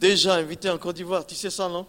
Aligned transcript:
déjà 0.00 0.34
invité 0.34 0.70
en 0.70 0.78
Côte 0.78 0.96
d'Ivoire. 0.96 1.26
Tu 1.26 1.34
sais 1.34 1.50
ça, 1.50 1.68
non? 1.68 1.86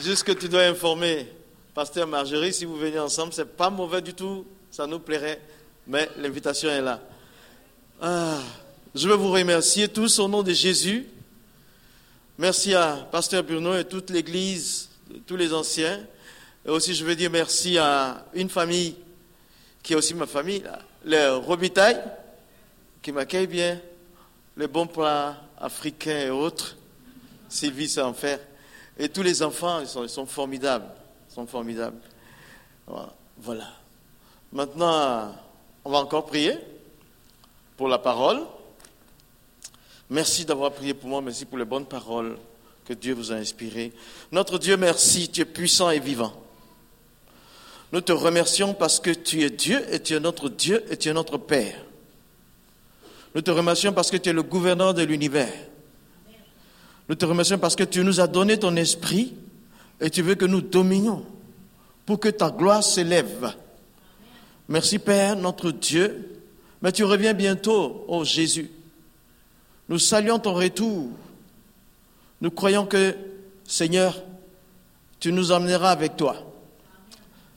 Juste 0.00 0.24
que 0.24 0.32
tu 0.32 0.48
dois 0.48 0.64
informer 0.64 1.28
Pasteur 1.72 2.06
Marjorie, 2.06 2.52
si 2.52 2.64
vous 2.64 2.76
venez 2.76 2.98
ensemble, 2.98 3.32
c'est 3.32 3.56
pas 3.56 3.70
mauvais 3.70 4.02
du 4.02 4.12
tout, 4.12 4.46
ça 4.70 4.86
nous 4.86 4.98
plairait, 4.98 5.40
mais 5.86 6.08
l'invitation 6.18 6.68
est 6.68 6.82
là. 6.82 7.00
Ah, 8.00 8.38
je 8.94 9.08
veux 9.08 9.14
vous 9.14 9.30
remercier 9.32 9.88
tous 9.88 10.18
au 10.18 10.28
nom 10.28 10.42
de 10.42 10.52
Jésus. 10.52 11.06
Merci 12.38 12.74
à 12.74 13.08
Pasteur 13.10 13.42
Bruno 13.42 13.76
et 13.76 13.84
toute 13.84 14.10
l'Église, 14.10 14.88
tous 15.26 15.36
les 15.36 15.52
anciens. 15.52 16.04
Et 16.66 16.70
aussi, 16.70 16.94
je 16.94 17.04
veux 17.04 17.16
dire 17.16 17.30
merci 17.30 17.78
à 17.78 18.26
une 18.34 18.50
famille 18.50 18.96
qui 19.82 19.94
est 19.94 19.96
aussi 19.96 20.14
ma 20.14 20.26
famille, 20.26 20.62
les 21.04 21.28
Robitaille, 21.28 22.00
qui 23.04 23.12
m'accueille 23.12 23.46
bien, 23.46 23.78
les 24.56 24.66
bons 24.66 24.86
plats 24.86 25.36
africains 25.58 26.20
et 26.20 26.30
autres. 26.30 26.74
Sylvie 27.50 27.86
sait 27.86 28.00
en 28.00 28.14
faire. 28.14 28.40
Et 28.98 29.10
tous 29.10 29.22
les 29.22 29.42
enfants, 29.42 29.80
ils 29.80 29.86
sont, 29.86 30.04
ils 30.04 30.08
sont 30.08 30.24
formidables. 30.24 30.88
Ils 31.28 31.34
sont 31.34 31.46
formidables. 31.46 31.98
Voilà. 33.36 33.68
Maintenant, 34.50 35.36
on 35.84 35.90
va 35.90 35.98
encore 35.98 36.24
prier 36.24 36.54
pour 37.76 37.88
la 37.88 37.98
parole. 37.98 38.40
Merci 40.08 40.46
d'avoir 40.46 40.72
prié 40.72 40.94
pour 40.94 41.10
moi. 41.10 41.20
Merci 41.20 41.44
pour 41.44 41.58
les 41.58 41.66
bonnes 41.66 41.86
paroles 41.86 42.38
que 42.86 42.94
Dieu 42.94 43.12
vous 43.12 43.32
a 43.32 43.34
inspirées. 43.34 43.92
Notre 44.32 44.56
Dieu, 44.56 44.78
merci. 44.78 45.28
Tu 45.28 45.42
es 45.42 45.44
puissant 45.44 45.90
et 45.90 46.00
vivant. 46.00 46.32
Nous 47.92 48.00
te 48.00 48.12
remercions 48.12 48.72
parce 48.72 48.98
que 48.98 49.10
tu 49.10 49.42
es 49.42 49.50
Dieu 49.50 49.84
et 49.92 50.00
tu 50.00 50.14
es 50.14 50.20
notre 50.20 50.48
Dieu 50.48 50.82
et 50.90 50.96
tu 50.96 51.10
es 51.10 51.12
notre 51.12 51.36
Père. 51.36 51.76
Nous 53.34 53.42
te 53.42 53.50
remercions 53.50 53.92
parce 53.92 54.10
que 54.10 54.16
tu 54.16 54.28
es 54.28 54.32
le 54.32 54.42
gouverneur 54.42 54.94
de 54.94 55.02
l'univers. 55.02 55.52
Nous 57.08 57.14
te 57.14 57.24
remercions 57.24 57.58
parce 57.58 57.76
que 57.76 57.84
tu 57.84 58.02
nous 58.04 58.20
as 58.20 58.26
donné 58.26 58.58
ton 58.58 58.76
esprit 58.76 59.34
et 60.00 60.10
tu 60.10 60.22
veux 60.22 60.34
que 60.36 60.44
nous 60.44 60.60
dominions 60.60 61.24
pour 62.06 62.20
que 62.20 62.28
ta 62.28 62.50
gloire 62.50 62.82
s'élève. 62.82 63.54
Merci 64.68 64.98
Père, 64.98 65.36
notre 65.36 65.70
Dieu. 65.70 66.30
Mais 66.80 66.92
tu 66.92 67.04
reviens 67.04 67.34
bientôt, 67.34 68.04
ô 68.08 68.24
Jésus. 68.24 68.70
Nous 69.88 69.98
saluons 69.98 70.38
ton 70.38 70.54
retour. 70.54 71.08
Nous 72.40 72.50
croyons 72.50 72.86
que, 72.86 73.14
Seigneur, 73.66 74.22
tu 75.18 75.32
nous 75.32 75.52
emmèneras 75.52 75.90
avec 75.90 76.16
toi. 76.16 76.36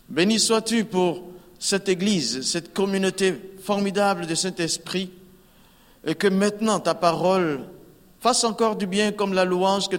Béni 0.09 0.39
sois-tu 0.39 0.85
pour 0.85 1.23
cette 1.59 1.89
Église, 1.89 2.41
cette 2.41 2.73
communauté 2.73 3.35
formidable 3.61 4.27
de 4.27 4.35
Saint-Esprit, 4.35 5.11
et 6.07 6.15
que 6.15 6.27
maintenant 6.27 6.79
ta 6.79 6.95
parole 6.95 7.65
fasse 8.21 8.45
encore 8.45 8.77
du 8.77 8.87
bien 8.87 9.11
comme 9.11 9.33
la 9.33 9.43
louange, 9.43 9.89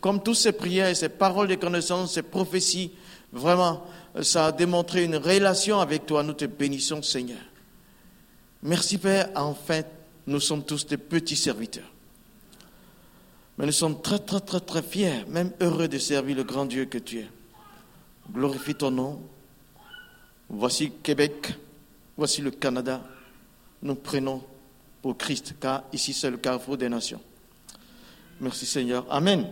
comme 0.00 0.22
toutes 0.22 0.36
ces 0.36 0.52
prières, 0.52 0.96
ces 0.96 1.08
paroles 1.08 1.48
de 1.48 1.56
connaissance, 1.56 2.14
ces 2.14 2.22
prophéties, 2.22 2.92
vraiment, 3.32 3.84
ça 4.22 4.46
a 4.46 4.52
démontré 4.52 5.02
une 5.04 5.16
relation 5.16 5.80
avec 5.80 6.06
toi. 6.06 6.22
Nous 6.22 6.34
te 6.34 6.44
bénissons, 6.44 7.02
Seigneur. 7.02 7.40
Merci, 8.62 8.98
Père. 8.98 9.30
Enfin, 9.34 9.82
nous 10.28 10.38
sommes 10.38 10.64
tous 10.64 10.86
des 10.86 10.96
petits 10.96 11.36
serviteurs. 11.36 11.90
Mais 13.58 13.66
nous 13.66 13.72
sommes 13.72 14.00
très, 14.00 14.20
très, 14.20 14.40
très, 14.40 14.60
très 14.60 14.82
fiers, 14.82 15.24
même 15.28 15.50
heureux 15.60 15.88
de 15.88 15.98
servir 15.98 16.36
le 16.36 16.44
grand 16.44 16.66
Dieu 16.66 16.84
que 16.84 16.98
tu 16.98 17.18
es. 17.18 17.28
Glorifie 18.32 18.76
ton 18.76 18.92
nom. 18.92 19.20
Voici 20.48 20.92
Québec, 21.02 21.52
voici 22.16 22.40
le 22.42 22.52
Canada. 22.52 23.02
Nous 23.82 23.96
prenons 23.96 24.42
pour 25.02 25.18
Christ, 25.18 25.56
car 25.60 25.82
ici 25.92 26.14
c'est 26.14 26.30
le 26.30 26.36
carrefour 26.36 26.76
des 26.76 26.88
nations. 26.88 27.20
Merci 28.40 28.64
Seigneur. 28.64 29.04
Amen. 29.10 29.46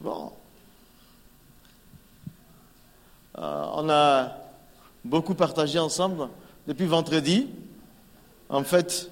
Bon. 0.00 0.32
Euh, 3.38 3.66
on 3.74 3.88
a 3.88 4.36
beaucoup 5.04 5.34
partagé 5.34 5.78
ensemble 5.78 6.28
depuis 6.66 6.86
vendredi. 6.86 7.48
En 8.48 8.64
fait, 8.64 9.10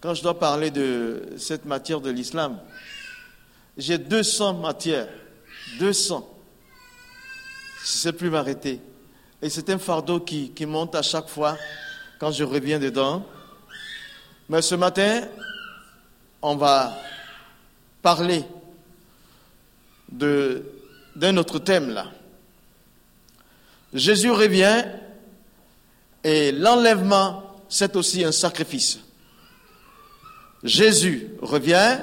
quand 0.00 0.14
je 0.14 0.22
dois 0.22 0.38
parler 0.38 0.70
de 0.70 1.34
cette 1.36 1.64
matière 1.64 2.00
de 2.00 2.10
l'islam, 2.10 2.58
j'ai 3.76 3.98
200 3.98 4.54
matières. 4.54 5.08
200. 5.78 6.28
Je 7.78 7.82
ne 7.82 7.86
sais 7.86 8.12
plus 8.12 8.30
m'arrêter. 8.30 8.80
Et 9.42 9.50
c'est 9.50 9.68
un 9.70 9.78
fardeau 9.78 10.20
qui, 10.20 10.50
qui 10.50 10.64
monte 10.64 10.94
à 10.94 11.02
chaque 11.02 11.28
fois 11.28 11.56
quand 12.18 12.32
je 12.32 12.44
reviens 12.44 12.78
dedans. 12.78 13.26
Mais 14.48 14.62
ce 14.62 14.74
matin, 14.74 15.22
on 16.42 16.56
va 16.56 16.96
parler 18.02 18.44
d'un 20.08 21.36
autre 21.36 21.58
thème 21.58 21.90
là. 21.90 22.06
Jésus 23.92 24.30
revient 24.30 24.84
et 26.22 26.52
l'enlèvement, 26.52 27.60
c'est 27.68 27.96
aussi 27.96 28.24
un 28.24 28.32
sacrifice. 28.32 29.00
Jésus 30.62 31.28
revient 31.40 31.98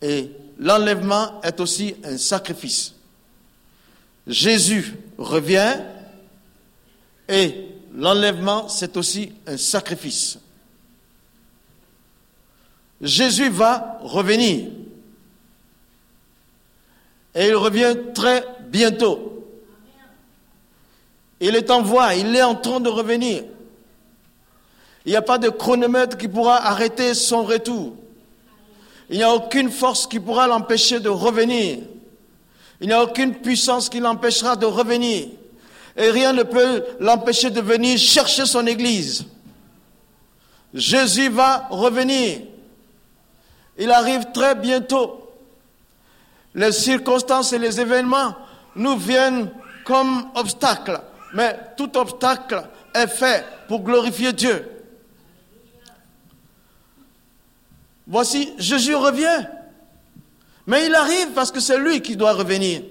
et 0.00 0.30
l'enlèvement 0.58 1.40
est 1.42 1.60
aussi 1.60 1.94
un 2.04 2.18
sacrifice. 2.18 2.94
Jésus 4.26 4.96
revient 5.18 5.78
et 7.28 7.71
l'enlèvement, 7.94 8.68
c'est 8.68 8.96
aussi 8.96 9.32
un 9.46 9.56
sacrifice. 9.56 10.38
Jésus 13.00 13.48
va 13.48 13.98
revenir. 14.02 14.68
Et 17.34 17.48
il 17.48 17.56
revient 17.56 17.96
très 18.14 18.44
bientôt. 18.68 19.44
Il 21.40 21.56
est 21.56 21.70
en 21.70 21.82
voie, 21.82 22.14
il 22.14 22.34
est 22.36 22.42
en 22.42 22.54
train 22.54 22.78
de 22.78 22.88
revenir. 22.88 23.42
Il 25.04 25.10
n'y 25.10 25.16
a 25.16 25.22
pas 25.22 25.38
de 25.38 25.48
chronomètre 25.48 26.16
qui 26.16 26.28
pourra 26.28 26.64
arrêter 26.64 27.14
son 27.14 27.42
retour. 27.42 27.96
Il 29.10 29.16
n'y 29.16 29.24
a 29.24 29.34
aucune 29.34 29.70
force 29.70 30.06
qui 30.06 30.20
pourra 30.20 30.46
l'empêcher 30.46 31.00
de 31.00 31.08
revenir. 31.08 31.80
Il 32.80 32.86
n'y 32.86 32.92
a 32.92 33.02
aucune 33.02 33.34
puissance 33.34 33.88
qui 33.88 33.98
l'empêchera 33.98 34.54
de 34.54 34.66
revenir. 34.66 35.28
Et 35.96 36.10
rien 36.10 36.32
ne 36.32 36.42
peut 36.42 36.84
l'empêcher 37.00 37.50
de 37.50 37.60
venir 37.60 37.98
chercher 37.98 38.46
son 38.46 38.66
Église. 38.66 39.26
Jésus 40.72 41.28
va 41.28 41.66
revenir. 41.70 42.40
Il 43.78 43.90
arrive 43.90 44.26
très 44.32 44.54
bientôt. 44.54 45.30
Les 46.54 46.72
circonstances 46.72 47.52
et 47.52 47.58
les 47.58 47.80
événements 47.80 48.34
nous 48.74 48.96
viennent 48.96 49.50
comme 49.84 50.30
obstacles. 50.34 51.00
Mais 51.34 51.58
tout 51.76 51.96
obstacle 51.96 52.62
est 52.94 53.06
fait 53.06 53.44
pour 53.68 53.82
glorifier 53.82 54.32
Dieu. 54.32 54.68
Voici, 58.06 58.52
Jésus 58.58 58.94
revient. 58.94 59.46
Mais 60.66 60.86
il 60.86 60.94
arrive 60.94 61.30
parce 61.34 61.50
que 61.50 61.60
c'est 61.60 61.78
lui 61.78 62.00
qui 62.00 62.16
doit 62.16 62.32
revenir. 62.32 62.82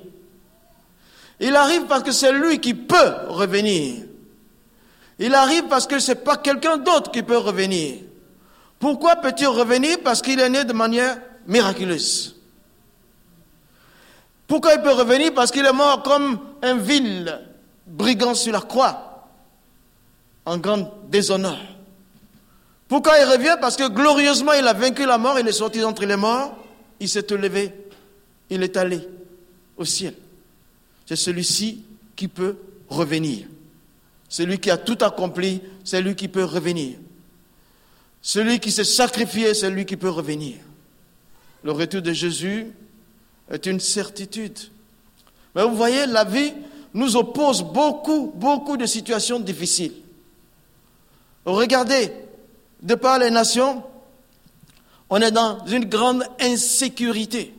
Il 1.42 1.56
arrive 1.56 1.86
parce 1.88 2.04
que 2.04 2.12
c'est 2.12 2.32
lui 2.32 2.60
qui 2.60 2.76
peut 2.76 3.14
revenir. 3.28 4.04
Il 5.18 5.34
arrive 5.34 5.64
parce 5.64 5.88
que 5.88 6.00
ce 6.00 6.12
n'est 6.12 6.16
pas 6.16 6.38
quelqu'un 6.38 6.78
d'autre 6.78 7.12
qui 7.12 7.24
peut 7.24 7.38
revenir. 7.38 7.96
Pourquoi 8.80 9.16
peut-il 9.16 9.48
revenir? 9.48 9.98
Parce 10.04 10.22
qu'il 10.22 10.40
est 10.40 10.50
né 10.50 10.64
de 10.64 10.74
manière 10.74 11.20
miraculeuse. 11.48 12.36
Pourquoi 14.48 14.76
il 14.76 14.82
peut 14.82 14.92
revenir? 14.92 15.34
Parce 15.34 15.52
qu'il 15.52 15.66
est 15.66 15.74
mort 15.74 16.04
comme 16.04 16.40
un 16.62 16.76
vil 16.76 17.40
brigand 17.88 18.36
sur 18.36 18.54
la 18.54 18.62
croix, 18.62 19.28
en 20.46 20.58
grand 20.58 20.92
déshonneur. 21.10 21.58
Pourquoi 22.88 23.18
il 23.20 23.26
revient? 23.26 23.58
Parce 23.60 23.78
que 23.78 23.88
glorieusement 23.88 24.54
il 24.54 24.68
a 24.68 24.74
vaincu 24.74 25.06
la 25.06 25.18
mort, 25.18 25.40
il 25.40 25.48
est 25.48 25.54
sorti 25.54 25.80
d'entre 25.80 26.06
les 26.06 26.18
morts, 26.18 26.56
il 27.00 27.10
s'est 27.10 27.26
élevé, 27.30 27.74
il 28.50 28.62
est 28.62 28.78
allé 28.78 29.08
au 29.78 29.86
ciel. 29.86 30.14
C'est 31.12 31.18
celui-ci 31.18 31.84
qui 32.16 32.30
peut 32.30 32.56
revenir. 32.88 33.46
Celui 34.30 34.60
qui 34.60 34.72
a 34.72 34.78
tout 34.78 34.98
accompli, 35.02 35.62
c'est 35.84 36.02
lui 36.02 36.16
qui 36.16 36.30
peut 36.30 36.46
revenir. 36.46 37.00
Celui 38.22 38.62
qui 38.62 38.72
s'est 38.72 38.86
sacrifié, 38.86 39.54
c'est 39.54 39.70
lui 39.70 39.86
qui 39.86 39.98
peut 39.98 40.10
revenir. 40.10 40.56
Le 41.66 41.74
retour 41.74 42.02
de 42.02 42.14
Jésus 42.14 42.68
est 43.52 43.66
une 43.66 43.82
certitude. 43.82 44.58
Mais 45.54 45.64
vous 45.66 45.76
voyez, 45.76 46.06
la 46.06 46.24
vie 46.24 46.54
nous 46.94 47.18
oppose 47.18 47.62
beaucoup, 47.62 48.32
beaucoup 48.34 48.78
de 48.78 48.86
situations 48.86 49.42
difficiles. 49.42 49.96
Regardez, 51.44 52.14
de 52.82 52.96
par 52.96 53.20
les 53.20 53.32
nations, 53.32 53.84
on 55.10 55.18
est 55.18 55.32
dans 55.32 55.66
une 55.66 55.84
grande 55.84 56.24
insécurité. 56.40 57.54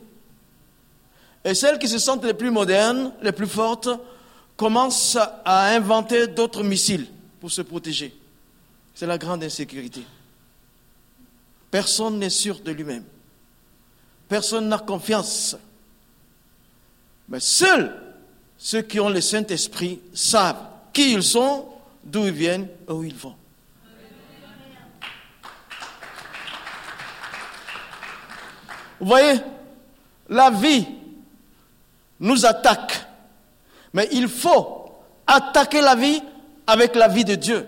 Et 1.45 1.53
celles 1.53 1.79
qui 1.79 1.87
se 1.87 1.97
sentent 1.97 2.23
les 2.23 2.33
plus 2.33 2.51
modernes, 2.51 3.11
les 3.21 3.31
plus 3.31 3.47
fortes, 3.47 3.89
commencent 4.55 5.17
à 5.43 5.73
inventer 5.73 6.27
d'autres 6.27 6.63
missiles 6.63 7.07
pour 7.39 7.51
se 7.51 7.61
protéger. 7.61 8.15
C'est 8.95 9.05
la 9.05 9.17
grande 9.17 9.43
insécurité. 9.43 10.03
Personne 11.69 12.19
n'est 12.19 12.29
sûr 12.29 12.59
de 12.59 12.71
lui-même. 12.71 13.03
Personne 14.29 14.69
n'a 14.69 14.77
confiance. 14.77 15.57
Mais 17.27 17.39
seuls 17.39 17.99
ceux 18.57 18.81
qui 18.81 18.99
ont 18.99 19.09
le 19.09 19.19
Saint-Esprit 19.19 19.99
savent 20.13 20.65
qui 20.93 21.13
ils 21.13 21.23
sont, 21.23 21.67
d'où 22.03 22.25
ils 22.25 22.31
viennent 22.31 22.67
et 22.87 22.91
où 22.91 23.03
ils 23.03 23.15
vont. 23.15 23.35
Vous 28.99 29.07
voyez, 29.07 29.41
la 30.29 30.49
vie 30.49 30.85
nous 32.23 32.45
attaque. 32.45 33.05
Mais 33.93 34.07
il 34.11 34.27
faut 34.27 34.89
attaquer 35.27 35.81
la 35.81 35.93
vie 35.93 36.21
avec 36.65 36.95
la 36.95 37.07
vie 37.07 37.25
de 37.25 37.35
Dieu. 37.35 37.67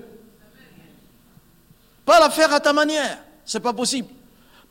Pas 2.05 2.19
la 2.19 2.29
faire 2.29 2.51
à 2.53 2.59
ta 2.59 2.73
manière, 2.73 3.17
c'est 3.43 3.59
pas 3.59 3.73
possible. 3.73 4.07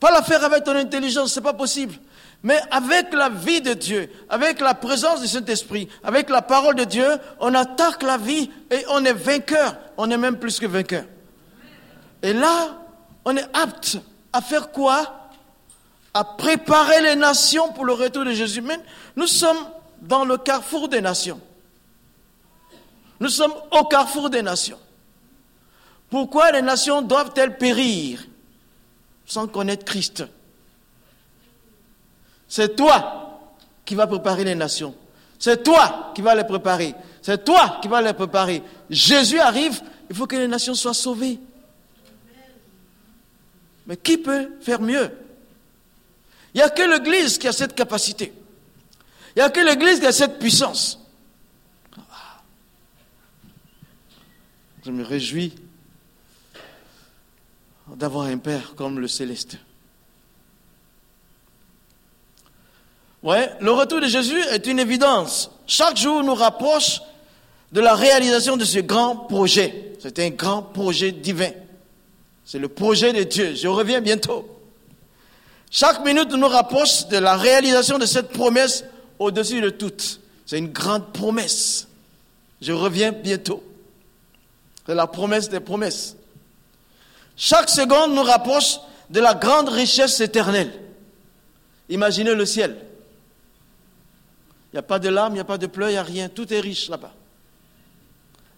Pas 0.00 0.10
la 0.10 0.22
faire 0.22 0.42
avec 0.42 0.64
ton 0.64 0.75
intelligence, 0.75 1.32
c'est 1.32 1.40
pas 1.40 1.52
possible. 1.52 1.94
Mais 2.42 2.58
avec 2.70 3.12
la 3.12 3.28
vie 3.28 3.60
de 3.60 3.75
Dieu, 3.75 4.10
avec 4.28 4.60
la 4.60 4.75
présence 4.75 5.20
du 5.20 5.28
Saint-Esprit, 5.28 5.88
avec 6.02 6.28
la 6.28 6.42
parole 6.42 6.75
de 6.75 6.84
Dieu, 6.84 7.06
on 7.40 7.54
attaque 7.54 8.02
la 8.02 8.19
vie 8.19 8.50
et 8.70 8.84
on 8.90 9.04
est 9.04 9.12
vainqueur. 9.12 9.76
On 9.96 10.10
est 10.10 10.19
même 10.19 10.38
plus 10.38 10.58
que 10.58 10.66
vainqueur. 10.66 11.04
Et 12.22 12.32
là, 12.32 12.78
on 13.25 13.36
est 13.36 13.46
apte 13.56 13.98
à 14.32 14.40
faire 14.40 14.70
quoi? 14.72 15.24
À 16.14 16.22
préparer 16.25 17.02
les 17.02 17.16
nations 17.16 17.72
pour 17.72 17.84
le 17.84 17.93
retour 17.93 18.25
de 18.25 18.32
Jésus. 18.32 18.61
Mais 18.61 18.78
nous 19.16 19.26
sommes 19.26 19.58
dans 20.00 20.25
le 20.25 20.38
carrefour 20.38 20.88
des 20.88 21.00
nations. 21.00 21.40
Nous 23.19 23.28
sommes 23.28 23.55
au 23.72 23.84
carrefour 23.84 24.31
des 24.31 24.43
nations. 24.43 24.78
Pourquoi 26.11 26.52
les 26.52 26.62
nations 26.62 27.02
doivent-elles 27.02 27.58
périr 27.58 28.25
sans 29.26 29.49
connaître 29.49 29.84
Christ? 29.84 30.25
C'est 32.46 32.76
toi 32.76 33.40
qui 33.84 33.96
vas 33.96 34.06
préparer 34.06 34.44
les 34.44 34.55
nations. 34.55 34.94
C'est 35.38 35.64
toi 35.64 36.12
qui 36.14 36.22
vas 36.22 36.34
les 36.34 36.44
préparer. 36.44 36.94
C'est 37.20 37.44
toi 37.44 37.78
qui 37.82 37.88
vas 37.88 38.00
les 38.00 38.12
préparer. 38.12 38.62
Jésus 38.88 39.40
arrive, 39.40 39.82
il 40.08 40.14
faut 40.14 40.26
que 40.26 40.37
les 40.37 40.46
nations 40.46 40.75
soient 40.75 40.94
sauvées. 40.94 41.40
Mais 43.87 43.96
qui 43.96 44.17
peut 44.17 44.52
faire 44.60 44.81
mieux? 44.81 45.10
Il 46.55 46.59
n'y 46.59 46.62
a 46.62 46.71
que 46.71 46.83
l'Église 46.83 47.37
qui 47.37 47.49
a 47.49 47.53
cette 47.53 47.75
capacité. 47.75 48.33
Il 49.35 49.41
n'y 49.41 49.43
a 49.43 49.51
que 49.51 49.61
l'Église 49.61 49.99
qui 49.99 50.06
a 50.06 50.12
cette 50.12 50.39
puissance. 50.39 51.01
Je 54.85 54.91
me 54.91 55.03
réjouis 55.03 55.55
d'avoir 57.97 58.27
un 58.27 58.39
Père 58.39 58.75
comme 58.77 59.01
le 59.01 59.09
Céleste. 59.09 59.56
Ouais, 63.23 63.51
le 63.61 63.73
retour 63.73 64.01
de 64.01 64.06
Jésus 64.06 64.39
est 64.51 64.67
une 64.67 64.79
évidence. 64.79 65.51
Chaque 65.67 65.97
jour 65.97 66.23
nous 66.23 66.35
rapproche 66.35 67.01
de 67.73 67.81
la 67.81 67.95
réalisation 67.95 68.56
de 68.56 68.65
ce 68.65 68.79
grand 68.81 69.17
projet. 69.17 69.95
C'est 69.99 70.19
un 70.19 70.31
grand 70.31 70.62
projet 70.62 71.11
divin. 71.11 71.51
C'est 72.45 72.59
le 72.59 72.69
projet 72.69 73.12
de 73.12 73.23
Dieu. 73.23 73.55
Je 73.55 73.67
reviens 73.67 74.03
bientôt. 74.03 74.54
Chaque 75.75 76.05
minute 76.05 76.31
nous 76.31 76.47
rapproche 76.47 77.09
de 77.09 77.17
la 77.17 77.37
réalisation 77.37 77.99
de 77.99 78.06
cette 78.06 78.29
promesse 78.29 78.85
au-dessus 79.19 79.61
de 79.61 79.71
toutes. 79.71 80.21
C'est 80.47 80.59
une 80.59 80.71
grande 80.71 81.12
promesse. 81.12 81.88
Je 82.62 82.71
reviens 82.71 83.11
bientôt. 83.11 83.61
C'est 84.87 84.94
la 84.94 85.09
promesse 85.09 85.49
des 85.49 85.59
promesses. 85.59 86.15
Chaque 87.37 87.69
seconde 87.69 88.15
nous 88.15 88.23
rapproche 88.23 88.79
de 89.11 89.19
la 89.19 89.35
grande 89.35 89.69
richesse 89.69 90.21
éternelle. 90.21 90.73
Imaginez 91.88 92.37
le 92.37 92.47
ciel. 92.47 92.77
Il 94.73 94.77
n'y 94.77 94.79
a 94.79 94.82
pas 94.82 95.00
de 95.00 95.09
larmes, 95.09 95.32
il 95.32 95.38
n'y 95.38 95.41
a 95.41 95.44
pas 95.44 95.59
de 95.59 95.67
pleurs, 95.67 95.88
il 95.88 95.94
n'y 95.94 95.99
a 95.99 96.05
rien. 96.05 96.29
Tout 96.29 96.55
est 96.55 96.61
riche 96.61 96.88
là-bas. 96.88 97.12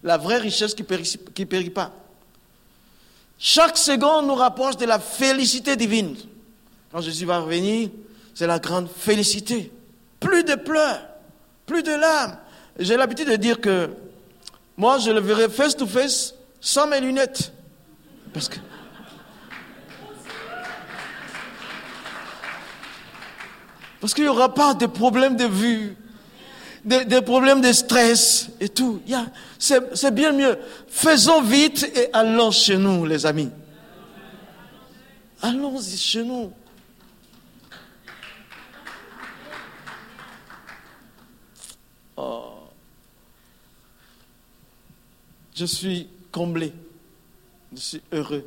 La 0.03 0.17
vraie 0.17 0.37
richesse 0.37 0.75
qui 0.75 0.83
ne 0.83 1.45
périt, 1.45 1.71
pas. 1.71 1.91
Chaque 3.39 3.79
seconde 3.79 4.27
nous 4.27 4.35
rapproche 4.35 4.77
de 4.77 4.85
la 4.85 4.99
félicité 4.99 5.75
divine. 5.75 6.15
Quand 6.91 7.01
Jésus 7.01 7.25
va 7.25 7.39
revenir, 7.39 7.89
c'est 8.33 8.47
la 8.47 8.59
grande 8.59 8.89
félicité. 8.89 9.71
Plus 10.19 10.43
de 10.43 10.55
pleurs, 10.55 11.07
plus 11.65 11.83
de 11.83 11.91
larmes. 11.91 12.37
J'ai 12.79 12.97
l'habitude 12.97 13.29
de 13.29 13.35
dire 13.35 13.59
que 13.59 13.89
moi, 14.77 14.99
je 14.99 15.11
le 15.11 15.19
verrai 15.19 15.49
face 15.49 15.75
to 15.75 15.87
face 15.87 16.35
sans 16.61 16.87
mes 16.87 17.01
lunettes. 17.01 17.51
Parce 18.33 18.47
que. 18.47 18.57
Parce 23.99 24.13
qu'il 24.13 24.25
n'y 24.25 24.29
aura 24.29 24.53
pas 24.53 24.75
de 24.75 24.85
problème 24.85 25.35
de 25.35 25.45
vue, 25.45 25.97
des 26.85 27.21
problèmes 27.21 27.61
de 27.61 27.71
stress 27.73 28.49
et 28.59 28.69
tout. 28.69 29.01
C'est 29.57 30.13
bien 30.13 30.31
mieux. 30.31 30.57
Faisons 30.87 31.41
vite 31.41 31.91
et 31.95 32.13
allons 32.13 32.51
chez 32.51 32.77
nous, 32.77 33.05
les 33.05 33.25
amis. 33.25 33.49
Allons 35.41 35.81
chez 35.81 36.23
nous. 36.23 36.51
Je 45.57 45.65
suis 45.65 46.07
comblé. 46.31 46.71
Je 47.73 47.79
suis 47.79 48.01
heureux. 48.11 48.45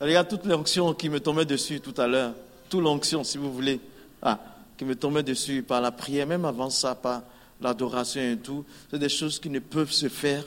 Regarde 0.00 0.26
toute 0.26 0.44
l'onction 0.44 0.92
qui 0.92 1.08
me 1.08 1.20
tombait 1.20 1.44
dessus 1.44 1.80
tout 1.80 1.94
à 2.00 2.08
l'heure. 2.08 2.34
Toute 2.68 2.82
l'onction, 2.82 3.22
si 3.22 3.38
vous 3.38 3.52
voulez. 3.52 3.78
Ah, 4.20 4.40
qui 4.76 4.84
me 4.84 4.96
tombait 4.96 5.22
dessus 5.22 5.62
par 5.62 5.80
la 5.80 5.92
prière, 5.92 6.26
même 6.26 6.44
avant 6.44 6.68
ça, 6.68 6.96
par 6.96 7.22
l'adoration 7.60 8.20
et 8.20 8.36
tout. 8.36 8.64
C'est 8.90 8.98
des 8.98 9.08
choses 9.08 9.38
qui 9.38 9.50
ne 9.50 9.60
peuvent 9.60 9.92
se 9.92 10.08
faire 10.08 10.44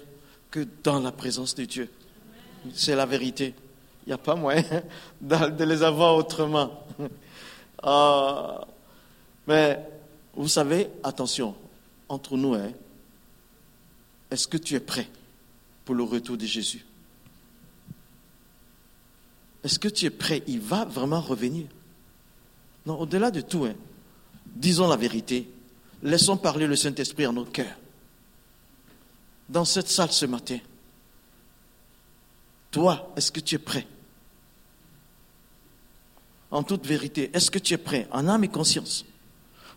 que 0.52 0.68
dans 0.84 1.00
la 1.00 1.14
présence 1.14 1.56
de 1.56 1.64
Dieu. 1.64 1.90
C'est 2.74 2.96
la 2.98 3.06
vérité. 3.06 3.54
Il 4.06 4.10
n'y 4.10 4.14
a 4.14 4.18
pas 4.18 4.36
moyen 4.36 4.64
de 5.22 5.64
les 5.64 5.82
avoir 5.82 6.16
autrement. 6.16 6.72
Ah, 7.88 8.66
mais 9.46 9.80
vous 10.34 10.48
savez, 10.48 10.90
attention, 11.04 11.54
entre 12.10 12.36
nous, 12.36 12.56
hein, 12.56 12.72
est-ce 14.32 14.48
que 14.48 14.58
tu 14.58 14.74
es 14.74 14.80
prêt? 14.80 15.08
Pour 15.86 15.96
le 15.96 16.04
retour 16.04 16.36
de 16.36 16.46
Jésus. 16.46 16.84
Est-ce 19.64 19.80
que 19.80 19.88
tu 19.88 20.06
es 20.06 20.10
prêt? 20.10 20.44
Il 20.48 20.60
va 20.60 20.86
vraiment 20.86 21.22
revenir. 21.22 21.68
Non, 22.86 23.00
au-delà 23.00 23.32
de 23.32 23.42
tout, 23.42 23.66
hein, 23.66 23.76
disons 24.46 24.88
la 24.88 24.96
vérité. 24.96 25.50
Laissons 26.04 26.38
parler 26.38 26.68
le 26.68 26.76
Saint-Esprit 26.76 27.26
en 27.26 27.34
nos 27.34 27.46
cœurs. 27.46 27.78
Dans 29.50 29.66
cette 29.66 29.88
salle 29.88 30.12
ce 30.12 30.26
matin, 30.26 30.60
toi, 32.72 33.12
est-ce 33.16 33.32
que 33.32 33.40
tu 33.40 33.56
es 33.56 33.60
prêt? 33.60 33.88
En 36.52 36.64
toute 36.64 36.86
vérité, 36.86 37.32
est-ce 37.34 37.50
que 37.50 37.60
tu 37.60 37.74
es 37.74 37.78
prêt, 37.78 38.08
en 38.12 38.28
âme 38.28 38.44
et 38.44 38.50
conscience, 38.50 39.06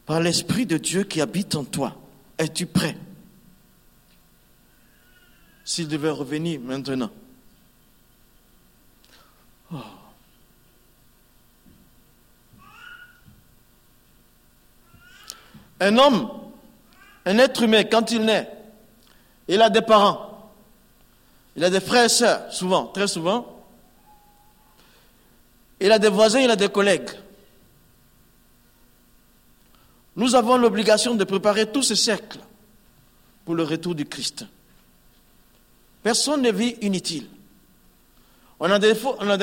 par 0.05 0.21
l'Esprit 0.21 0.67
de 0.67 0.79
Dieu 0.79 1.05
qui 1.05 1.21
habite 1.21 1.55
en 1.55 1.65
toi 1.65 1.97
Es-tu 2.39 2.67
prêt? 2.67 2.97
S'il 5.69 5.87
devait 5.87 6.09
revenir 6.09 6.59
maintenant. 6.61 7.11
Oh. 9.71 9.77
Un 15.79 15.99
homme, 15.99 16.31
un 17.27 17.37
être 17.37 17.63
humain, 17.63 17.85
quand 17.85 18.11
il 18.13 18.25
naît, 18.25 18.51
il 19.47 19.61
a 19.61 19.69
des 19.69 19.83
parents, 19.83 20.51
il 21.55 21.63
a 21.63 21.69
des 21.69 21.81
frères 21.81 22.07
et 22.07 22.09
sœurs, 22.09 22.51
souvent, 22.51 22.87
très 22.87 23.07
souvent. 23.07 23.63
Il 25.81 25.93
a 25.93 25.99
des 25.99 26.09
voisins, 26.09 26.41
il 26.41 26.51
a 26.51 26.57
des 26.57 26.71
collègues. 26.71 27.11
Nous 30.17 30.35
avons 30.35 30.57
l'obligation 30.57 31.15
de 31.15 31.25
préparer 31.25 31.71
tout 31.71 31.83
ce 31.83 31.95
cercle 31.95 32.39
pour 33.45 33.55
le 33.55 33.65
retour 33.65 33.95
du 33.95 34.07
Christ. 34.07 34.47
Personne 36.03 36.43
ne 36.43 36.53
vit 36.53 36.77
inutile. 36.81 37.27
On 38.61 38.71
a 38.71 38.79
des 38.79 38.89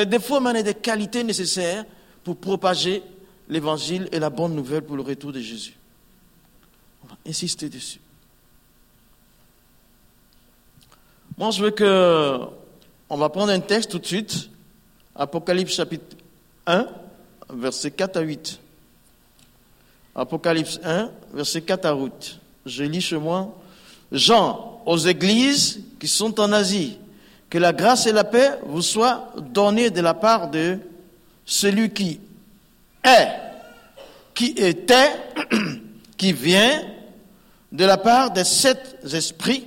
défauts, 0.06 0.40
mais 0.40 0.52
on 0.52 0.56
a 0.56 0.64
des 0.64 0.74
qualités 0.74 1.24
nécessaires 1.24 1.86
pour 2.24 2.38
propager 2.38 3.04
l'évangile 3.48 4.10
et 4.12 4.20
la 4.20 4.30
bonne 4.30 4.56
nouvelle 4.56 4.82
pour 4.82 4.96
le 4.96 5.04
retour 5.04 5.32
de 5.32 5.40
Jésus. 5.40 5.76
On 7.04 7.08
va 7.08 7.18
insister 7.28 7.70
dessus. 7.70 8.00
Moi, 11.38 11.52
je 11.52 11.64
veux 11.64 11.72
que. 11.72 12.40
On 13.10 13.18
va 13.18 13.30
prendre 13.30 13.52
un 13.52 13.60
texte 13.60 13.92
tout 13.92 14.00
de 14.00 14.06
suite. 14.06 14.50
Apocalypse 15.16 15.76
chapitre 15.76 16.18
1, 16.66 16.88
verset 17.52 17.92
4 17.92 18.18
à 18.18 18.22
8. 18.22 18.60
Apocalypse 20.16 20.80
1, 20.84 21.12
verset 21.34 21.62
4 21.62 21.86
à 21.86 21.94
8. 21.94 22.40
Je 22.66 22.84
lis 22.84 23.02
chez 23.02 23.18
moi. 23.18 23.56
Jean, 24.12 24.75
aux 24.86 24.98
églises 24.98 25.82
qui 26.00 26.08
sont 26.08 26.40
en 26.40 26.52
Asie, 26.52 26.98
Que 27.50 27.60
la 27.60 27.74
grâce 27.74 28.06
et 28.08 28.12
la 28.12 28.24
paix 28.24 28.60
vous 28.66 28.82
soient 28.82 29.32
données 29.38 29.90
de 29.90 30.02
la 30.02 30.14
part 30.14 30.50
de 30.50 30.80
celui 31.46 31.92
qui 31.92 32.20
est, 33.04 33.28
qui 34.34 34.48
était, 34.58 35.12
qui 36.18 36.34
vient, 36.34 36.82
de 37.72 37.86
la 37.86 37.98
part 37.98 38.32
des 38.32 38.44
sept 38.44 38.98
esprits 39.14 39.66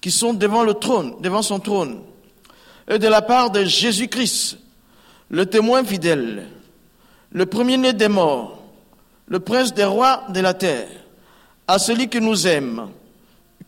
qui 0.00 0.10
sont 0.10 0.34
devant 0.34 0.62
le 0.62 0.74
trône, 0.74 1.14
devant 1.20 1.42
son 1.42 1.60
trône, 1.60 2.00
et 2.88 2.98
de 2.98 3.08
la 3.08 3.22
part 3.22 3.50
de 3.50 3.64
Jésus-Christ, 3.64 4.58
le 5.30 5.46
témoin 5.46 5.84
fidèle, 5.84 6.46
le 7.32 7.46
premier-né 7.46 7.92
des 7.92 8.08
morts, 8.08 8.62
le 9.26 9.40
prince 9.40 9.74
des 9.74 9.84
rois 9.84 10.24
de 10.30 10.40
la 10.40 10.54
terre, 10.54 10.88
à 11.66 11.78
celui 11.78 12.08
qui 12.08 12.20
nous 12.20 12.46
aime, 12.46 12.88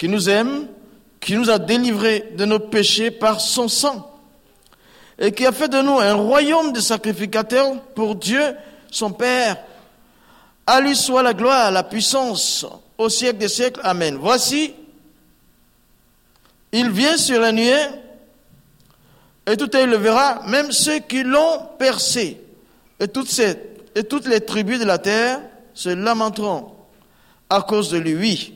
qui 0.03 0.09
nous 0.09 0.29
aime, 0.29 0.67
qui 1.21 1.37
nous 1.37 1.49
a 1.49 1.61
délivrés 1.61 2.33
de 2.37 2.45
nos 2.45 2.59
péchés 2.59 3.13
par 3.13 3.41
son 3.41 3.69
sang, 3.69 4.19
et 5.17 5.31
qui 5.31 5.47
a 5.47 5.53
fait 5.53 5.69
de 5.69 5.81
nous 5.81 5.97
un 5.97 6.15
royaume 6.15 6.73
de 6.73 6.81
sacrificateurs 6.81 7.81
pour 7.95 8.17
Dieu, 8.17 8.43
son 8.91 9.13
Père. 9.13 9.59
À 10.67 10.81
lui 10.81 10.97
soit 10.97 11.23
la 11.23 11.35
gloire, 11.35 11.71
la 11.71 11.85
puissance, 11.85 12.67
au 12.99 13.09
siècle 13.09 13.39
des 13.39 13.47
siècles. 13.47 13.81
Amen. 13.85 14.17
Voici, 14.21 14.75
il 16.73 16.91
vient 16.91 17.17
sur 17.17 17.41
la 17.41 17.53
nuée, 17.53 17.87
et 19.47 19.57
tout 19.57 19.71
œil 19.77 19.87
le 19.87 19.99
verra, 19.99 20.43
même 20.49 20.73
ceux 20.73 20.99
qui 20.99 21.23
l'ont 21.23 21.61
percé, 21.79 22.41
et 22.99 23.07
toutes, 23.07 23.39
et 23.39 24.03
toutes 24.03 24.27
les 24.27 24.41
tribus 24.41 24.81
de 24.81 24.85
la 24.85 24.99
terre 24.99 25.43
se 25.75 25.91
lamenteront 25.91 26.73
à 27.49 27.63
cause 27.63 27.91
de 27.91 27.99
lui. 27.99 28.55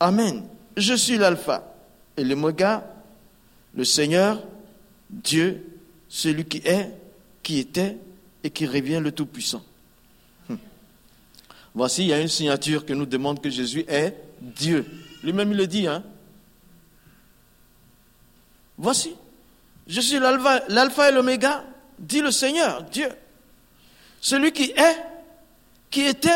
Amen. 0.00 0.48
Je 0.76 0.94
suis 0.94 1.16
l'alpha 1.16 1.74
et 2.16 2.24
le 2.24 2.34
Moga, 2.34 2.84
le 3.74 3.84
Seigneur, 3.84 4.42
Dieu, 5.10 5.64
celui 6.08 6.44
qui 6.44 6.58
est, 6.64 6.90
qui 7.42 7.58
était 7.58 7.96
et 8.42 8.50
qui 8.50 8.66
revient 8.66 9.00
le 9.00 9.12
Tout-Puissant. 9.12 9.62
Hum. 10.50 10.58
Voici, 11.74 12.02
il 12.02 12.08
y 12.08 12.12
a 12.12 12.20
une 12.20 12.28
signature 12.28 12.84
qui 12.84 12.92
nous 12.92 13.06
demande 13.06 13.40
que 13.40 13.50
Jésus 13.50 13.84
est 13.88 14.16
Dieu. 14.40 14.86
Lui-même, 15.22 15.52
il 15.52 15.56
le 15.56 15.66
dit. 15.66 15.86
Hein? 15.86 16.02
Voici, 18.76 19.14
je 19.86 20.00
suis 20.00 20.18
l'alpha 20.18 21.08
et 21.08 21.12
l'oméga, 21.12 21.64
dit 21.98 22.20
le 22.20 22.30
Seigneur, 22.30 22.82
Dieu. 22.84 23.08
Celui 24.20 24.52
qui 24.52 24.70
est, 24.70 24.96
qui 25.90 26.02
était, 26.06 26.30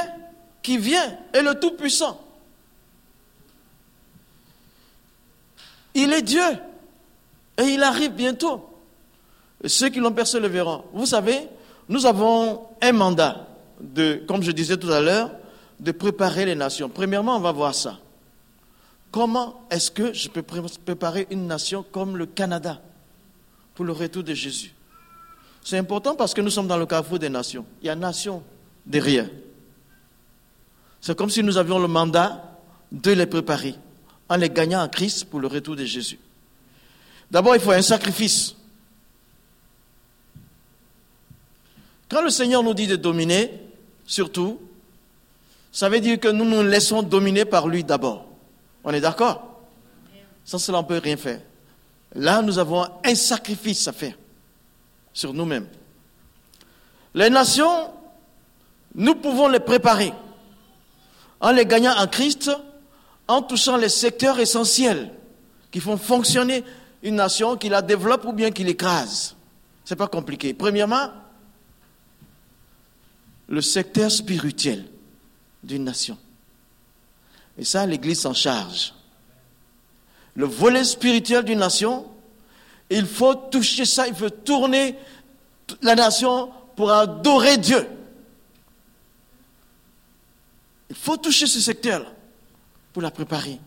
qui 0.62 0.78
vient, 0.78 1.18
est 1.32 1.42
le 1.42 1.58
Tout-Puissant. 1.58 2.27
Il 5.94 6.12
est 6.12 6.22
Dieu. 6.22 6.42
Et 7.58 7.64
il 7.64 7.82
arrive 7.82 8.12
bientôt. 8.12 8.64
Ceux 9.64 9.88
qui 9.88 9.98
l'ont 9.98 10.12
percé 10.12 10.38
le 10.38 10.48
verront. 10.48 10.84
Vous 10.92 11.06
savez, 11.06 11.48
nous 11.88 12.06
avons 12.06 12.68
un 12.80 12.92
mandat 12.92 13.48
de, 13.80 14.22
comme 14.28 14.42
je 14.42 14.52
disais 14.52 14.76
tout 14.76 14.90
à 14.90 15.00
l'heure, 15.00 15.32
de 15.80 15.92
préparer 15.92 16.44
les 16.44 16.54
nations. 16.54 16.88
Premièrement, 16.88 17.36
on 17.36 17.40
va 17.40 17.52
voir 17.52 17.74
ça. 17.74 17.98
Comment 19.10 19.66
est-ce 19.70 19.90
que 19.90 20.12
je 20.12 20.28
peux 20.28 20.42
préparer 20.42 21.26
une 21.30 21.46
nation 21.46 21.84
comme 21.90 22.16
le 22.16 22.26
Canada 22.26 22.80
pour 23.74 23.84
le 23.84 23.92
retour 23.92 24.22
de 24.22 24.34
Jésus? 24.34 24.74
C'est 25.64 25.78
important 25.78 26.14
parce 26.14 26.34
que 26.34 26.40
nous 26.40 26.50
sommes 26.50 26.68
dans 26.68 26.76
le 26.76 26.86
carrefour 26.86 27.18
des 27.18 27.28
nations. 27.28 27.64
Il 27.82 27.86
y 27.86 27.90
a 27.90 27.94
nation 27.94 28.42
derrière. 28.86 29.28
C'est 31.00 31.16
comme 31.16 31.30
si 31.30 31.42
nous 31.42 31.56
avions 31.56 31.78
le 31.78 31.88
mandat 31.88 32.58
de 32.92 33.12
les 33.12 33.26
préparer 33.26 33.74
en 34.28 34.36
les 34.36 34.50
gagnant 34.50 34.82
en 34.82 34.88
Christ 34.88 35.24
pour 35.24 35.40
le 35.40 35.46
retour 35.46 35.76
de 35.76 35.84
Jésus. 35.84 36.18
D'abord, 37.30 37.54
il 37.56 37.60
faut 37.60 37.70
un 37.70 37.82
sacrifice. 37.82 38.54
Quand 42.08 42.22
le 42.22 42.30
Seigneur 42.30 42.62
nous 42.62 42.74
dit 42.74 42.86
de 42.86 42.96
dominer, 42.96 43.52
surtout, 44.06 44.58
ça 45.70 45.88
veut 45.88 46.00
dire 46.00 46.18
que 46.18 46.28
nous 46.28 46.44
nous 46.44 46.62
laissons 46.62 47.02
dominer 47.02 47.44
par 47.44 47.68
lui 47.68 47.84
d'abord. 47.84 48.26
On 48.82 48.92
est 48.92 49.00
d'accord? 49.00 49.60
Sans 50.44 50.58
cela, 50.58 50.78
on 50.78 50.82
ne 50.82 50.88
peut 50.88 50.98
rien 50.98 51.16
faire. 51.16 51.40
Là, 52.14 52.40
nous 52.40 52.58
avons 52.58 52.86
un 53.04 53.14
sacrifice 53.14 53.86
à 53.86 53.92
faire 53.92 54.14
sur 55.12 55.34
nous-mêmes. 55.34 55.66
Les 57.14 57.28
nations, 57.28 57.90
nous 58.94 59.14
pouvons 59.14 59.48
les 59.48 59.60
préparer 59.60 60.12
en 61.40 61.50
les 61.50 61.66
gagnant 61.66 61.94
en 61.96 62.06
Christ, 62.06 62.50
en 63.28 63.42
touchant 63.42 63.76
les 63.76 63.90
secteurs 63.90 64.40
essentiels 64.40 65.12
qui 65.70 65.80
font 65.80 65.98
fonctionner 65.98 66.64
une 67.02 67.16
nation, 67.16 67.56
qui 67.56 67.68
la 67.68 67.82
développe 67.82 68.24
ou 68.24 68.32
bien 68.32 68.50
qui 68.50 68.64
l'écrase. 68.64 69.36
Ce 69.84 69.92
n'est 69.92 69.98
pas 69.98 70.08
compliqué. 70.08 70.54
Premièrement, 70.54 71.10
le 73.48 73.60
secteur 73.60 74.10
spirituel 74.10 74.84
d'une 75.62 75.84
nation. 75.84 76.18
Et 77.58 77.64
ça, 77.64 77.86
l'Église 77.86 78.20
s'en 78.20 78.34
charge. 78.34 78.94
Le 80.34 80.46
volet 80.46 80.84
spirituel 80.84 81.44
d'une 81.44 81.58
nation, 81.58 82.06
il 82.90 83.06
faut 83.06 83.34
toucher 83.34 83.84
ça, 83.84 84.08
il 84.08 84.14
faut 84.14 84.30
tourner 84.30 84.94
la 85.82 85.94
nation 85.94 86.50
pour 86.76 86.90
adorer 86.90 87.58
Dieu. 87.58 87.86
Il 90.88 90.96
faut 90.96 91.16
toucher 91.16 91.46
ce 91.46 91.60
secteur-là 91.60 92.12
pour 92.98 93.04
la 93.04 93.12
préparer. 93.12 93.60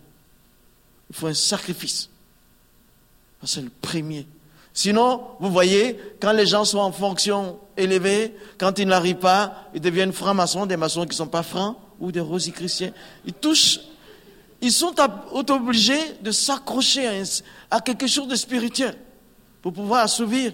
Il 1.09 1.15
faut 1.15 1.27
un 1.27 1.33
sacrifice. 1.33 2.09
C'est 3.45 3.61
le 3.61 3.69
premier. 3.69 4.27
Sinon, 4.73 5.21
vous 5.39 5.49
voyez, 5.49 5.97
quand 6.19 6.33
les 6.33 6.45
gens 6.45 6.65
sont 6.65 6.79
en 6.79 6.91
fonction 6.91 7.57
élevée, 7.77 8.35
quand 8.57 8.77
ils 8.77 8.85
n'arrivent 8.85 9.19
pas, 9.19 9.69
ils 9.73 9.79
deviennent 9.79 10.11
francs-maçons, 10.11 10.65
des 10.65 10.75
maçons 10.75 11.03
qui 11.03 11.11
ne 11.11 11.13
sont 11.13 11.27
pas 11.27 11.43
francs, 11.43 11.77
ou 12.01 12.11
des 12.11 12.19
rosicruciens. 12.19 12.91
Ils 13.25 13.31
touchent, 13.31 13.79
ils 14.59 14.73
sont 14.73 14.93
obligés 15.31 16.17
de 16.21 16.31
s'accrocher 16.31 17.07
à, 17.07 17.13
à, 17.77 17.79
quelque 17.79 18.07
chose 18.07 18.27
de 18.27 18.35
spirituel 18.35 18.97
pour 19.61 19.71
pouvoir 19.71 20.03
assouvir 20.03 20.51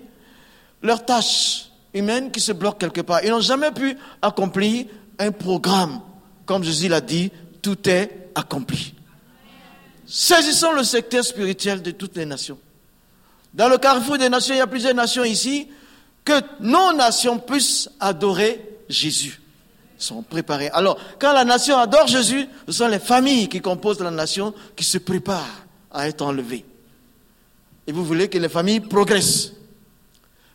leurs 0.84 1.04
tâches 1.04 1.72
humaines 1.96 2.30
qui 2.30 2.42
se 2.42 2.52
bloquent 2.52 2.78
quelque 2.78 3.02
part. 3.02 3.24
Ils 3.24 3.32
n'ont 3.32 3.42
jamais 3.42 3.72
pu 3.72 3.98
accomplir 4.22 4.86
un 5.18 5.32
programme 5.32 6.00
comme 6.46 6.64
Jésus 6.64 6.90
l'a 6.90 7.02
dit, 7.02 7.32
tout 7.64 7.90
est 7.90 8.27
accompli. 8.38 8.94
Saisissons 10.06 10.72
le 10.72 10.84
secteur 10.84 11.24
spirituel 11.24 11.82
de 11.82 11.92
toutes 11.92 12.16
les 12.16 12.26
nations. 12.26 12.58
Dans 13.54 13.68
le 13.68 13.78
carrefour 13.78 14.18
des 14.18 14.30
nations, 14.30 14.54
il 14.54 14.60
y 14.60 14.62
a 14.62 14.68
plusieurs 14.68 14.94
nations 14.94 15.24
ici, 15.24 15.68
que 16.24 16.40
nos 16.60 16.94
nations 16.94 17.40
puissent 17.40 17.90
adorer 18.00 18.62
Jésus. 18.88 19.42
Ils 20.00 20.04
sont 20.04 20.22
préparés. 20.22 20.70
Alors, 20.70 20.98
quand 21.20 21.34
la 21.34 21.44
nation 21.44 21.78
adore 21.78 22.08
Jésus, 22.08 22.48
ce 22.68 22.74
sont 22.74 22.88
les 22.88 23.00
familles 23.00 23.50
qui 23.50 23.62
composent 23.62 24.00
la 24.00 24.12
nation 24.12 24.54
qui 24.76 24.84
se 24.84 25.00
préparent 25.00 25.66
à 25.92 26.08
être 26.08 26.22
enlevées. 26.22 26.66
Et 27.88 27.92
vous 27.92 28.06
voulez 28.06 28.28
que 28.28 28.38
les 28.38 28.50
familles 28.50 28.82
progressent. 28.82 29.54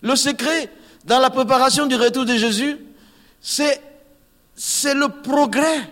Le 0.00 0.14
secret 0.14 0.70
dans 1.04 1.18
la 1.18 1.30
préparation 1.30 1.86
du 1.86 1.96
retour 1.96 2.24
de 2.24 2.36
Jésus, 2.36 2.76
c'est 3.40 3.80
c'est 4.54 4.94
le 4.94 5.08
progrès, 5.08 5.90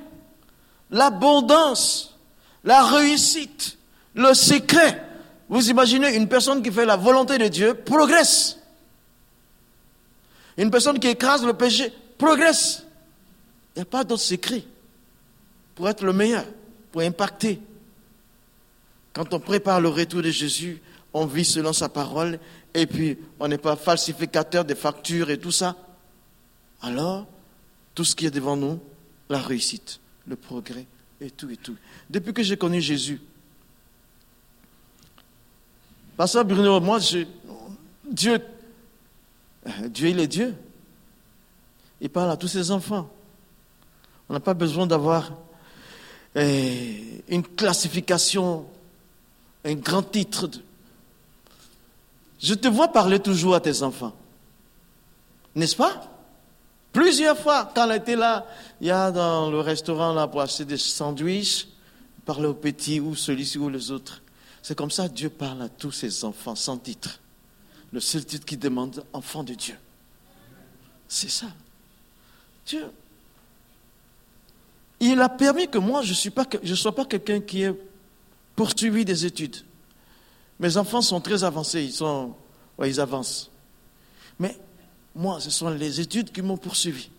l'abondance, 0.91 2.17
la 2.65 2.85
réussite, 2.85 3.79
le 4.15 4.35
secret. 4.35 5.07
Vous 5.49 5.69
imaginez 5.69 6.15
une 6.17 6.29
personne 6.29 6.63
qui 6.63 6.71
fait 6.71 6.85
la 6.85 6.97
volonté 6.97 7.39
de 7.39 7.49
Dieu 7.49 7.75
progresse. 7.75 8.59
Une 10.57 10.71
personne 10.71 10.99
qui 10.99 11.09
écrase 11.09 11.45
le 11.45 11.55
péché 11.55 11.93
progresse. 12.19 12.85
Il 13.75 13.79
n'y 13.79 13.83
a 13.83 13.87
pas 13.87 14.05
d'autre 14.05 14.23
secret 14.23 14.63
pour 15.75 15.89
être 15.89 16.05
le 16.05 16.13
meilleur, 16.13 16.45
pour 16.93 17.01
impacter. 17.01 17.61
Quand 19.13 19.33
on 19.33 19.41
prépare 19.41 19.81
le 19.81 19.89
retour 19.89 20.23
de 20.23 20.31
Jésus, 20.31 20.81
on 21.13 21.27
vit 21.27 21.45
selon 21.45 21.73
sa 21.73 21.89
parole 21.89 22.39
et 22.75 22.87
puis 22.87 23.19
on 23.39 23.49
n'est 23.49 23.59
pas 23.59 23.77
falsificateur 23.77 24.65
des 24.65 24.75
factures 24.75 25.31
et 25.31 25.39
tout 25.39 25.51
ça. 25.51 25.77
Alors, 26.83 27.27
tout 27.95 28.05
ce 28.05 28.15
qui 28.15 28.27
est 28.27 28.31
devant 28.31 28.57
nous, 28.57 28.79
la 29.29 29.39
réussite, 29.39 30.01
le 30.31 30.37
progrès 30.37 30.87
et 31.21 31.31
tout 31.31 31.51
et 31.51 31.57
tout. 31.57 31.77
Depuis 32.09 32.33
que 32.33 32.43
j'ai 32.43 32.57
connu 32.57 32.81
Jésus, 32.81 33.21
Pasteur 36.17 36.45
Bruno, 36.45 36.81
moi, 36.81 36.99
je, 36.99 37.27
Dieu, 38.11 38.41
Dieu, 39.89 40.09
il 40.09 40.21
est 40.21 40.27
Dieu. 40.27 40.55
Il 42.01 42.11
parle 42.11 42.31
à 42.31 42.37
tous 42.37 42.49
ses 42.49 42.71
enfants. 42.71 43.11
On 44.29 44.35
n'a 44.35 44.41
pas 44.41 44.55
besoin 44.55 44.87
d'avoir 44.87 45.33
eh, 46.35 47.23
une 47.29 47.43
classification, 47.43 48.67
un 49.65 49.75
grand 49.75 50.03
titre. 50.03 50.49
Je 52.39 52.55
te 52.55 52.69
vois 52.69 52.89
parler 52.89 53.19
toujours 53.19 53.55
à 53.55 53.61
tes 53.61 53.83
enfants. 53.83 54.15
N'est-ce 55.55 55.77
pas? 55.77 56.20
Plusieurs 56.93 57.39
fois, 57.39 57.71
quand 57.75 57.89
on 57.89 57.93
était 57.93 58.17
là, 58.17 58.47
il 58.81 58.89
y 58.89 58.91
a 58.91 59.11
dans 59.11 59.51
le 59.51 59.61
restaurant 59.61 60.13
là 60.13 60.27
pour 60.27 60.41
acheter 60.41 60.65
des 60.65 60.77
sandwichs, 60.77 61.69
parler 62.25 62.47
aux 62.47 62.55
petits 62.55 63.01
ou 63.01 63.15
celui-ci 63.15 63.59
ou 63.59 63.69
les 63.69 63.91
autres. 63.91 64.23
C'est 64.63 64.77
comme 64.77 64.91
ça 64.91 65.09
Dieu 65.09 65.31
parle 65.31 65.63
à 65.63 65.69
tous 65.69 65.93
ses 65.93 66.25
enfants 66.25 66.55
sans 66.55 66.79
titre. 66.79 67.21
Le 67.93 68.01
seul 68.01 68.25
titre 68.25 68.45
qui 68.45 68.57
demande 68.57 69.05
enfant 69.13 69.43
de 69.43 69.55
Dieu. 69.55 69.77
C'est 71.09 71.31
ça. 71.31 71.47
Dieu. 72.67 72.87
Il 75.01 75.21
a 75.21 75.29
permis 75.29 75.67
que 75.67 75.79
moi, 75.79 76.03
je 76.03 76.11
ne 76.11 76.75
sois 76.75 76.95
pas 76.95 77.05
quelqu'un 77.05 77.41
qui 77.41 77.63
ait 77.63 77.75
poursuivi 78.55 79.05
des 79.05 79.25
études. 79.27 79.57
Mes 80.59 80.77
enfants 80.77 81.01
sont 81.01 81.21
très 81.21 81.43
avancés, 81.43 81.83
ils, 81.83 81.93
sont, 81.93 82.35
ils 82.85 83.01
avancent. 83.01 83.51
Mais 84.39 84.59
moi, 85.15 85.41
ce 85.41 85.51
sont 85.51 85.71
les 85.71 86.01
études 86.01 86.31
qui 86.33 86.43
m'ont 86.43 86.57
poursuivi. 86.57 87.11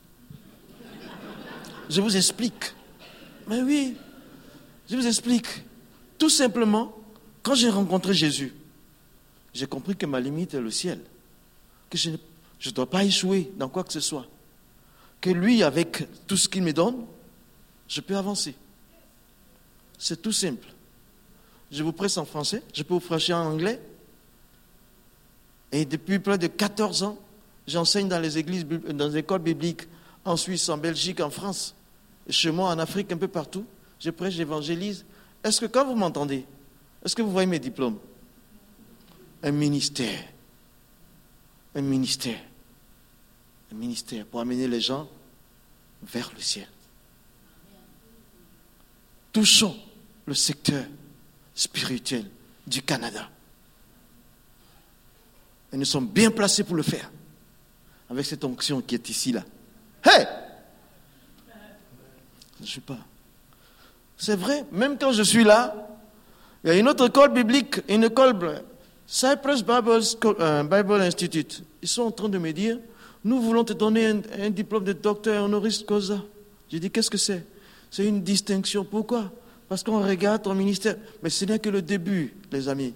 Je 1.90 2.00
vous 2.00 2.16
explique. 2.16 2.74
Mais 3.48 3.62
oui, 3.62 3.98
je 4.90 4.96
vous 4.96 5.06
explique. 5.06 5.48
Tout 6.18 6.30
simplement, 6.30 6.96
quand 7.44 7.56
j'ai 7.56 7.70
rencontré 7.70 8.14
Jésus, 8.14 8.54
j'ai 9.54 9.68
compris 9.68 9.96
que 9.96 10.06
ma 10.06 10.20
limite 10.20 10.54
est 10.54 10.62
le 10.62 10.72
ciel. 10.72 11.00
Que 11.90 11.98
je 11.98 12.12
ne 12.12 12.72
dois 12.72 12.90
pas 12.90 13.04
échouer 13.04 13.52
dans 13.58 13.68
quoi 13.68 13.84
que 13.84 13.92
ce 13.92 14.00
soit. 14.00 14.26
Que 15.20 15.30
lui, 15.30 15.64
avec 15.64 16.08
tout 16.28 16.38
ce 16.38 16.48
qu'il 16.48 16.64
me 16.64 16.72
donne, 16.72 17.06
je 17.88 18.00
peux 18.00 18.16
avancer. 18.16 18.56
C'est 19.98 20.22
tout 20.22 20.32
simple. 20.32 20.68
Je 21.72 21.84
vous 21.84 21.92
presse 21.92 22.18
en 22.18 22.26
français, 22.26 22.64
je 22.74 22.84
peux 22.84 22.94
vous 22.94 23.00
prêcher 23.00 23.34
en 23.34 23.46
anglais. 23.46 23.82
Et 25.72 25.86
depuis 25.86 26.20
près 26.20 26.38
de 26.38 26.48
14 26.48 27.04
ans, 27.04 27.18
j'enseigne 27.68 28.08
dans 28.08 28.20
les 28.20 28.38
églises, 28.38 28.66
dans 28.66 29.08
les 29.08 29.18
écoles 29.18 29.42
bibliques 29.42 29.88
en 30.26 30.38
Suisse, 30.38 30.70
en 30.70 30.78
Belgique, 30.78 31.20
en 31.20 31.30
France, 31.30 31.76
chez 32.30 32.52
moi, 32.52 32.70
en 32.70 32.80
Afrique, 32.80 33.12
un 33.12 33.18
peu 33.18 33.28
partout. 33.28 33.66
Je 34.00 34.10
prêche, 34.10 34.36
j'évangélise. 34.36 35.06
Est-ce 35.44 35.62
que 35.62 35.66
quand 35.66 35.86
vous 35.86 35.96
m'entendez, 35.96 36.46
est-ce 37.04 37.16
que 37.16 37.22
vous 37.22 37.32
voyez 37.32 37.48
mes 37.48 37.60
diplômes? 37.60 37.98
Un 39.44 39.52
ministère. 39.52 40.24
Un 41.76 41.82
ministère. 41.82 42.40
Un 43.72 43.76
ministère 43.76 44.26
pour 44.26 44.40
amener 44.40 44.68
les 44.68 44.82
gens 44.82 45.08
vers 46.04 46.32
le 46.36 46.42
ciel. 46.42 46.68
Touchons 49.32 49.76
le 50.26 50.34
secteur 50.34 50.84
spirituel 51.56 52.26
du 52.68 52.82
Canada. 52.82 53.30
Et 55.72 55.78
nous 55.78 55.86
sommes 55.86 56.08
bien 56.08 56.32
placés 56.32 56.64
pour 56.64 56.76
le 56.76 56.84
faire. 56.84 57.10
Avec 58.12 58.26
cette 58.26 58.44
onction 58.44 58.82
qui 58.82 58.96
est 58.96 59.10
ici, 59.10 59.32
là. 59.32 59.46
Hey! 60.04 60.28
Je 62.58 62.64
ne 62.64 62.68
suis 62.68 62.82
pas. 62.82 62.98
C'est 64.18 64.36
vrai, 64.36 64.66
même 64.72 64.98
quand 65.00 65.14
je 65.14 65.24
suis 65.24 65.46
là, 65.46 65.88
il 66.64 66.68
y 66.68 66.74
a 66.74 66.78
une 66.78 66.90
autre 66.90 67.08
école 67.08 67.34
biblique, 67.34 67.82
une 67.88 68.04
école, 68.04 68.62
Cypress 69.08 69.64
Bible, 69.64 70.02
euh, 70.26 70.64
Bible 70.64 71.02
Institute. 71.02 71.64
Ils 71.82 71.88
sont 71.88 72.04
en 72.04 72.12
train 72.12 72.28
de 72.28 72.38
me 72.38 72.52
dire, 72.52 72.78
nous 73.24 73.42
voulons 73.42 73.64
te 73.64 73.74
donner 73.74 74.08
un, 74.08 74.22
un 74.40 74.50
diplôme 74.50 74.84
de 74.84 74.94
docteur 74.94 75.46
honoris 75.46 75.82
causa. 75.82 76.22
J'ai 76.70 76.82
dit, 76.82 76.92
qu'est-ce 76.92 77.10
que 77.10 77.18
c'est? 77.18 77.46
C'est 77.90 78.06
une 78.06 78.22
distinction. 78.22 78.84
Pourquoi? 78.84 79.32
Parce 79.70 79.84
qu'on 79.84 80.06
regarde 80.06 80.44
ton 80.44 80.54
ministère. 80.54 80.98
Mais 81.24 81.30
ce 81.30 81.46
n'est 81.46 81.60
que 81.60 81.70
le 81.70 81.82
début, 81.82 82.34
les 82.52 82.68
amis. 82.68 82.94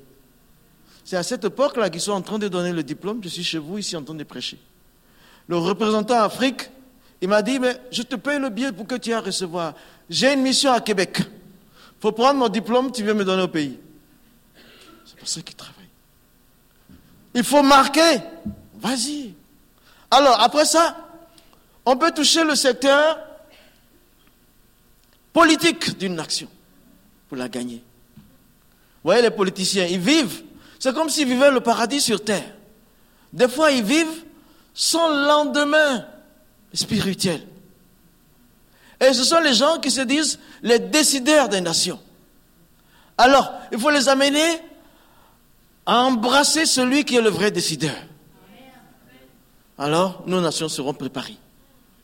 C'est 1.05 1.15
à 1.15 1.24
cette 1.24 1.45
époque-là 1.45 1.89
qu'ils 1.89 2.01
sont 2.01 2.12
en 2.12 2.22
train 2.22 2.38
de 2.38 2.50
donner 2.50 2.74
le 2.74 2.84
diplôme. 2.84 3.22
Je 3.24 3.29
suis 3.29 3.43
chez 3.45 3.60
vous 3.60 3.77
ici 3.77 3.95
en 3.95 4.03
train 4.03 4.13
de 4.13 4.24
prêcher. 4.25 4.60
Le 5.47 5.57
représentant 5.57 6.21
Afrique, 6.21 6.69
il 7.21 7.29
m'a 7.29 7.41
dit, 7.41 7.59
mais 7.59 7.79
je 7.91 8.01
te 8.01 8.15
paye 8.15 8.39
le 8.39 8.49
billet 8.49 8.71
pour 8.71 8.87
que 8.87 8.95
tu 8.95 9.11
aies 9.11 9.13
à 9.13 9.21
recevoir. 9.21 9.73
J'ai 10.09 10.33
une 10.33 10.41
mission 10.41 10.71
à 10.71 10.81
Québec. 10.81 11.19
Il 11.19 12.01
faut 12.01 12.11
prendre 12.11 12.39
mon 12.39 12.49
diplôme, 12.49 12.91
tu 12.91 13.03
viens 13.03 13.13
me 13.13 13.25
donner 13.25 13.43
au 13.43 13.47
pays. 13.47 13.79
C'est 15.05 15.17
pour 15.17 15.27
ça 15.27 15.41
qu'il 15.41 15.55
travaille. 15.55 15.75
Il 17.33 17.43
faut 17.43 17.63
marquer. 17.63 18.19
Vas-y. 18.75 19.33
Alors, 20.11 20.39
après 20.41 20.65
ça, 20.65 20.98
on 21.85 21.98
peut 21.98 22.11
toucher 22.11 22.43
le 22.43 22.55
secteur 22.55 23.20
politique 25.31 25.98
d'une 25.98 26.15
nation 26.15 26.48
pour 27.27 27.37
la 27.37 27.50
gagner. 27.50 27.83
Vous 29.03 29.11
voyez, 29.11 29.22
les 29.22 29.31
politiciens, 29.31 29.85
ils 29.85 30.00
vivent, 30.00 30.43
c'est 30.79 30.93
comme 30.93 31.09
s'ils 31.09 31.27
vivaient 31.27 31.51
le 31.51 31.59
paradis 31.59 32.01
sur 32.01 32.24
terre. 32.24 32.53
Des 33.31 33.48
fois, 33.48 33.72
ils 33.72 33.83
vivent 33.83 34.25
sans 34.75 35.09
lendemain 35.09 36.05
spirituel. 36.74 37.42
Et 39.00 39.14
ce 39.14 39.24
sont 39.24 39.40
les 39.40 39.53
gens 39.53 39.79
qui 39.79 39.90
se 39.90 40.01
disent 40.01 40.38
les 40.61 40.77
décideurs 40.77 41.50
des 41.50 41.61
nations. 41.61 42.00
Alors, 43.18 43.51
il 43.72 43.79
faut 43.79 43.90
les 43.90 44.07
amener 44.07 44.59
à 45.85 46.01
embrasser 46.01 46.66
celui 46.66 47.03
qui 47.03 47.16
est 47.16 47.22
le 47.22 47.29
vrai 47.29 47.50
décideur. 47.50 47.96
Alors, 49.77 50.24
nos 50.27 50.42
nations 50.42 50.70
seront 50.70 50.94
préparées 50.94 51.38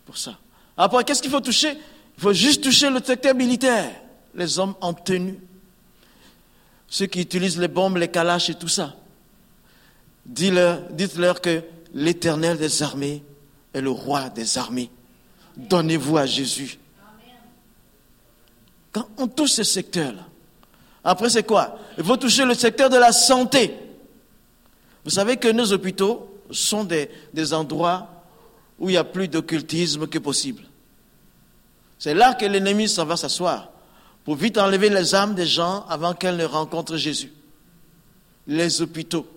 pour 0.05 0.17
ça. 0.17 0.37
Après, 0.75 1.03
qu'est-ce 1.03 1.21
qu'il 1.21 1.31
faut 1.31 1.41
toucher? 1.41 1.77
Il 2.17 2.21
faut 2.21 2.33
juste 2.33 2.63
toucher 2.63 2.89
le 2.89 3.03
secteur 3.03 3.35
militaire 3.35 3.91
les 4.33 4.59
hommes 4.59 4.75
en 4.79 4.93
tenue, 4.93 5.37
ceux 6.87 7.05
qui 7.05 7.21
utilisent 7.21 7.59
les 7.59 7.67
bombes, 7.67 7.97
les 7.97 8.07
calaches 8.07 8.49
et 8.49 8.55
tout 8.55 8.69
ça. 8.69 8.95
Dites-leur 10.25 11.41
que 11.41 11.63
l'éternel 11.93 12.57
des 12.57 12.83
armées 12.83 13.23
est 13.73 13.81
le 13.81 13.89
roi 13.89 14.29
des 14.29 14.57
armées. 14.57 14.89
Donnez-vous 15.57 16.17
à 16.17 16.25
Jésus. 16.25 16.79
Quand 18.91 19.07
on 19.17 19.27
touche 19.27 19.51
ce 19.51 19.63
secteur-là, 19.63 20.25
après 21.03 21.29
c'est 21.29 21.43
quoi? 21.43 21.77
Il 21.97 22.03
faut 22.03 22.17
toucher 22.17 22.45
le 22.45 22.53
secteur 22.53 22.89
de 22.89 22.97
la 22.97 23.11
santé. 23.11 23.73
Vous 25.03 25.11
savez 25.11 25.37
que 25.37 25.47
nos 25.47 25.71
hôpitaux 25.71 26.41
sont 26.51 26.83
des, 26.83 27.09
des 27.33 27.53
endroits 27.53 28.07
où 28.79 28.89
il 28.89 28.93
y 28.93 28.97
a 28.97 29.03
plus 29.03 29.27
d'occultisme 29.27 30.07
que 30.07 30.19
possible. 30.19 30.63
C'est 31.97 32.13
là 32.13 32.33
que 32.33 32.45
l'ennemi 32.45 32.89
s'en 32.89 33.05
va 33.05 33.15
s'asseoir 33.15 33.69
pour 34.25 34.35
vite 34.35 34.57
enlever 34.57 34.89
les 34.89 35.15
âmes 35.15 35.35
des 35.35 35.45
gens 35.45 35.85
avant 35.87 36.13
qu'elles 36.13 36.37
ne 36.37 36.45
rencontrent 36.45 36.97
Jésus. 36.97 37.31
Les 38.47 38.81
hôpitaux, 38.81 39.27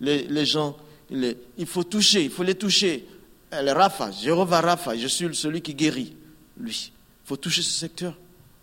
les, 0.00 0.44
gens, 0.44 0.76
il 1.10 1.66
faut 1.66 1.84
toucher, 1.84 2.24
il 2.24 2.30
faut 2.30 2.42
les 2.42 2.54
toucher. 2.54 3.06
Le 3.52 3.72
Rafa, 3.72 4.12
Jéhovah 4.12 4.60
Rafa, 4.60 4.96
je 4.96 5.08
suis 5.08 5.34
celui 5.34 5.60
qui 5.60 5.74
guérit, 5.74 6.14
lui. 6.56 6.92
Il 7.24 7.28
faut 7.28 7.36
toucher 7.36 7.62
ce 7.62 7.70
secteur 7.70 8.16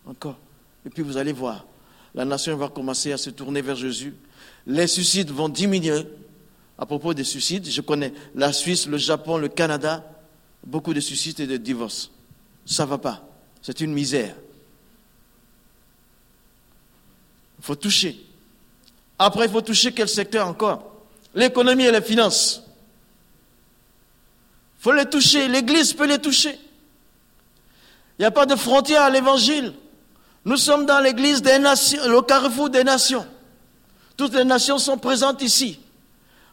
encore. 0.06 0.38
Et 0.86 0.90
puis 0.90 1.02
vous 1.02 1.18
allez 1.18 1.32
voir, 1.32 1.66
la 2.14 2.24
nation 2.24 2.56
va 2.56 2.68
commencer 2.68 3.12
à 3.12 3.18
se 3.18 3.30
tourner 3.30 3.60
vers 3.60 3.76
Jésus. 3.76 4.14
Les 4.66 4.86
suicides 4.86 5.30
vont 5.30 5.48
diminuer. 5.48 6.06
À 6.78 6.86
propos 6.86 7.12
des 7.12 7.24
suicides, 7.24 7.68
je 7.68 7.80
connais 7.80 8.12
la 8.34 8.52
Suisse, 8.52 8.86
le 8.86 8.98
Japon, 8.98 9.36
le 9.36 9.48
Canada, 9.48 10.04
beaucoup 10.64 10.94
de 10.94 11.00
suicides 11.00 11.40
et 11.40 11.46
de 11.46 11.56
divorces. 11.56 12.10
Ça 12.64 12.84
ne 12.84 12.90
va 12.90 12.98
pas. 12.98 13.28
C'est 13.60 13.80
une 13.80 13.92
misère. 13.92 14.34
Il 17.58 17.64
faut 17.64 17.74
toucher. 17.74 18.16
Après, 19.18 19.46
il 19.46 19.50
faut 19.50 19.60
toucher 19.60 19.92
quel 19.92 20.08
secteur 20.08 20.46
encore? 20.46 20.97
L'économie 21.34 21.84
et 21.84 21.92
les 21.92 22.00
finances. 22.00 22.62
Il 24.78 24.82
faut 24.82 24.92
les 24.92 25.06
toucher. 25.06 25.48
L'Église 25.48 25.92
peut 25.92 26.06
les 26.06 26.18
toucher. 26.18 26.58
Il 28.18 28.22
n'y 28.22 28.26
a 28.26 28.30
pas 28.30 28.46
de 28.46 28.56
frontière 28.56 29.02
à 29.02 29.10
l'Évangile. 29.10 29.72
Nous 30.44 30.56
sommes 30.56 30.86
dans 30.86 31.00
l'Église 31.00 31.42
des 31.42 31.58
nations, 31.58 32.00
le 32.08 32.22
carrefour 32.22 32.70
des 32.70 32.84
nations. 32.84 33.26
Toutes 34.16 34.34
les 34.34 34.44
nations 34.44 34.78
sont 34.78 34.98
présentes 34.98 35.42
ici. 35.42 35.78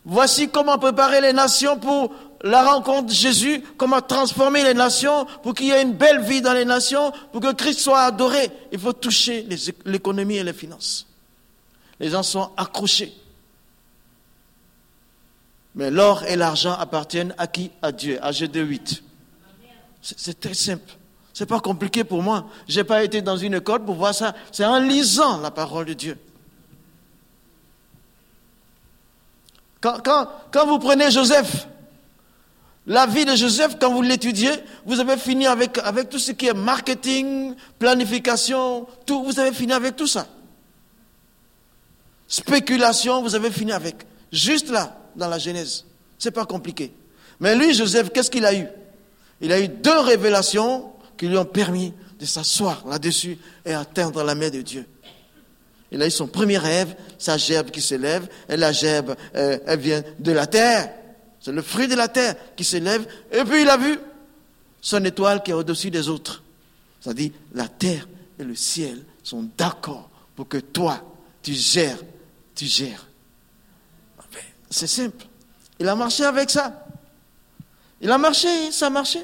Voici 0.03 0.49
comment 0.49 0.77
préparer 0.77 1.21
les 1.21 1.33
nations 1.33 1.79
pour 1.79 2.13
la 2.43 2.63
rencontre 2.63 3.07
de 3.07 3.13
Jésus, 3.13 3.63
comment 3.77 4.01
transformer 4.01 4.63
les 4.63 4.75
nations 4.75 5.25
pour 5.41 5.55
qu'il 5.55 5.67
y 5.67 5.71
ait 5.71 5.81
une 5.81 5.93
belle 5.93 6.21
vie 6.21 6.41
dans 6.41 6.53
les 6.53 6.65
nations, 6.65 7.11
pour 7.31 7.41
que 7.41 7.53
Christ 7.53 7.79
soit 7.79 8.01
adoré. 8.01 8.51
Il 8.71 8.77
faut 8.79 8.93
toucher 8.93 9.47
l'économie 9.85 10.37
et 10.37 10.43
les 10.43 10.53
finances. 10.53 11.07
Les 11.99 12.09
gens 12.09 12.21
sont 12.21 12.51
accrochés. 12.55 13.13
Mais 15.75 15.91
l'or 15.91 16.23
et 16.23 16.35
l'argent 16.37 16.73
appartiennent 16.73 17.35
à 17.37 17.47
qui? 17.47 17.71
À 17.81 17.91
Dieu, 17.91 18.17
à 18.21 18.31
G2 18.31 18.61
8. 18.61 19.03
C'est 20.01 20.39
très 20.39 20.53
simple. 20.53 20.93
C'est 21.33 21.45
pas 21.45 21.59
compliqué 21.59 22.05
pour 22.05 22.23
moi. 22.23 22.45
Je 22.69 22.79
n'ai 22.79 22.85
pas 22.85 23.03
été 23.03 23.21
dans 23.21 23.35
une 23.35 23.55
école 23.55 23.83
pour 23.83 23.95
voir 23.95 24.15
ça. 24.15 24.33
C'est 24.51 24.63
en 24.63 24.79
lisant 24.79 25.41
la 25.41 25.51
parole 25.51 25.85
de 25.85 25.93
Dieu. 25.93 26.17
Quand, 29.81 30.65
vous 30.65 30.79
prenez 30.79 31.11
Joseph, 31.11 31.67
la 32.87 33.05
vie 33.05 33.25
de 33.25 33.35
Joseph, 33.35 33.77
quand 33.79 33.91
vous 33.91 34.01
l'étudiez, 34.01 34.51
vous 34.85 34.99
avez 34.99 35.17
fini 35.17 35.45
avec, 35.45 35.77
avec 35.79 36.09
tout 36.09 36.17
ce 36.17 36.31
qui 36.31 36.47
est 36.47 36.53
marketing, 36.53 37.53
planification, 37.77 38.87
tout, 39.05 39.23
vous 39.23 39.39
avez 39.39 39.51
fini 39.51 39.73
avec 39.73 39.95
tout 39.95 40.07
ça. 40.07 40.25
Spéculation, 42.27 43.21
vous 43.21 43.35
avez 43.35 43.51
fini 43.51 43.73
avec. 43.73 44.07
Juste 44.31 44.69
là, 44.69 45.04
dans 45.15 45.27
la 45.27 45.37
Genèse. 45.37 45.85
C'est 46.17 46.31
pas 46.31 46.45
compliqué. 46.45 46.91
Mais 47.39 47.55
lui, 47.55 47.73
Joseph, 47.73 48.11
qu'est-ce 48.13 48.31
qu'il 48.31 48.45
a 48.45 48.53
eu? 48.53 48.67
Il 49.41 49.51
a 49.51 49.59
eu 49.59 49.67
deux 49.67 49.99
révélations 49.99 50.91
qui 51.17 51.27
lui 51.27 51.37
ont 51.37 51.45
permis 51.45 51.93
de 52.19 52.25
s'asseoir 52.25 52.85
là-dessus 52.87 53.37
et 53.65 53.73
atteindre 53.73 54.23
la 54.23 54.35
main 54.35 54.49
de 54.49 54.61
Dieu. 54.61 54.85
Il 55.91 56.01
a 56.01 56.07
eu 56.07 56.11
son 56.11 56.27
premier 56.27 56.57
rêve, 56.57 56.95
sa 57.17 57.37
gerbe 57.37 57.71
qui 57.71 57.81
s'élève, 57.81 58.27
et 58.49 58.57
la 58.57 58.71
gerbe, 58.71 59.15
euh, 59.35 59.59
elle 59.65 59.79
vient 59.79 60.03
de 60.19 60.31
la 60.31 60.47
terre. 60.47 60.91
C'est 61.39 61.51
le 61.51 61.61
fruit 61.61 61.87
de 61.87 61.95
la 61.95 62.07
terre 62.07 62.35
qui 62.55 62.63
s'élève, 62.63 63.05
et 63.31 63.43
puis 63.43 63.61
il 63.61 63.69
a 63.69 63.77
vu 63.77 63.99
son 64.81 65.03
étoile 65.05 65.43
qui 65.43 65.51
est 65.51 65.53
au-dessus 65.53 65.91
des 65.91 66.09
autres. 66.09 66.43
Ça 67.01 67.13
dit, 67.13 67.31
la 67.53 67.67
terre 67.67 68.07
et 68.39 68.43
le 68.43 68.55
ciel 68.55 69.03
sont 69.23 69.47
d'accord 69.57 70.09
pour 70.35 70.47
que 70.47 70.57
toi, 70.57 71.01
tu 71.43 71.53
gères, 71.53 71.99
tu 72.55 72.65
gères. 72.65 73.07
C'est 74.75 74.87
simple. 74.87 75.25
Il 75.79 75.87
a 75.87 75.95
marché 75.95 76.25
avec 76.25 76.49
ça. 76.49 76.85
Il 78.01 78.11
a 78.11 78.17
marché, 78.17 78.73
ça 78.73 78.87
a 78.87 78.89
marché. 78.89 79.21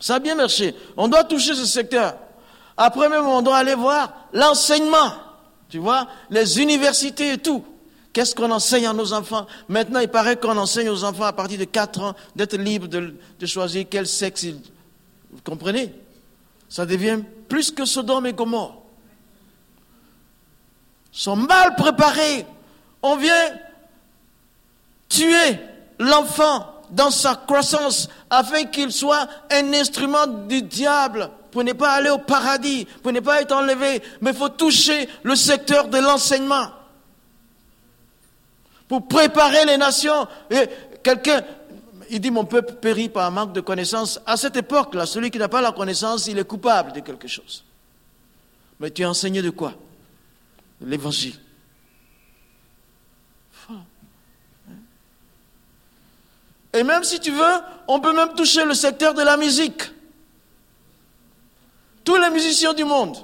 Ça 0.00 0.16
a 0.16 0.18
bien 0.18 0.34
marché. 0.34 0.74
On 0.96 1.06
doit 1.06 1.22
toucher 1.22 1.54
ce 1.54 1.64
secteur. 1.64 2.16
Après 2.76 3.08
même, 3.08 3.24
on 3.24 3.42
doit 3.42 3.58
aller 3.58 3.76
voir 3.76 4.12
l'enseignement. 4.32 5.12
Tu 5.68 5.78
vois, 5.78 6.08
les 6.30 6.60
universités 6.60 7.34
et 7.34 7.38
tout. 7.38 7.64
Qu'est-ce 8.12 8.34
qu'on 8.34 8.50
enseigne 8.50 8.88
à 8.88 8.92
nos 8.92 9.12
enfants? 9.12 9.46
Maintenant, 9.68 10.00
il 10.00 10.08
paraît 10.08 10.36
qu'on 10.36 10.56
enseigne 10.56 10.88
aux 10.88 11.04
enfants 11.04 11.26
à 11.26 11.32
partir 11.32 11.56
de 11.56 11.64
4 11.64 12.00
ans 12.00 12.16
d'être 12.34 12.56
libres 12.56 12.88
de, 12.88 13.14
choisir 13.46 13.86
quel 13.88 14.08
sexe 14.08 14.42
ils... 14.42 14.60
Vous 15.30 15.42
comprenez? 15.44 15.94
Ça 16.68 16.84
devient 16.84 17.20
plus 17.48 17.70
que 17.70 17.84
Sodome 17.84 18.26
et 18.26 18.32
Gomorre. 18.32 18.82
Ils 21.14 21.20
sont 21.20 21.36
mal 21.36 21.76
préparés. 21.76 22.44
On 23.00 23.14
vient 23.14 23.48
tuer 25.10 25.58
l'enfant 25.98 26.66
dans 26.90 27.10
sa 27.10 27.34
croissance 27.34 28.08
afin 28.30 28.64
qu'il 28.64 28.90
soit 28.90 29.28
un 29.50 29.72
instrument 29.74 30.26
du 30.26 30.62
diable 30.62 31.30
pour 31.50 31.62
ne 31.64 31.72
pas 31.72 31.92
aller 31.92 32.10
au 32.10 32.18
paradis, 32.18 32.86
pour 33.02 33.12
ne 33.12 33.20
pas 33.20 33.42
être 33.42 33.52
enlevé. 33.52 34.02
Mais 34.22 34.30
il 34.30 34.36
faut 34.36 34.48
toucher 34.48 35.08
le 35.22 35.34
secteur 35.36 35.88
de 35.88 35.98
l'enseignement 35.98 36.68
pour 38.88 39.06
préparer 39.06 39.66
les 39.66 39.76
nations. 39.76 40.26
Et 40.50 40.68
quelqu'un, 41.02 41.42
il 42.08 42.20
dit 42.20 42.30
mon 42.30 42.44
peuple 42.44 42.74
périt 42.74 43.08
par 43.08 43.30
manque 43.30 43.52
de 43.52 43.60
connaissance. 43.60 44.20
À 44.26 44.36
cette 44.36 44.56
époque-là, 44.56 45.06
celui 45.06 45.30
qui 45.30 45.38
n'a 45.38 45.48
pas 45.48 45.60
la 45.60 45.72
connaissance, 45.72 46.26
il 46.28 46.38
est 46.38 46.44
coupable 46.44 46.92
de 46.92 47.00
quelque 47.00 47.28
chose. 47.28 47.64
Mais 48.78 48.90
tu 48.90 49.02
es 49.02 49.06
enseigné 49.06 49.42
de 49.42 49.50
quoi? 49.50 49.74
L'évangile. 50.80 51.38
Et 56.72 56.82
même 56.82 57.02
si 57.02 57.18
tu 57.18 57.32
veux, 57.32 57.54
on 57.88 58.00
peut 58.00 58.12
même 58.12 58.34
toucher 58.34 58.64
le 58.64 58.74
secteur 58.74 59.14
de 59.14 59.22
la 59.22 59.36
musique. 59.36 59.82
Tous 62.04 62.16
les 62.16 62.30
musiciens 62.30 62.72
du 62.72 62.84
monde, 62.84 63.16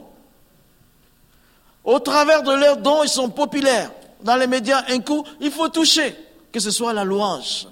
au 1.84 1.98
travers 2.00 2.42
de 2.42 2.52
leurs 2.52 2.76
dons, 2.76 3.04
ils 3.04 3.08
sont 3.08 3.30
populaires. 3.30 3.92
Dans 4.22 4.36
les 4.36 4.46
médias, 4.46 4.84
un 4.88 4.98
coup, 5.00 5.24
il 5.40 5.52
faut 5.52 5.68
toucher, 5.68 6.16
que 6.52 6.58
ce 6.58 6.70
soit 6.70 6.92
la 6.92 7.04
louange. 7.04 7.68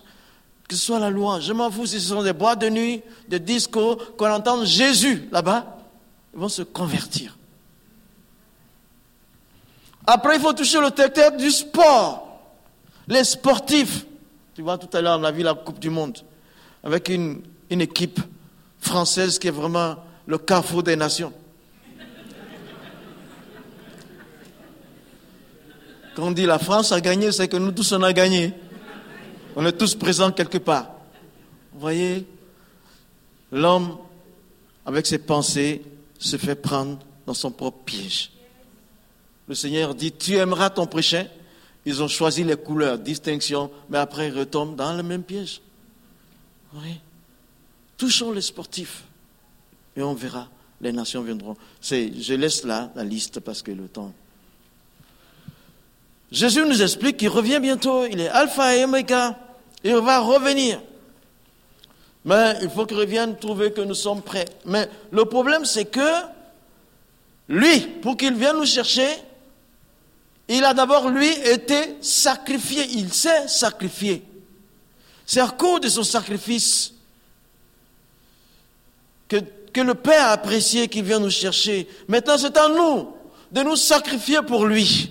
Que 0.69 0.77
ce 0.77 0.83
soit 0.83 1.01
la 1.01 1.11
louange. 1.11 1.43
Je 1.43 1.53
m'en 1.53 1.71
fous 1.71 1.87
si 1.87 2.01
ce 2.01 2.09
sont 2.09 2.23
des 2.23 2.33
boîtes 2.33 2.61
de 2.61 2.69
nuit, 2.69 3.03
des 3.29 3.41
discours, 3.41 4.17
qu'on 4.17 4.31
entende 4.31 4.65
Jésus 4.65 5.29
là-bas, 5.33 5.79
ils 6.33 6.41
vont 6.41 6.49
se 6.49 6.63
convertir. 6.63 7.37
Après, 10.07 10.37
il 10.37 10.41
faut 10.41 10.53
toucher 10.53 10.81
le 10.81 10.91
secteur 10.97 11.33
du 11.33 11.51
sport. 11.51 12.41
Les 13.09 13.25
sportifs, 13.25 14.07
tu 14.55 14.63
vois, 14.63 14.79
tout 14.79 14.95
à 14.97 15.01
l'heure, 15.01 15.19
on 15.19 15.25
a 15.25 15.33
vu 15.33 15.43
la 15.43 15.55
Coupe 15.55 15.81
du 15.81 15.91
Monde 15.91 16.19
avec 16.85 17.09
une, 17.09 17.43
équipe 17.71 18.21
française 18.79 19.41
qui 19.41 19.49
est 19.49 19.51
vraiment 19.51 19.97
le 20.27 20.39
carrefour 20.39 20.85
des 20.85 20.95
nations. 20.95 21.33
Quand 26.15 26.29
on 26.29 26.31
dit 26.31 26.47
la 26.47 26.61
France 26.61 26.93
a 26.93 27.01
gagné, 27.01 27.33
c'est 27.33 27.49
que 27.49 27.57
nous 27.57 27.73
tous 27.73 27.91
on 27.93 28.03
a 28.05 28.13
gagné. 28.13 28.53
On 29.57 29.67
est 29.67 29.73
tous 29.73 29.97
présents 29.97 30.31
quelque 30.31 30.59
part. 30.59 30.87
Vous 31.73 31.81
voyez, 31.81 32.25
l'homme, 33.51 33.97
avec 34.87 35.07
ses 35.07 35.19
pensées, 35.19 35.83
se 36.21 36.37
fait 36.37 36.55
prendre 36.55 37.01
dans 37.27 37.35
son 37.35 37.51
propre 37.51 37.83
piège. 37.85 38.31
Le 39.49 39.57
Seigneur 39.57 39.97
dit, 39.97 40.13
tu 40.13 40.37
aimeras 40.37 40.71
ton 40.71 40.87
prochain 40.87 41.27
ils 41.87 42.03
ont 42.03 42.09
choisi 42.09 42.45
les 42.45 42.57
couleurs, 42.57 42.99
distinction, 42.99 43.71
mais 43.89 43.99
après 43.99 44.29
ils 44.29 44.39
retombent 44.39 44.77
dans 44.77 44.95
le 44.95 45.03
même 45.03 45.23
piège. 45.23 45.61
Oui. 46.75 47.01
Touchons 47.97 48.33
les 48.33 48.43
sportifs 48.43 49.05
et 49.97 50.03
on 50.03 50.15
verra. 50.15 50.49
Les 50.81 50.93
nations 50.93 51.23
viendront. 51.23 51.57
je 51.81 52.35
laisse 52.35 52.65
là 52.65 52.91
la 52.95 53.05
liste 53.05 53.41
parce 53.41 53.63
que 53.63 53.71
le 53.71 53.89
temps. 53.89 54.13
Jésus 56.31 56.65
nous 56.67 56.83
explique 56.83 57.17
qu'il 57.19 57.29
revient 57.29 57.61
bientôt. 57.61 58.05
Il 58.07 58.21
est 58.21 58.29
alpha 58.29 58.77
et 58.77 58.85
omega. 58.85 59.39
Il 59.85 59.95
va 59.97 60.19
revenir. 60.19 60.81
Mais 62.25 62.57
il 62.63 62.71
faut 62.71 62.87
qu'il 62.87 62.97
revienne 62.97 63.37
trouver 63.37 63.73
que 63.73 63.83
nous 63.83 63.95
sommes 63.95 64.23
prêts. 64.23 64.47
Mais 64.65 64.89
le 65.13 65.25
problème, 65.27 65.65
c'est 65.65 65.85
que 65.85 66.11
lui, 67.49 67.81
pour 68.03 68.17
qu'il 68.17 68.35
vienne 68.35 68.57
nous 68.57 68.67
chercher, 68.67 69.07
il 70.49 70.65
a 70.65 70.75
d'abord, 70.75 71.09
lui, 71.09 71.31
été 71.31 71.97
sacrifié. 72.01 72.87
Il 72.93 73.13
s'est 73.13 73.49
sacrifié. 73.49 74.23
C'est 75.27 75.41
à 75.41 75.49
cause 75.49 75.81
de 75.81 75.89
son 75.89 76.05
sacrifice 76.05 76.93
que, 79.29 79.81
le 79.81 79.95
Père 79.95 80.27
a 80.27 80.33
apprécié 80.33 80.87
qu'il 80.87 81.05
vient 81.05 81.19
nous 81.19 81.31
chercher. 81.31 81.89
Maintenant, 82.07 82.39
c'est 82.39 82.57
à 82.57 82.69
nous 82.69 83.13
de 83.51 83.63
nous 83.63 83.77
sacrifier 83.77 84.41
pour 84.43 84.67
lui. 84.67 85.11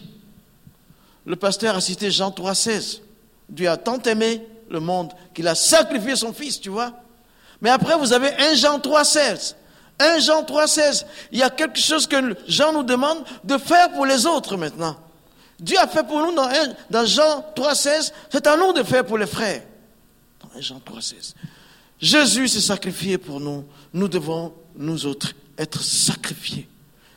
Le 1.25 1.35
pasteur 1.35 1.75
a 1.75 1.81
cité 1.81 2.11
Jean 2.11 2.29
3,16. 2.29 3.01
Dieu 3.49 3.69
a 3.69 3.75
tant 3.75 4.01
aimé 4.03 4.45
le 4.69 4.79
monde 4.79 5.11
qu'il 5.33 5.47
a 5.47 5.55
sacrifié 5.55 6.15
son 6.15 6.31
fils, 6.31 6.61
tu 6.61 6.69
vois. 6.69 6.93
Mais 7.61 7.69
après, 7.69 7.97
vous 7.97 8.13
avez 8.13 8.29
1 8.37 8.53
Jean 8.55 8.79
3,16. 8.79 9.55
1 9.99 10.19
Jean 10.19 10.43
3,16. 10.43 11.05
Il 11.31 11.39
y 11.39 11.43
a 11.43 11.49
quelque 11.49 11.79
chose 11.79 12.07
que 12.07 12.35
Jean 12.47 12.71
nous 12.71 12.83
demande 12.83 13.23
de 13.43 13.57
faire 13.57 13.91
pour 13.91 14.05
les 14.05 14.25
autres 14.25 14.57
maintenant. 14.57 14.97
Dieu 15.59 15.77
a 15.79 15.87
fait 15.87 16.05
pour 16.05 16.19
nous 16.19 16.33
dans, 16.33 16.49
dans 16.89 17.05
Jean 17.05 17.45
3,16, 17.55 18.11
c'est 18.29 18.47
à 18.47 18.57
nous 18.57 18.73
de 18.73 18.83
faire 18.83 19.05
pour 19.05 19.17
les 19.17 19.27
frères. 19.27 19.63
Dans 20.41 20.61
Jean 20.61 20.81
3,16. 20.85 21.33
Jésus 21.99 22.47
s'est 22.49 22.61
sacrifié 22.61 23.17
pour 23.17 23.39
nous. 23.39 23.65
Nous 23.93 24.07
devons, 24.07 24.53
nous 24.75 25.05
autres, 25.05 25.33
être 25.57 25.81
sacrifiés. 25.81 26.67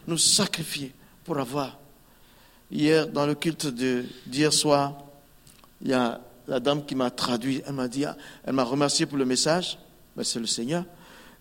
Nous 0.06 0.18
sacrifier 0.18 0.92
pour 1.24 1.38
avoir. 1.38 1.78
Hier, 2.70 3.08
dans 3.08 3.26
le 3.26 3.34
culte 3.34 3.66
d'hier 3.66 4.52
soir, 4.52 4.94
il 5.82 5.88
y 5.88 5.92
a 5.92 6.20
la 6.46 6.60
dame 6.60 6.84
qui 6.84 6.94
m'a 6.94 7.10
traduit, 7.10 7.62
elle 7.66 7.72
m'a 7.72 7.88
dit, 7.88 8.04
elle 8.44 8.52
m'a 8.52 8.64
remercié 8.64 9.06
pour 9.06 9.18
le 9.18 9.24
message, 9.24 9.78
mais 10.16 10.24
c'est 10.24 10.38
le 10.38 10.46
Seigneur. 10.46 10.84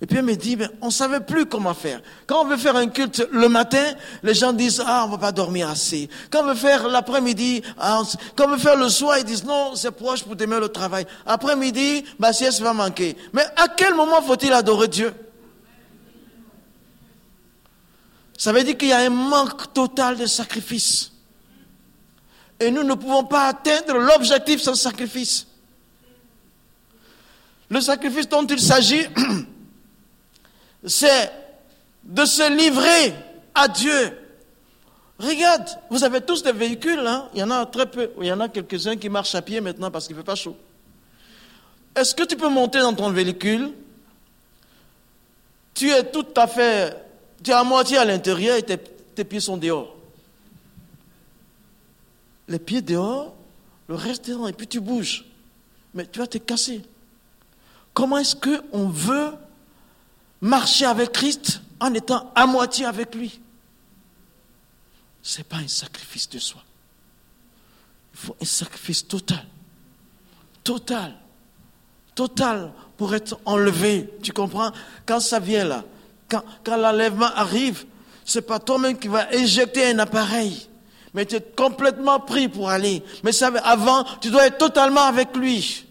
Et 0.02 0.06
puis 0.08 0.18
elle 0.18 0.26
me 0.26 0.36
dit, 0.36 0.58
on 0.82 0.88
ne 0.88 0.92
savait 0.92 1.22
plus 1.22 1.46
comment 1.46 1.74
faire. 1.74 2.02
Quand 2.28 2.42
on 2.42 2.48
veut 2.48 2.58
faire 2.58 2.76
un 2.76 2.88
culte 2.88 3.26
le 3.32 3.48
matin, 3.48 3.94
les 4.24 4.34
gens 4.34 4.52
disent, 4.52 4.84
ah, 4.86 5.06
on 5.06 5.12
va 5.12 5.18
pas 5.18 5.32
dormir 5.32 5.70
assez. 5.70 6.10
Quand 6.30 6.44
on 6.44 6.48
veut 6.48 6.56
faire 6.56 6.90
l'après-midi, 6.90 7.62
ah, 7.78 8.02
quand 8.36 8.46
on 8.46 8.52
veut 8.52 8.58
faire 8.58 8.76
le 8.76 8.90
soir, 8.90 9.18
ils 9.18 9.24
disent, 9.24 9.46
non, 9.46 9.74
c'est 9.76 9.92
proche 9.92 10.24
pour 10.24 10.36
demain 10.36 10.60
le 10.60 10.68
travail. 10.68 11.08
Après-midi, 11.26 12.04
ma 12.20 12.34
sieste 12.34 12.60
va 12.60 12.74
manquer. 12.74 13.16
Mais 13.32 13.46
à 13.56 13.70
quel 13.70 13.96
moment 13.96 14.22
faut-il 14.22 14.52
adorer 14.52 14.90
Dieu? 14.90 15.14
Ça 18.38 18.52
veut 18.52 18.64
dire 18.64 18.78
qu'il 18.78 18.90
y 18.90 18.94
a 18.94 18.98
un 18.98 19.10
manque 19.10 19.74
total 19.74 20.18
de 20.18 20.26
sacrifice. 20.26 21.12
Et 22.60 22.70
nous 22.70 22.84
ne 22.84 22.96
pouvons 22.96 23.24
pas 23.24 23.48
atteindre 23.48 23.98
l'objectif 23.98 24.62
sans 24.62 24.76
sacrifice. 24.76 25.48
Le 27.70 27.80
sacrifice 27.80 28.28
dont 28.28 28.46
il 28.46 28.60
s'agit, 28.60 29.06
c'est 30.86 31.32
de 32.04 32.26
se 32.26 32.56
livrer 32.56 33.14
à 33.54 33.68
Dieu. 33.68 34.18
Regarde, 35.18 35.68
vous 35.90 36.04
avez 36.04 36.22
tous 36.22 36.44
des 36.44 36.52
véhicules, 36.52 37.00
hein? 37.00 37.30
il 37.34 37.40
y 37.40 37.44
en 37.44 37.52
a 37.52 37.66
très 37.66 37.86
peu, 37.86 38.12
il 38.20 38.28
y 38.28 38.32
en 38.32 38.40
a 38.42 38.50
quelques-uns 38.50 38.98
qui 38.98 39.10
marchent 39.10 39.36
à 39.36 39.42
pied 39.42 39.62
maintenant 39.62 39.90
parce 39.90 40.08
qu'il 40.08 40.16
ne 40.16 40.22
fait 40.22 40.26
pas 40.26 40.36
chaud. 40.36 40.58
Est-ce 41.96 42.14
que 42.14 42.24
tu 42.24 42.36
peux 42.36 42.50
monter 42.50 42.80
dans 42.80 42.94
ton 42.94 43.10
véhicule? 43.12 43.72
Tu 45.74 45.90
es 45.90 46.04
tout 46.12 46.26
à 46.36 46.48
fait, 46.48 46.96
tu 47.42 47.52
es 47.52 47.54
à 47.54 47.64
moitié 47.64 47.98
à 47.98 48.06
l'intérieur 48.06 48.58
et 48.58 48.64
tes, 48.64 49.24
pieds 49.24 49.40
sont 49.40 49.58
dehors. 49.58 49.96
Les 52.50 52.60
pieds 52.60 52.82
dehors, 52.82 53.34
le 53.88 53.96
reste 53.96 54.28
dehors, 54.28 54.50
et 54.50 54.54
puis 54.54 54.68
tu 54.68 54.82
bouges. 54.82 55.26
Mais 55.94 56.06
tu 56.06 56.20
vas 56.20 56.28
te 56.28 56.38
casser. 56.38 56.82
Comment 57.94 58.18
est-ce 58.18 58.36
qu'on 58.36 58.90
veut 58.90 59.32
marcher 60.46 60.86
avec 60.86 61.12
Christ 61.12 61.62
en 61.80 61.94
étant 61.94 62.32
à 62.36 62.46
moitié 62.46 62.86
avec 62.86 63.16
lui. 63.16 63.40
Ce 65.22 65.40
n'est 65.40 65.44
pas 65.44 65.58
un 65.58 65.68
sacrifice 65.68 66.30
de 66.30 66.38
soi. 66.38 66.62
Il 68.14 68.20
faut 68.20 68.36
un 68.40 68.46
sacrifice 68.46 69.08
total. 69.08 69.44
Total. 70.64 71.16
Total 72.14 72.72
pour 72.96 73.16
être 73.16 73.40
enlevé. 73.44 74.10
Tu 74.22 74.32
comprends? 74.32 74.72
Quand 75.06 75.20
ça 75.20 75.40
vient 75.40 75.66
là, 75.66 75.84
quand, 76.30 76.44
quand 76.64 76.78
l'enlèvement 76.78 77.34
arrive, 77.36 77.86
ce 78.24 78.38
n'est 78.38 78.46
pas 78.46 78.60
toi-même 78.60 79.00
qui 79.00 79.08
vas 79.08 79.34
éjecter 79.34 79.88
un 79.88 80.00
appareil. 80.00 80.68
mais 81.16 81.26
tu 81.26 81.36
es 81.36 81.42
complètement 81.42 82.20
pris 82.20 82.50
pour 82.50 82.70
aller. 82.70 83.02
Mais 83.24 83.32
ça, 83.32 83.48
avant, 83.64 84.04
tu 84.22 84.30
dois 84.30 84.46
être 84.46 84.60
totalement 84.60 85.06
avec 85.06 85.36
lui. 85.36 85.86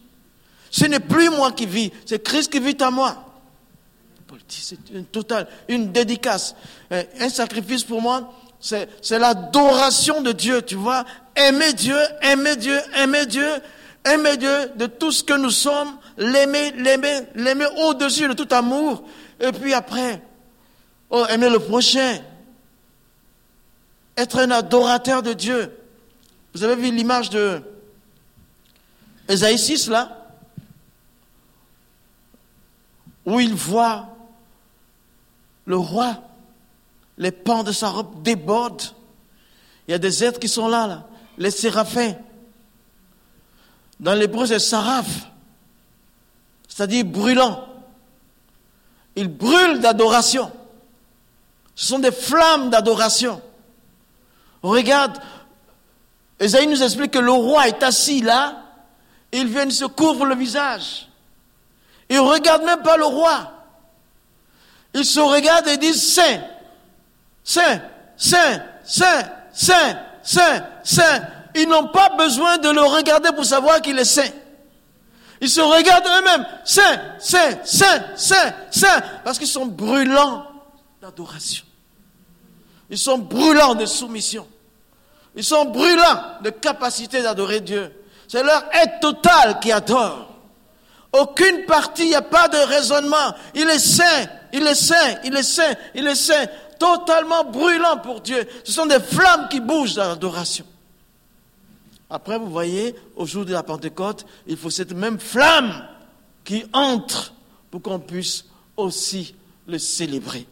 Ce 0.70 0.84
n'est 0.84 1.00
plus 1.00 1.28
moi 1.30 1.50
qui 1.52 1.66
vis, 1.66 1.90
c'est 2.06 2.22
Christ 2.22 2.52
qui 2.52 2.60
vit 2.60 2.76
en 2.82 2.92
moi. 2.92 3.33
C'est 4.48 4.78
une 4.92 5.06
totale, 5.06 5.46
une 5.68 5.92
dédicace. 5.92 6.54
Un 6.90 7.28
sacrifice 7.28 7.84
pour 7.84 8.00
moi, 8.00 8.32
c'est 8.60 9.18
l'adoration 9.18 10.22
de 10.22 10.32
Dieu, 10.32 10.62
tu 10.62 10.74
vois. 10.76 11.04
Aimer 11.36 11.72
Dieu, 11.74 11.98
aimer 12.22 12.56
Dieu, 12.56 12.78
aimer 12.96 13.26
Dieu, 13.26 13.48
aimer 14.04 14.36
Dieu 14.36 14.70
de 14.76 14.86
tout 14.86 15.12
ce 15.12 15.22
que 15.22 15.34
nous 15.34 15.50
sommes, 15.50 15.98
l'aimer, 16.16 16.72
l'aimer, 16.72 17.20
l'aimer 17.34 17.66
au-dessus 17.84 18.28
de 18.28 18.32
tout 18.32 18.48
amour. 18.52 19.04
Et 19.40 19.52
puis 19.52 19.74
après, 19.74 20.22
oh, 21.10 21.26
aimer 21.28 21.50
le 21.50 21.58
prochain. 21.58 22.20
Être 24.16 24.38
un 24.38 24.50
adorateur 24.50 25.22
de 25.22 25.32
Dieu. 25.32 25.76
Vous 26.54 26.62
avez 26.62 26.76
vu 26.76 26.90
l'image 26.90 27.30
de 27.30 27.60
Esaïe 29.28 29.58
6 29.58 29.88
là? 29.88 30.30
Où 33.26 33.40
il 33.40 33.54
voit 33.54 34.13
le 35.66 35.76
roi, 35.76 36.16
les 37.18 37.32
pans 37.32 37.62
de 37.62 37.72
sa 37.72 37.88
robe 37.88 38.22
débordent. 38.22 38.82
Il 39.86 39.92
y 39.92 39.94
a 39.94 39.98
des 39.98 40.24
êtres 40.24 40.40
qui 40.40 40.48
sont 40.48 40.68
là, 40.68 41.06
les 41.38 41.50
séraphins. 41.50 42.14
Dans 44.00 44.14
l'hébreu, 44.14 44.46
c'est 44.46 44.58
saraf, 44.58 45.06
c'est-à-dire 46.68 47.04
brûlant. 47.04 47.66
Ils 49.16 49.28
brûlent 49.28 49.80
d'adoration. 49.80 50.50
Ce 51.74 51.86
sont 51.86 51.98
des 52.00 52.12
flammes 52.12 52.70
d'adoration. 52.70 53.40
Regarde, 54.62 55.18
Esaïe 56.40 56.66
nous 56.66 56.82
explique 56.82 57.12
que 57.12 57.18
le 57.18 57.32
roi 57.32 57.68
est 57.68 57.82
assis 57.82 58.20
là, 58.20 58.62
il 59.32 59.46
vient 59.48 59.68
se 59.70 59.84
couvre 59.84 60.26
le 60.26 60.34
visage. 60.34 61.08
Il 62.08 62.16
ne 62.16 62.20
regarde 62.20 62.64
même 62.64 62.82
pas 62.82 62.96
le 62.96 63.04
roi. 63.04 63.50
Il 64.94 65.04
se 65.04 65.20
regarde 65.20 65.66
et 65.68 65.76
dit 65.76 65.92
Saint, 65.92 66.40
Saint, 67.42 67.80
Saint, 68.16 68.62
Saint, 68.84 69.22
Saint, 69.52 69.98
Saint, 70.22 70.66
Saint. 70.84 71.22
Ils 71.56 71.68
n'ont 71.68 71.88
pas 71.88 72.10
besoin 72.16 72.58
de 72.58 72.68
le 72.70 72.82
regarder 72.82 73.30
pour 73.32 73.44
savoir 73.44 73.80
qu'il 73.80 73.98
est 73.98 74.04
saint. 74.04 74.30
Ils 75.40 75.48
se 75.48 75.60
regardent 75.60 76.06
eux-mêmes, 76.06 76.46
saint, 76.64 77.00
saint, 77.18 77.58
saint, 77.64 78.04
saint, 78.16 78.54
saint, 78.70 79.02
parce 79.24 79.38
qu'ils 79.38 79.48
sont 79.48 79.66
brûlants 79.66 80.46
d'adoration. 81.02 81.64
Ils 82.88 82.98
sont 82.98 83.18
brûlants 83.18 83.74
de 83.74 83.86
soumission. 83.86 84.46
Ils 85.36 85.44
sont 85.44 85.64
brûlants 85.66 86.40
de 86.42 86.50
capacité 86.50 87.22
d'adorer 87.22 87.60
Dieu. 87.60 87.92
C'est 88.28 88.42
leur 88.42 88.64
être 88.72 89.00
total 89.00 89.58
qui 89.60 89.72
adore. 89.72 90.33
Aucune 91.14 91.64
partie, 91.64 92.02
il 92.02 92.08
n'y 92.08 92.14
a 92.16 92.22
pas 92.22 92.48
de 92.48 92.56
raisonnement. 92.56 93.36
Il 93.54 93.70
est 93.70 93.78
saint, 93.78 94.26
il 94.52 94.66
est 94.66 94.74
saint, 94.74 95.20
il 95.22 95.36
est 95.36 95.44
saint, 95.44 95.72
il 95.94 96.04
est 96.08 96.14
saint. 96.16 96.46
Totalement 96.76 97.44
brûlant 97.44 97.98
pour 97.98 98.20
Dieu. 98.20 98.44
Ce 98.64 98.72
sont 98.72 98.86
des 98.86 98.98
flammes 98.98 99.48
qui 99.48 99.60
bougent 99.60 99.94
dans 99.94 100.08
l'adoration. 100.08 100.66
Après, 102.10 102.36
vous 102.36 102.50
voyez, 102.50 102.96
au 103.14 103.26
jour 103.26 103.44
de 103.44 103.52
la 103.52 103.62
Pentecôte, 103.62 104.26
il 104.48 104.56
faut 104.56 104.70
cette 104.70 104.92
même 104.92 105.20
flamme 105.20 105.86
qui 106.42 106.64
entre 106.72 107.32
pour 107.70 107.80
qu'on 107.80 108.00
puisse 108.00 108.46
aussi 108.76 109.36
le 109.68 109.78
célébrer. 109.78 110.48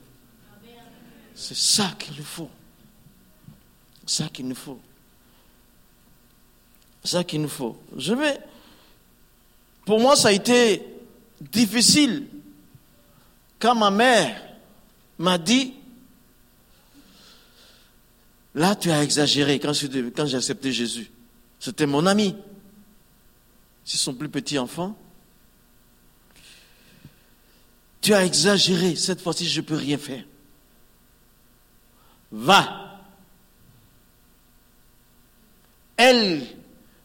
C'est 1.35 1.57
ça 1.57 1.91
qu'il 1.99 2.15
nous 2.17 2.25
faut. 2.25 2.51
C'est 4.07 4.23
ça 4.23 4.29
qu'il 4.29 4.47
nous 4.47 4.55
faut. 4.55 4.79
C'est 7.03 7.17
ça 7.17 7.25
qu'il 7.25 7.43
nous 7.43 7.49
faut. 7.49 7.77
Je 7.97 8.15
vais. 8.15 8.39
Pour 9.85 10.01
moi, 10.01 10.17
ça 10.17 10.29
a 10.29 10.33
été 10.33 10.83
difficile 11.41 12.27
quand 13.59 13.75
ma 13.75 13.91
mère 13.91 14.41
m'a 15.19 15.39
dit 15.39 15.75
Là, 18.55 18.77
tu 18.77 18.91
as 18.91 19.03
exagéré 19.03 19.59
quand 19.59 19.73
j'ai 19.73 20.37
accepté 20.37 20.73
Jésus. 20.73 21.11
C'était 21.59 21.87
mon 21.87 22.05
ami. 22.07 22.37
C'est 23.85 23.97
son 23.97 24.15
plus 24.15 24.29
petit 24.29 24.59
enfant. 24.59 24.97
Tu 28.01 28.13
as 28.13 28.25
exagéré. 28.25 28.95
Cette 28.95 29.23
fois-ci, 29.23 29.49
je 29.49 29.61
ne 29.61 29.67
peux 29.67 29.77
rien 29.77 29.97
faire. 29.97 30.25
Va. 32.31 33.01
Elle, 35.97 36.47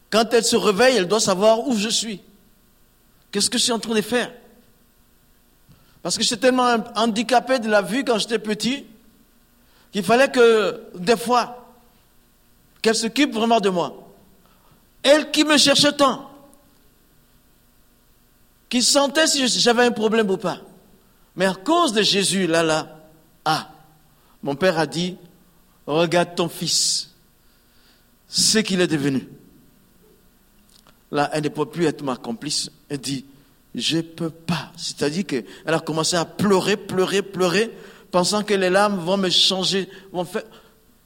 quand 0.10 0.34
elle 0.34 0.44
se 0.44 0.56
réveille, 0.56 0.98
elle 0.98 1.08
doit 1.08 1.20
savoir 1.20 1.68
où 1.68 1.78
je 1.78 1.90
suis. 1.90 2.22
Qu'est-ce 3.32 3.50
que 3.50 3.58
je 3.58 3.64
suis 3.64 3.72
en 3.72 3.80
train 3.80 3.96
de 3.96 4.02
faire? 4.02 4.32
Parce 6.02 6.18
que 6.18 6.24
j'étais 6.24 6.48
tellement 6.48 6.78
handicapé 6.96 7.60
de 7.60 7.70
la 7.70 7.82
vue 7.82 8.04
quand 8.04 8.18
j'étais 8.18 8.40
petit 8.40 8.86
qu'il 9.92 10.04
fallait 10.04 10.32
que, 10.32 10.84
des 10.96 11.18
fois, 11.18 11.74
qu'elle 12.82 12.96
s'occupe 12.96 13.34
vraiment 13.34 13.60
de 13.60 13.70
moi. 13.70 14.14
Elle 15.04 15.32
qui 15.32 15.44
me 15.44 15.58
cherchait 15.58 15.94
tant, 15.94 16.30
qui 18.70 18.82
sentait 18.82 19.28
si 19.28 19.48
j'avais 19.48 19.86
un 19.86 19.92
problème 19.92 20.30
ou 20.30 20.38
pas. 20.38 20.60
Mais 21.36 21.46
à 21.46 21.54
cause 21.54 21.94
de 21.94 22.02
Jésus, 22.02 22.48
là, 22.48 22.64
là, 22.64 23.00
ah, 23.46 23.70
mon 24.44 24.56
père 24.56 24.78
a 24.80 24.86
dit, 24.86 25.18
regarde 25.86 26.36
ton 26.36 26.50
fils, 26.50 27.14
ce 28.28 28.60
qu'il 28.60 28.82
est 28.82 28.88
devenu. 28.88 29.28
Là, 31.12 31.30
elle 31.34 31.44
ne 31.44 31.50
peut 31.50 31.66
plus 31.66 31.86
être 31.86 32.04
ma 32.04 32.18
complice. 32.18 32.70
Elle 32.90 33.00
dit, 33.00 33.26
je 33.76 34.00
peux 34.00 34.30
pas. 34.30 34.72
C'est-à-dire 34.76 35.26
qu'elle 35.26 35.46
a 35.66 35.80
commencé 35.80 36.16
à 36.16 36.26
pleurer, 36.26 36.78
pleurer, 36.78 37.22
pleurer, 37.22 37.72
pensant 38.12 38.44
que 38.44 38.54
les 38.54 38.70
larmes 38.70 39.00
vont 39.00 39.18
me 39.18 39.30
changer, 39.30 39.90
vont 40.12 40.26
faire. 40.26 40.44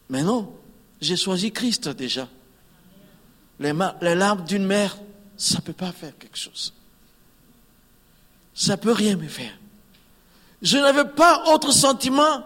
Mais 0.09 0.23
non, 0.23 0.53
j'ai 0.99 1.15
choisi 1.15 1.51
Christ 1.51 1.89
déjà. 1.89 2.27
Les, 3.59 3.73
larmes 3.73 4.43
d'une 4.45 4.65
mère, 4.65 4.97
ça 5.37 5.61
peut 5.61 5.73
pas 5.73 5.91
faire 5.91 6.17
quelque 6.17 6.37
chose. 6.37 6.73
Ça 8.53 8.77
peut 8.77 8.91
rien 8.91 9.15
me 9.17 9.27
faire. 9.27 9.53
Je 10.61 10.77
n'avais 10.77 11.05
pas 11.05 11.43
autre 11.53 11.71
sentiment 11.71 12.43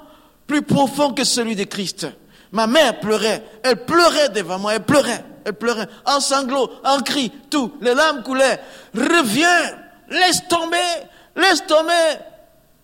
plus 0.48 0.62
profond 0.62 1.14
que 1.14 1.24
celui 1.24 1.56
de 1.56 1.64
Christ. 1.64 2.08
Ma 2.52 2.68
mère 2.68 3.00
pleurait, 3.00 3.44
elle 3.64 3.86
pleurait 3.86 4.30
devant 4.30 4.60
moi, 4.60 4.76
elle 4.76 4.84
pleurait, 4.84 5.26
elle 5.46 5.54
pleurait, 5.54 5.88
en 6.06 6.20
sanglots, 6.20 6.70
en 6.84 7.00
cris, 7.02 7.32
tout, 7.50 7.78
les 7.80 7.94
larmes 7.94 8.24
coulaient. 8.24 8.60
Reviens, 8.94 9.78
laisse 10.10 10.48
tomber, 10.50 10.78
laisse 11.36 11.66
tomber. 11.68 12.20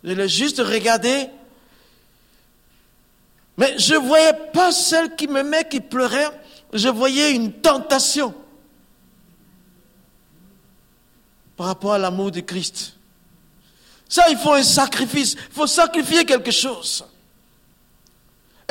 Je 0.04 0.13
l'ai 0.13 0.30
juste 0.30 0.60
regardé, 0.60 1.30
mais 3.58 3.78
je 3.78 3.95
ne 3.95 4.00
voyais 4.00 4.34
pas 4.54 4.71
celle 4.71 5.15
qui 5.15 5.28
m'aimait, 5.28 5.67
qui 5.67 5.80
pleurait, 5.80 6.30
je 6.74 6.88
voyais 6.88 7.34
une 7.34 7.52
tentation 7.52 8.34
par 11.58 11.67
rapport 11.67 11.93
à 11.93 11.97
l'amour 11.97 12.32
de 12.32 12.39
Christ. 12.39 12.95
Ça, 14.08 14.26
il 14.30 14.38
faut 14.38 14.54
un 14.54 14.63
sacrifice, 14.63 15.34
il 15.34 15.54
faut 15.54 15.67
sacrifier 15.67 16.26
quelque 16.26 16.52
chose. 16.52 17.06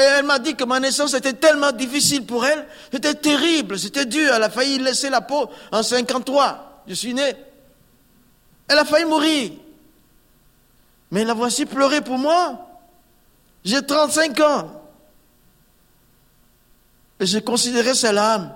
Elle 0.03 0.25
m'a 0.25 0.39
dit 0.39 0.55
que 0.55 0.65
ma 0.65 0.81
naissance 0.81 1.15
était 1.15 1.33
tellement 1.33 1.73
difficile 1.73 2.25
pour 2.25 2.45
elle, 2.45 2.67
c'était 2.93 3.15
terrible, 3.15 3.79
c'était 3.79 4.07
dur, 4.07 4.33
elle 4.35 4.43
a 4.43 4.51
failli 4.51 4.79
laisser 4.79 5.11
la 5.11 5.21
peau 5.21 5.49
en 5.73 5.83
53, 5.83 6.83
je 6.87 6.95
suis 6.95 7.15
né. 7.15 7.35
Elle 8.69 8.79
a 8.79 8.85
failli 8.85 9.05
mourir. 9.05 9.53
Mais 11.11 11.25
la 11.25 11.35
voici 11.35 11.67
pleurer 11.67 12.01
pour 12.01 12.19
moi. 12.19 12.67
J'ai 13.65 13.85
35 13.85 14.41
ans. 14.41 14.83
Et 17.19 17.27
j'ai 17.27 17.43
considéré 17.43 17.95
cette 17.95 18.17
âme 18.17 18.55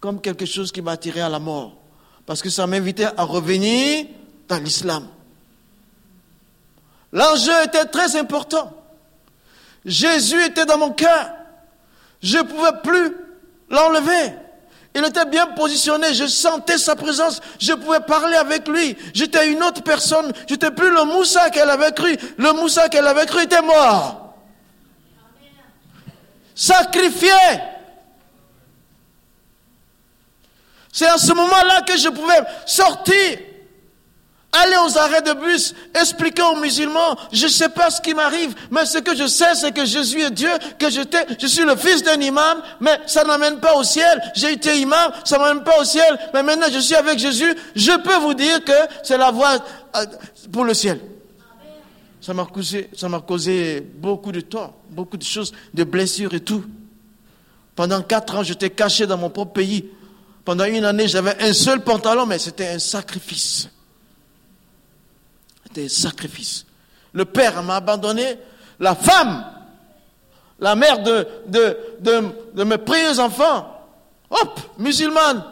comme 0.00 0.20
quelque 0.20 0.46
chose 0.46 0.72
qui 0.72 0.80
m'a 0.80 0.92
attiré 0.92 1.20
à 1.20 1.28
la 1.28 1.38
mort. 1.38 1.76
Parce 2.24 2.42
que 2.42 2.50
ça 2.50 2.66
m'invitait 2.66 3.08
à 3.16 3.22
revenir 3.22 4.06
dans 4.48 4.62
l'islam. 4.62 5.06
L'enjeu 7.12 7.64
était 7.64 7.84
très 7.84 8.16
important. 8.16 8.72
Jésus 9.88 10.40
était 10.44 10.66
dans 10.66 10.78
mon 10.78 10.92
cœur. 10.92 11.30
Je 12.22 12.38
ne 12.38 12.42
pouvais 12.42 12.80
plus 12.84 13.16
l'enlever. 13.68 14.34
Il 14.94 15.04
était 15.04 15.26
bien 15.26 15.46
positionné, 15.48 16.14
je 16.14 16.26
sentais 16.26 16.78
sa 16.78 16.96
présence, 16.96 17.40
je 17.60 17.72
pouvais 17.72 18.00
parler 18.00 18.36
avec 18.36 18.68
lui. 18.68 18.96
J'étais 19.12 19.50
une 19.50 19.62
autre 19.62 19.82
personne, 19.82 20.32
j'étais 20.48 20.70
plus 20.70 20.90
le 20.90 21.04
Moussa 21.04 21.50
qu'elle 21.50 21.70
avait 21.70 21.92
cru. 21.92 22.16
Le 22.36 22.52
Moussa 22.52 22.88
qu'elle 22.88 23.06
avait 23.06 23.26
cru 23.26 23.42
était 23.42 23.62
mort 23.62 24.28
sacrifié. 26.58 27.30
C'est 30.92 31.06
à 31.06 31.16
ce 31.16 31.32
moment-là 31.32 31.82
que 31.82 31.96
je 31.96 32.08
pouvais 32.08 32.42
sortir 32.66 33.38
aller 34.52 34.76
aux 34.86 34.98
arrêts 34.98 35.22
de 35.22 35.32
bus, 35.34 35.74
expliquer 35.94 36.42
aux 36.42 36.56
musulmans, 36.56 37.16
je 37.32 37.44
ne 37.44 37.50
sais 37.50 37.68
pas 37.68 37.90
ce 37.90 38.00
qui 38.00 38.14
m'arrive, 38.14 38.54
mais 38.70 38.86
ce 38.86 38.98
que 38.98 39.14
je 39.14 39.26
sais, 39.26 39.54
c'est 39.54 39.72
que 39.72 39.84
Jésus 39.84 40.20
est 40.22 40.30
Dieu, 40.30 40.50
que 40.78 40.90
je, 40.90 41.00
je 41.38 41.46
suis 41.46 41.64
le 41.64 41.76
fils 41.76 42.02
d'un 42.02 42.20
imam, 42.20 42.62
mais 42.80 42.98
ça 43.06 43.24
n'amène 43.24 43.60
pas 43.60 43.76
au 43.76 43.84
ciel. 43.84 44.20
J'ai 44.34 44.52
été 44.52 44.78
imam, 44.78 45.12
ça 45.24 45.38
m'amène 45.38 45.64
pas 45.64 45.80
au 45.80 45.84
ciel, 45.84 46.18
mais 46.32 46.42
maintenant 46.42 46.66
je 46.72 46.78
suis 46.78 46.94
avec 46.94 47.18
Jésus. 47.18 47.54
Je 47.74 47.98
peux 48.02 48.16
vous 48.16 48.34
dire 48.34 48.64
que 48.64 48.72
c'est 49.02 49.18
la 49.18 49.30
voie 49.30 49.58
euh, 49.96 50.06
pour 50.50 50.64
le 50.64 50.74
ciel. 50.74 51.00
Ça 52.20 52.34
m'a 52.34 52.44
causé, 52.44 52.90
causé 53.26 53.80
beaucoup 53.80 54.32
de 54.32 54.40
tort, 54.40 54.74
beaucoup 54.90 55.16
de 55.16 55.22
choses, 55.24 55.52
de 55.72 55.84
blessures 55.84 56.34
et 56.34 56.40
tout. 56.40 56.64
Pendant 57.76 58.02
quatre 58.02 58.34
ans, 58.34 58.42
j'étais 58.42 58.70
caché 58.70 59.06
dans 59.06 59.16
mon 59.18 59.30
propre 59.30 59.52
pays. 59.52 59.88
Pendant 60.44 60.64
une 60.64 60.84
année, 60.84 61.06
j'avais 61.06 61.40
un 61.40 61.52
seul 61.52 61.84
pantalon, 61.84 62.26
mais 62.26 62.38
c'était 62.38 62.66
un 62.68 62.78
sacrifice. 62.78 63.68
C'était 65.78 65.84
un 65.84 66.10
sacrifice. 66.10 66.66
Le 67.12 67.24
père 67.24 67.62
m'a 67.62 67.76
abandonné. 67.76 68.36
La 68.80 68.94
femme, 68.94 69.44
la 70.58 70.74
mère 70.74 71.02
de 71.02 72.64
mes 72.64 72.78
précieux 72.78 73.20
enfants, 73.20 73.86
hop, 74.30 74.60
musulmane, 74.78 75.44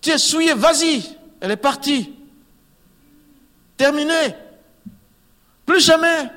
tu 0.00 0.10
es 0.10 0.18
souillé, 0.18 0.54
vas-y. 0.54 1.02
Elle 1.40 1.50
est 1.50 1.56
partie. 1.56 2.14
Terminé. 3.76 4.34
Plus 5.64 5.84
jamais. 5.84 6.30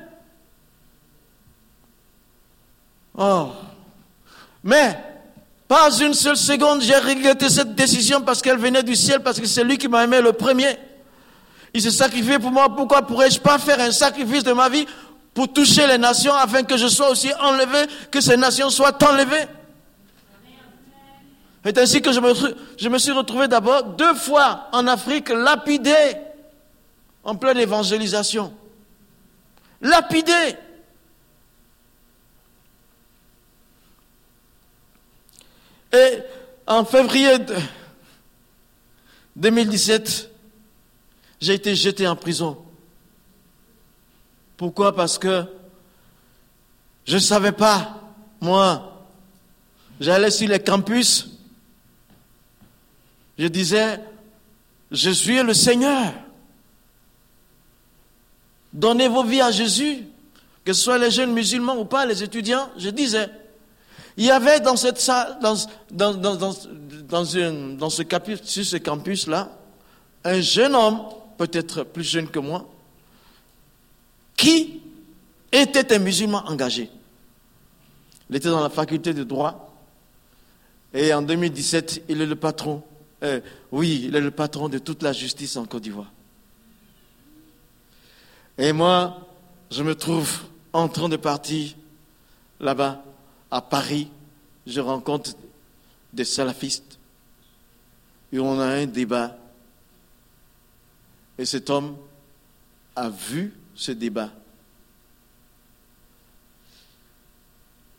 Oh. 3.16 3.50
Mais, 4.62 4.98
pas 5.66 5.90
une 5.98 6.14
seule 6.14 6.36
seconde, 6.36 6.82
j'ai 6.82 6.96
regretté 6.96 7.48
cette 7.48 7.74
décision 7.74 8.20
parce 8.20 8.42
qu'elle 8.42 8.58
venait 8.58 8.82
du 8.82 8.96
ciel, 8.96 9.22
parce 9.22 9.40
que 9.40 9.46
c'est 9.46 9.64
lui 9.64 9.78
qui 9.78 9.88
m'a 9.88 10.04
aimé 10.04 10.20
le 10.20 10.32
premier. 10.32 10.78
Il 11.72 11.82
s'est 11.82 11.90
sacrifié 11.90 12.38
pour 12.38 12.50
moi. 12.50 12.74
Pourquoi 12.74 13.02
pourrais-je 13.02 13.40
pas 13.40 13.58
faire 13.58 13.80
un 13.80 13.92
sacrifice 13.92 14.42
de 14.42 14.52
ma 14.52 14.68
vie 14.68 14.86
pour 15.34 15.52
toucher 15.52 15.86
les 15.86 15.98
nations 15.98 16.34
afin 16.34 16.62
que 16.62 16.76
je 16.76 16.88
sois 16.88 17.10
aussi 17.10 17.32
enlevé, 17.40 17.86
que 18.10 18.20
ces 18.20 18.36
nations 18.36 18.70
soient 18.70 18.96
enlevées? 19.04 19.46
C'est 21.64 21.78
ainsi 21.78 22.00
que 22.00 22.12
je 22.12 22.20
me, 22.20 22.32
je 22.78 22.88
me 22.88 22.98
suis 22.98 23.12
retrouvé 23.12 23.46
d'abord 23.46 23.84
deux 23.84 24.14
fois 24.14 24.68
en 24.72 24.86
Afrique 24.86 25.28
lapidé 25.28 25.94
en 27.22 27.34
pleine 27.34 27.58
évangélisation 27.58 28.54
lapidé. 29.80 30.56
Et 35.92 36.18
en 36.66 36.84
février 36.84 37.36
2017, 39.34 40.29
j'ai 41.40 41.54
été 41.54 41.74
jeté 41.74 42.06
en 42.06 42.16
prison. 42.16 42.58
Pourquoi? 44.56 44.94
Parce 44.94 45.18
que 45.18 45.44
je 47.06 47.14
ne 47.14 47.20
savais 47.20 47.52
pas, 47.52 48.00
moi, 48.40 49.06
j'allais 49.98 50.30
sur 50.30 50.48
les 50.48 50.60
campus, 50.60 51.30
je 53.38 53.46
disais, 53.46 54.00
je 54.90 55.10
suis 55.10 55.42
le 55.42 55.54
Seigneur. 55.54 56.12
Donnez 58.72 59.08
vos 59.08 59.24
vies 59.24 59.40
à 59.40 59.50
Jésus, 59.50 60.04
que 60.64 60.72
ce 60.72 60.82
soit 60.82 60.98
les 60.98 61.10
jeunes 61.10 61.32
musulmans 61.32 61.76
ou 61.78 61.86
pas, 61.86 62.04
les 62.04 62.22
étudiants, 62.22 62.68
je 62.76 62.90
disais. 62.90 63.30
Il 64.16 64.24
y 64.26 64.30
avait 64.30 64.60
dans 64.60 64.76
cette 64.76 65.00
salle, 65.00 65.38
dans, 65.40 65.56
dans, 65.90 66.14
dans, 66.14 66.36
dans, 66.36 66.54
dans 67.08 67.90
ce 67.90 68.02
campus, 68.02 68.42
sur 68.44 68.64
ce 68.64 68.76
campus-là, 68.76 69.50
un 70.24 70.40
jeune 70.40 70.74
homme, 70.74 71.00
peut-être 71.40 71.84
plus 71.84 72.04
jeune 72.04 72.28
que 72.28 72.38
moi, 72.38 72.68
qui 74.36 74.82
était 75.50 75.94
un 75.94 75.98
musulman 75.98 76.44
engagé. 76.46 76.90
Il 78.28 78.36
était 78.36 78.50
dans 78.50 78.60
la 78.60 78.68
faculté 78.68 79.14
de 79.14 79.24
droit. 79.24 79.74
Et 80.92 81.14
en 81.14 81.22
2017, 81.22 82.02
il 82.10 82.20
est 82.20 82.26
le 82.26 82.36
patron. 82.36 82.82
Euh, 83.22 83.40
oui, 83.72 84.02
il 84.04 84.14
est 84.14 84.20
le 84.20 84.30
patron 84.30 84.68
de 84.68 84.76
toute 84.76 85.02
la 85.02 85.14
justice 85.14 85.56
en 85.56 85.64
Côte 85.64 85.82
d'Ivoire. 85.82 86.12
Et 88.58 88.74
moi, 88.74 89.26
je 89.70 89.82
me 89.82 89.94
trouve 89.94 90.42
en 90.74 90.88
train 90.88 91.08
de 91.08 91.16
partir 91.16 91.74
là-bas, 92.60 93.02
à 93.50 93.62
Paris. 93.62 94.10
Je 94.66 94.80
rencontre 94.80 95.30
des 96.12 96.26
salafistes. 96.26 96.98
Et 98.30 98.38
on 98.38 98.60
a 98.60 98.66
un 98.66 98.84
débat. 98.84 99.39
Et 101.40 101.46
cet 101.46 101.70
homme 101.70 101.96
a 102.94 103.08
vu 103.08 103.54
ce 103.74 103.92
débat. 103.92 104.30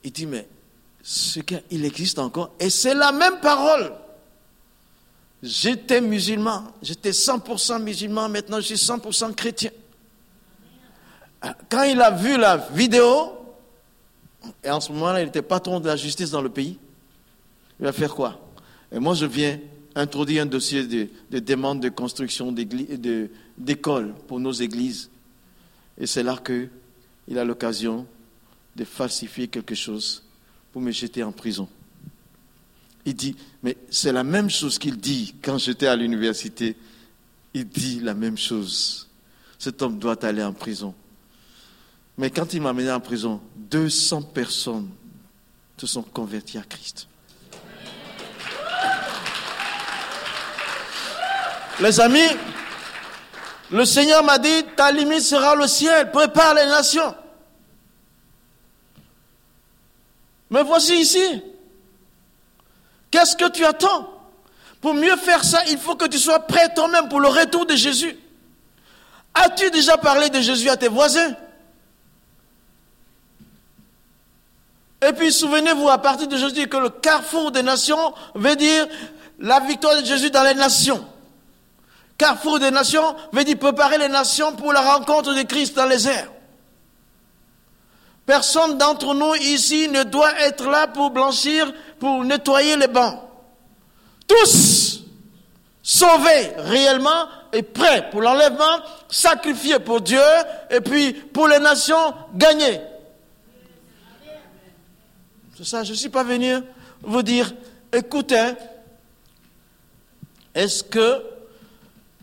Il 0.03 0.11
dit, 0.11 0.27
mais 0.27 0.47
ce 1.01 1.39
il 1.71 1.83
existe 1.83 2.19
encore. 2.19 2.51
Et 2.59 2.69
c'est 2.69 2.93
la 2.93 3.11
même 3.11 3.39
parole. 3.39 3.93
J'étais 5.41 6.01
musulman, 6.01 6.65
j'étais 6.83 7.09
100% 7.09 7.81
musulman, 7.81 8.29
maintenant 8.29 8.57
je 8.57 8.75
suis 8.75 8.75
100% 8.75 9.33
chrétien 9.33 9.71
quand 11.69 11.83
il 11.83 11.99
a 12.01 12.11
vu 12.11 12.37
la 12.37 12.57
vidéo, 12.57 13.33
et 14.63 14.69
en 14.69 14.79
ce 14.79 14.91
moment-là, 14.91 15.21
il 15.21 15.29
était 15.29 15.41
patron 15.41 15.79
de 15.79 15.87
la 15.87 15.95
justice 15.95 16.29
dans 16.29 16.41
le 16.41 16.49
pays, 16.49 16.77
il 17.79 17.85
va 17.85 17.91
faire 17.91 18.13
quoi? 18.13 18.39
Et 18.91 18.99
moi, 18.99 19.15
je 19.15 19.25
viens 19.25 19.59
introduire 19.95 20.43
un 20.43 20.47
dossier 20.47 20.85
de, 20.87 21.39
demande 21.39 21.81
de 21.81 21.89
construction 21.89 22.51
d'écoles 23.57 24.13
pour 24.27 24.39
nos 24.39 24.51
églises. 24.51 25.09
Et 25.97 26.07
c'est 26.07 26.23
là 26.23 26.41
qu'il 26.43 27.37
a 27.37 27.43
l'occasion 27.43 28.05
de 28.75 28.83
falsifier 28.85 29.47
quelque 29.47 29.75
chose 29.75 30.23
pour 30.71 30.81
me 30.81 30.91
jeter 30.91 31.23
en 31.23 31.31
prison. 31.31 31.67
Il 33.05 33.15
dit, 33.15 33.35
mais 33.63 33.77
c'est 33.89 34.11
la 34.11 34.23
même 34.23 34.49
chose 34.49 34.77
qu'il 34.77 34.97
dit 34.97 35.35
quand 35.41 35.57
j'étais 35.57 35.87
à 35.87 35.95
l'université. 35.95 36.75
Il 37.53 37.67
dit 37.67 37.99
la 37.99 38.13
même 38.13 38.37
chose. 38.37 39.09
Cet 39.57 39.81
homme 39.81 39.99
doit 39.99 40.23
aller 40.23 40.43
en 40.43 40.53
prison. 40.53 40.93
Mais 42.17 42.29
quand 42.29 42.53
il 42.53 42.61
m'a 42.61 42.69
amené 42.69 42.91
en 42.91 42.99
prison, 42.99 43.41
200 43.55 44.21
personnes 44.23 44.89
se 45.77 45.87
sont 45.87 46.03
converties 46.03 46.59
à 46.59 46.63
Christ. 46.63 47.07
Les 51.79 51.99
amis, 51.99 52.27
le 53.71 53.85
Seigneur 53.85 54.23
m'a 54.23 54.37
dit, 54.37 54.63
ta 54.75 54.91
limite 54.91 55.21
sera 55.21 55.55
le 55.55 55.67
ciel, 55.67 56.11
prépare 56.11 56.53
les 56.53 56.65
nations. 56.65 57.15
Mais 60.49 60.63
voici 60.63 60.95
ici. 60.95 61.41
Qu'est-ce 63.09 63.35
que 63.35 63.49
tu 63.49 63.65
attends? 63.65 64.09
Pour 64.81 64.93
mieux 64.93 65.15
faire 65.15 65.43
ça, 65.43 65.61
il 65.69 65.77
faut 65.77 65.95
que 65.95 66.07
tu 66.07 66.17
sois 66.17 66.39
prêt 66.41 66.73
toi-même 66.73 67.07
pour 67.07 67.19
le 67.19 67.27
retour 67.27 67.65
de 67.65 67.75
Jésus. 67.75 68.17
As-tu 69.33 69.71
déjà 69.71 69.97
parlé 69.97 70.29
de 70.29 70.41
Jésus 70.41 70.69
à 70.69 70.75
tes 70.75 70.87
voisins? 70.87 71.33
Et 75.07 75.13
puis 75.13 75.31
souvenez-vous 75.31 75.89
à 75.89 75.97
partir 75.97 76.27
de 76.27 76.37
Jésus 76.37 76.67
que 76.67 76.77
le 76.77 76.89
carrefour 76.89 77.51
des 77.51 77.63
nations 77.63 78.13
veut 78.35 78.55
dire 78.55 78.87
la 79.39 79.59
victoire 79.61 79.99
de 79.99 80.05
Jésus 80.05 80.29
dans 80.29 80.43
les 80.43 80.53
nations. 80.53 81.05
Carrefour 82.21 82.59
des 82.59 82.69
nations 82.69 83.15
veut 83.31 83.43
dire 83.43 83.57
préparer 83.57 83.97
les 83.97 84.07
nations 84.07 84.53
pour 84.53 84.71
la 84.71 84.81
rencontre 84.81 85.33
de 85.33 85.41
Christ 85.41 85.75
dans 85.75 85.87
les 85.87 86.07
airs. 86.07 86.31
Personne 88.27 88.77
d'entre 88.77 89.15
nous 89.15 89.33
ici 89.33 89.87
ne 89.89 90.03
doit 90.03 90.39
être 90.41 90.69
là 90.69 90.85
pour 90.85 91.09
blanchir, 91.09 91.73
pour 91.99 92.23
nettoyer 92.23 92.77
les 92.77 92.87
bancs. 92.87 93.19
Tous 94.27 95.03
sauvés 95.81 96.51
réellement 96.57 97.27
et 97.51 97.63
prêts 97.63 98.07
pour 98.11 98.21
l'enlèvement, 98.21 98.77
sacrifiés 99.09 99.79
pour 99.79 100.01
Dieu 100.01 100.21
et 100.69 100.79
puis 100.79 101.13
pour 101.13 101.47
les 101.47 101.57
nations 101.57 102.13
gagnés 102.35 102.81
ça. 105.63 105.83
Je 105.83 105.91
ne 105.91 105.97
suis 105.97 106.09
pas 106.09 106.23
venu 106.23 106.53
vous 107.01 107.23
dire, 107.23 107.51
écoutez, 107.91 108.53
est-ce 110.53 110.83
que 110.83 111.23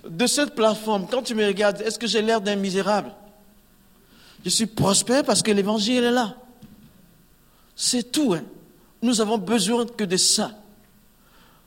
de 0.08 0.26
cette 0.26 0.54
plateforme, 0.54 1.06
quand 1.10 1.22
tu 1.22 1.34
me 1.34 1.46
regardes, 1.46 1.80
est-ce 1.82 1.98
que 1.98 2.06
j'ai 2.06 2.22
l'air 2.22 2.40
d'un 2.40 2.56
misérable? 2.56 3.12
Je 4.44 4.50
suis 4.50 4.66
prospère 4.66 5.24
parce 5.24 5.42
que 5.42 5.50
l'évangile 5.50 6.04
est 6.04 6.10
là. 6.10 6.36
C'est 7.76 8.10
tout. 8.10 8.34
Hein. 8.34 8.42
Nous 9.02 9.20
avons 9.20 9.38
besoin 9.38 9.86
que 9.86 10.04
de 10.04 10.16
ça. 10.16 10.52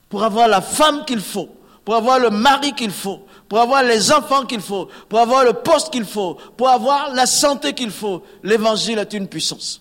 Pour 0.08 0.24
avoir 0.24 0.48
la 0.48 0.60
femme 0.60 1.04
qu'il 1.04 1.20
faut, 1.20 1.48
pour 1.84 1.94
avoir 1.94 2.18
le 2.18 2.30
mari 2.30 2.74
qu'il 2.74 2.90
faut, 2.90 3.26
pour 3.48 3.60
avoir 3.60 3.82
les 3.82 4.12
enfants 4.12 4.44
qu'il 4.44 4.60
faut, 4.60 4.88
pour 5.08 5.18
avoir 5.18 5.44
le 5.44 5.52
poste 5.54 5.90
qu'il 5.90 6.04
faut, 6.04 6.34
pour 6.56 6.68
avoir 6.68 7.14
la 7.14 7.26
santé 7.26 7.72
qu'il 7.74 7.90
faut. 7.90 8.22
L'évangile 8.42 8.98
est 8.98 9.12
une 9.12 9.28
puissance. 9.28 9.80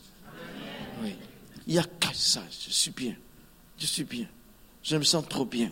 Il 1.68 1.74
n'y 1.74 1.80
a 1.80 1.84
que 1.84 2.08
ça. 2.14 2.42
Je 2.68 2.74
suis 2.74 2.92
bien. 2.92 3.16
Je 3.78 3.86
suis 3.86 4.04
bien. 4.04 4.26
Je 4.84 4.98
me 4.98 5.04
sens 5.04 5.24
trop 5.28 5.46
bien. 5.46 5.72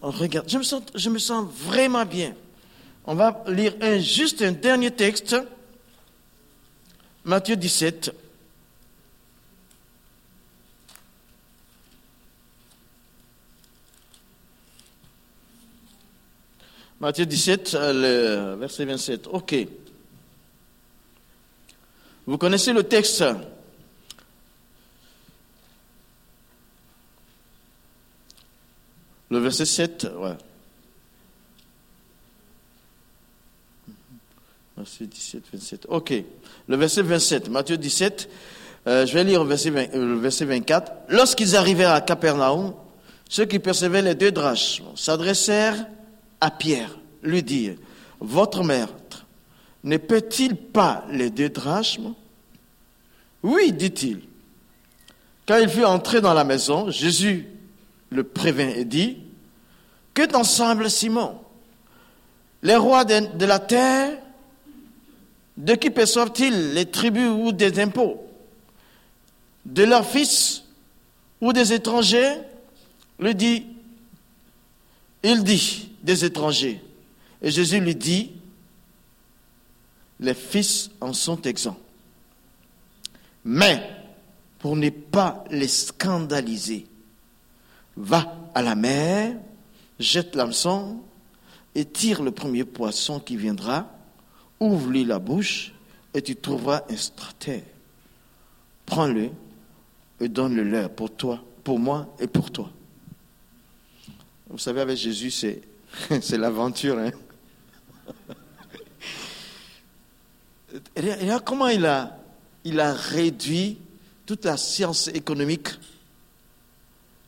Regarde, 0.00 0.48
je 0.48 0.58
me 0.58 0.62
sens, 0.62 0.82
je 0.94 1.10
me 1.10 1.18
sens 1.18 1.46
vraiment 1.52 2.04
bien. 2.04 2.34
On 3.04 3.14
va 3.14 3.42
lire 3.48 3.74
un, 3.80 3.98
juste 3.98 4.42
un 4.42 4.52
dernier 4.52 4.90
texte. 4.90 5.36
Matthieu 7.24 7.56
17. 7.56 8.12
Matthieu 17.00 17.26
17, 17.26 17.74
le 17.74 18.56
verset 18.58 18.84
27. 18.84 19.28
OK. 19.28 19.54
Vous 22.26 22.36
connaissez 22.36 22.72
le 22.72 22.82
texte? 22.82 23.24
Le 29.30 29.38
verset 29.38 29.66
7, 29.66 30.06
ouais. 30.18 30.36
Verset 34.76 35.06
17, 35.06 35.42
27. 35.52 35.86
OK. 35.88 36.14
Le 36.68 36.76
verset 36.76 37.02
27, 37.02 37.48
Matthieu 37.48 37.76
17, 37.76 38.28
euh, 38.86 39.04
je 39.04 39.12
vais 39.12 39.24
lire 39.24 39.42
le 39.42 39.48
verset, 39.48 39.70
euh, 39.70 39.88
le 39.92 40.18
verset 40.18 40.44
24. 40.44 40.92
Lorsqu'ils 41.08 41.56
arrivèrent 41.56 41.92
à 41.92 42.00
Capernaum, 42.00 42.74
ceux 43.28 43.44
qui 43.44 43.58
percevaient 43.58 44.02
les 44.02 44.14
deux 44.14 44.30
drachmes 44.30 44.86
s'adressèrent 44.94 45.86
à 46.40 46.50
Pierre, 46.50 46.98
lui 47.22 47.42
dirent, 47.42 47.76
Votre 48.20 48.62
maître 48.62 49.26
ne 49.84 49.96
paie-t-il 49.96 50.56
pas 50.56 51.04
les 51.10 51.30
deux 51.30 51.50
drachmes 51.50 52.14
Oui, 53.42 53.72
dit-il. 53.72 54.22
Quand 55.46 55.58
il 55.58 55.68
fut 55.68 55.84
entré 55.84 56.20
dans 56.20 56.34
la 56.34 56.44
maison, 56.44 56.90
Jésus 56.90 57.46
le 58.10 58.24
prévint 58.24 58.68
et 58.68 58.84
dit, 58.84 59.18
Que 60.14 60.26
t'en 60.26 60.44
semble, 60.44 60.90
Simon 60.90 61.38
Les 62.62 62.76
rois 62.76 63.04
de, 63.04 63.44
la 63.44 63.58
terre, 63.58 64.18
de 65.56 65.74
qui 65.74 65.90
perçoivent-ils 65.90 66.74
les 66.74 66.86
tribus 66.86 67.28
ou 67.28 67.52
des 67.52 67.80
impôts? 67.80 68.24
De 69.64 69.84
leurs 69.84 70.06
fils 70.06 70.64
ou 71.40 71.52
des 71.52 71.72
étrangers? 71.72 72.34
Le 73.18 73.34
dit, 73.34 73.66
il 75.22 75.42
dit, 75.42 75.90
des 76.02 76.24
étrangers. 76.24 76.80
Et 77.42 77.50
Jésus 77.50 77.80
lui 77.80 77.94
dit, 77.94 78.32
les 80.20 80.34
fils 80.34 80.90
en 81.00 81.12
sont 81.12 81.40
exempts. 81.42 81.78
Mais, 83.44 83.82
pour 84.58 84.76
ne 84.76 84.90
pas 84.90 85.44
les 85.50 85.68
scandaliser, 85.68 86.86
va 87.98 88.50
à 88.54 88.62
la 88.62 88.74
mer, 88.74 89.36
jette 89.98 90.34
l'hameçon 90.36 91.00
et 91.74 91.84
tire 91.84 92.22
le 92.22 92.30
premier 92.30 92.64
poisson 92.64 93.20
qui 93.20 93.36
viendra, 93.36 93.90
ouvre-lui 94.60 95.04
la 95.04 95.18
bouche 95.18 95.72
et 96.14 96.22
tu 96.22 96.36
trouveras 96.36 96.82
un 96.88 96.96
stratège. 96.96 97.62
Prends-le 98.86 99.30
et 100.20 100.28
donne-le 100.28 100.62
leur 100.62 100.90
pour 100.90 101.10
toi, 101.10 101.42
pour 101.64 101.78
moi 101.78 102.14
et 102.18 102.26
pour 102.26 102.50
toi. 102.50 102.70
Vous 104.48 104.58
savez, 104.58 104.80
avec 104.80 104.96
Jésus, 104.96 105.30
c'est, 105.30 105.60
l'aventure. 106.38 106.98
Hein? 106.98 107.10
Et 110.96 111.28
comment 111.44 111.68
il 111.68 111.84
a 111.84 112.18
réduit 112.94 113.78
toute 114.24 114.44
la 114.44 114.56
science 114.56 115.08
économique 115.08 115.68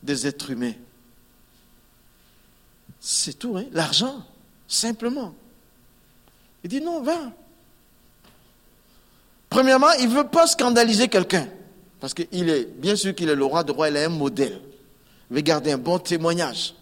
des 0.03 0.27
êtres 0.27 0.51
humains. 0.51 0.75
C'est 3.01 3.39
tout, 3.39 3.57
hein? 3.57 3.65
l'argent, 3.73 4.23
simplement. 4.69 5.35
Il 6.63 6.71
dit 6.71 6.81
non, 6.81 7.01
va. 7.03 7.33
Premièrement, 9.49 9.91
il 9.99 10.09
ne 10.09 10.15
veut 10.15 10.29
pas 10.29 10.47
scandaliser 10.47 11.09
quelqu'un. 11.09 11.49
Parce 11.99 12.15
qu'il 12.15 12.49
est, 12.49 12.65
bien 12.65 12.97
sûr 12.97 13.15
qu'il 13.15 13.29
est 13.29 13.35
le 13.35 13.45
roi 13.45 13.65
de 13.65 13.73
roi, 13.73 13.89
il 13.89 13.97
est 13.97 14.05
un 14.05 14.11
modèle. 14.11 14.61
Il 15.31 15.37
veut 15.37 15.43
garder 15.43 15.73
un 15.73 15.79
bon 15.79 15.99
témoignage. 15.99 16.75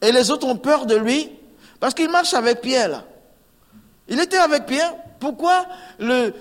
Et 0.00 0.12
les 0.12 0.30
autres 0.30 0.46
ont 0.46 0.56
peur 0.56 0.86
de 0.86 0.96
lui 0.96 1.30
parce 1.80 1.94
qu'il 1.94 2.10
marche 2.10 2.34
avec 2.34 2.60
Pierre. 2.60 3.04
Il 4.08 4.20
était 4.20 4.38
avec 4.38 4.66
Pierre. 4.66 4.94
Pourquoi 5.18 5.66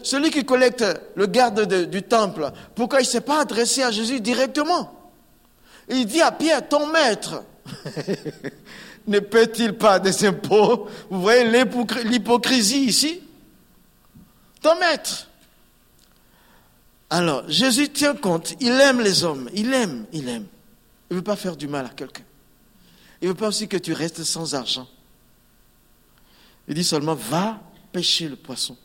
celui 0.04 0.32
qui 0.32 0.44
collecte 0.44 0.84
le 1.16 1.26
garde 1.26 1.86
du 1.90 2.04
temple, 2.04 2.52
pourquoi 2.76 3.00
il 3.00 3.06
ne 3.06 3.10
s'est 3.10 3.22
pas 3.22 3.40
adressé 3.40 3.84
à 3.84 3.92
Jésus 3.92 4.20
directement? 4.20 5.03
Il 5.94 6.08
dit 6.08 6.22
à 6.22 6.32
Pierre, 6.32 6.68
ton 6.68 6.88
maître, 6.88 7.44
ne 9.08 9.20
paie-t-il 9.20 9.74
pas 9.74 10.00
des 10.00 10.26
impôts? 10.26 10.88
Vous 11.10 11.22
voyez 11.22 11.66
l'hypocrisie 12.06 12.86
ici? 12.86 13.22
Ton 14.62 14.80
maître. 14.80 15.30
Alors, 17.10 17.44
Jésus 17.48 17.90
tient 17.90 18.16
compte, 18.16 18.56
il 18.60 18.72
aime 18.72 19.02
les 19.02 19.24
hommes, 19.24 19.50
il 19.54 19.72
aime, 19.72 20.06
il 20.14 20.28
aime. 20.28 20.48
Il 21.10 21.14
ne 21.14 21.18
veut 21.18 21.24
pas 21.24 21.36
faire 21.36 21.56
du 21.56 21.68
mal 21.68 21.86
à 21.86 21.90
quelqu'un. 21.90 22.24
Il 23.22 23.28
ne 23.28 23.34
veut 23.34 23.38
pas 23.38 23.50
aussi 23.50 23.68
que 23.68 23.78
tu 23.78 23.94
restes 23.94 24.24
sans 24.24 24.56
argent. 24.56 24.88
Il 26.68 26.74
dit 26.74 26.84
seulement, 26.84 27.14
va 27.14 27.60
pêcher 27.92 28.28
le 28.28 28.36
poisson. 28.36 28.76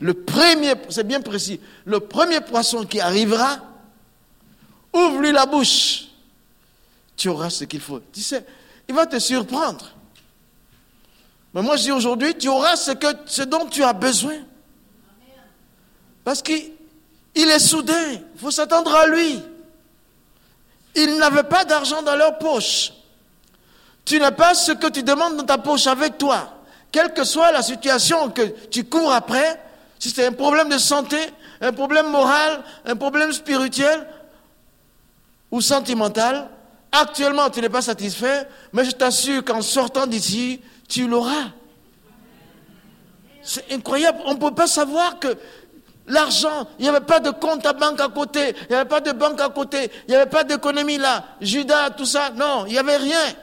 Le 0.00 0.14
premier, 0.14 0.72
c'est 0.88 1.06
bien 1.06 1.20
précis, 1.20 1.60
le 1.84 2.00
premier 2.00 2.40
poisson 2.40 2.84
qui 2.86 2.98
arrivera, 2.98 3.58
ouvre-lui 4.94 5.32
la 5.32 5.44
bouche. 5.44 6.06
Tu 7.16 7.28
auras 7.28 7.50
ce 7.50 7.64
qu'il 7.64 7.80
faut. 7.80 8.00
Tu 8.12 8.20
sais, 8.20 8.44
il 8.88 8.94
va 8.94 9.06
te 9.06 9.18
surprendre. 9.18 9.90
Mais 11.52 11.62
moi, 11.62 11.76
je 11.76 11.84
dis 11.84 11.92
aujourd'hui, 11.92 12.34
tu 12.36 12.48
auras 12.48 12.76
ce, 12.76 12.92
que, 12.92 13.06
ce 13.26 13.42
dont 13.42 13.66
tu 13.66 13.82
as 13.84 13.92
besoin. 13.92 14.38
Parce 16.24 16.42
qu'il 16.42 16.72
est 17.34 17.58
soudain. 17.58 18.12
Il 18.34 18.40
faut 18.40 18.50
s'attendre 18.50 18.94
à 18.94 19.06
lui. 19.06 19.40
Ils 20.96 21.16
n'avaient 21.18 21.44
pas 21.44 21.64
d'argent 21.64 22.02
dans 22.02 22.16
leur 22.16 22.38
poche. 22.38 22.92
Tu 24.04 24.18
n'as 24.18 24.32
pas 24.32 24.54
ce 24.54 24.72
que 24.72 24.88
tu 24.88 25.02
demandes 25.02 25.36
dans 25.36 25.44
ta 25.44 25.58
poche 25.58 25.86
avec 25.86 26.18
toi 26.18 26.54
quelle 26.94 27.12
que 27.12 27.24
soit 27.24 27.50
la 27.50 27.60
situation 27.60 28.30
que 28.30 28.42
tu 28.68 28.84
cours 28.84 29.12
après, 29.12 29.60
si 29.98 30.10
c'est 30.10 30.26
un 30.26 30.32
problème 30.32 30.68
de 30.68 30.78
santé, 30.78 31.16
un 31.60 31.72
problème 31.72 32.06
moral, 32.06 32.62
un 32.86 32.94
problème 32.94 33.32
spirituel 33.32 34.06
ou 35.50 35.60
sentimental, 35.60 36.48
actuellement 36.94 37.50
tu 37.50 37.60
n'es 37.60 37.68
pas 37.68 37.82
satisfait, 37.82 38.48
mais 38.72 38.84
je 38.84 38.92
t'assure 38.92 39.44
qu'en 39.44 39.62
sortant 39.62 40.06
d'ici, 40.06 40.60
tu 40.88 41.06
l'auras. 41.06 41.50
C'est 43.42 43.72
incroyable, 43.72 44.18
on 44.24 44.34
ne 44.34 44.38
peut 44.38 44.54
pas 44.54 44.66
savoir 44.66 45.18
que 45.18 45.36
l'argent, 46.06 46.66
il 46.78 46.82
n'y 46.82 46.88
avait 46.88 47.04
pas 47.04 47.20
de 47.20 47.30
compte 47.30 47.66
à 47.66 47.72
banque 47.72 48.00
à 48.00 48.08
côté, 48.08 48.54
il 48.62 48.68
n'y 48.70 48.74
avait 48.74 48.88
pas 48.88 49.00
de 49.00 49.12
banque 49.12 49.40
à 49.40 49.48
côté, 49.50 49.90
il 50.06 50.10
n'y 50.10 50.16
avait 50.16 50.30
pas 50.30 50.44
d'économie 50.44 50.98
là, 50.98 51.24
Judas, 51.40 51.90
tout 51.90 52.06
ça, 52.06 52.30
non, 52.30 52.64
il 52.66 52.72
n'y 52.72 52.78
avait 52.78 52.96
rien. 52.96 53.34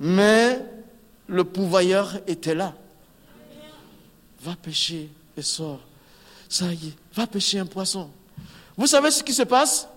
Mais 0.00 0.64
le 1.26 1.44
pouvoyeur 1.44 2.14
était 2.26 2.54
là. 2.54 2.72
Va 4.40 4.54
pêcher 4.54 5.10
et 5.36 5.42
sort. 5.42 5.80
Ça 6.48 6.66
y 6.66 6.88
est, 6.88 6.94
va 7.14 7.26
pêcher 7.26 7.58
un 7.58 7.66
poisson. 7.66 8.10
Vous 8.76 8.86
savez 8.86 9.10
ce 9.10 9.22
qui 9.22 9.34
se 9.34 9.42
passe? 9.42 9.88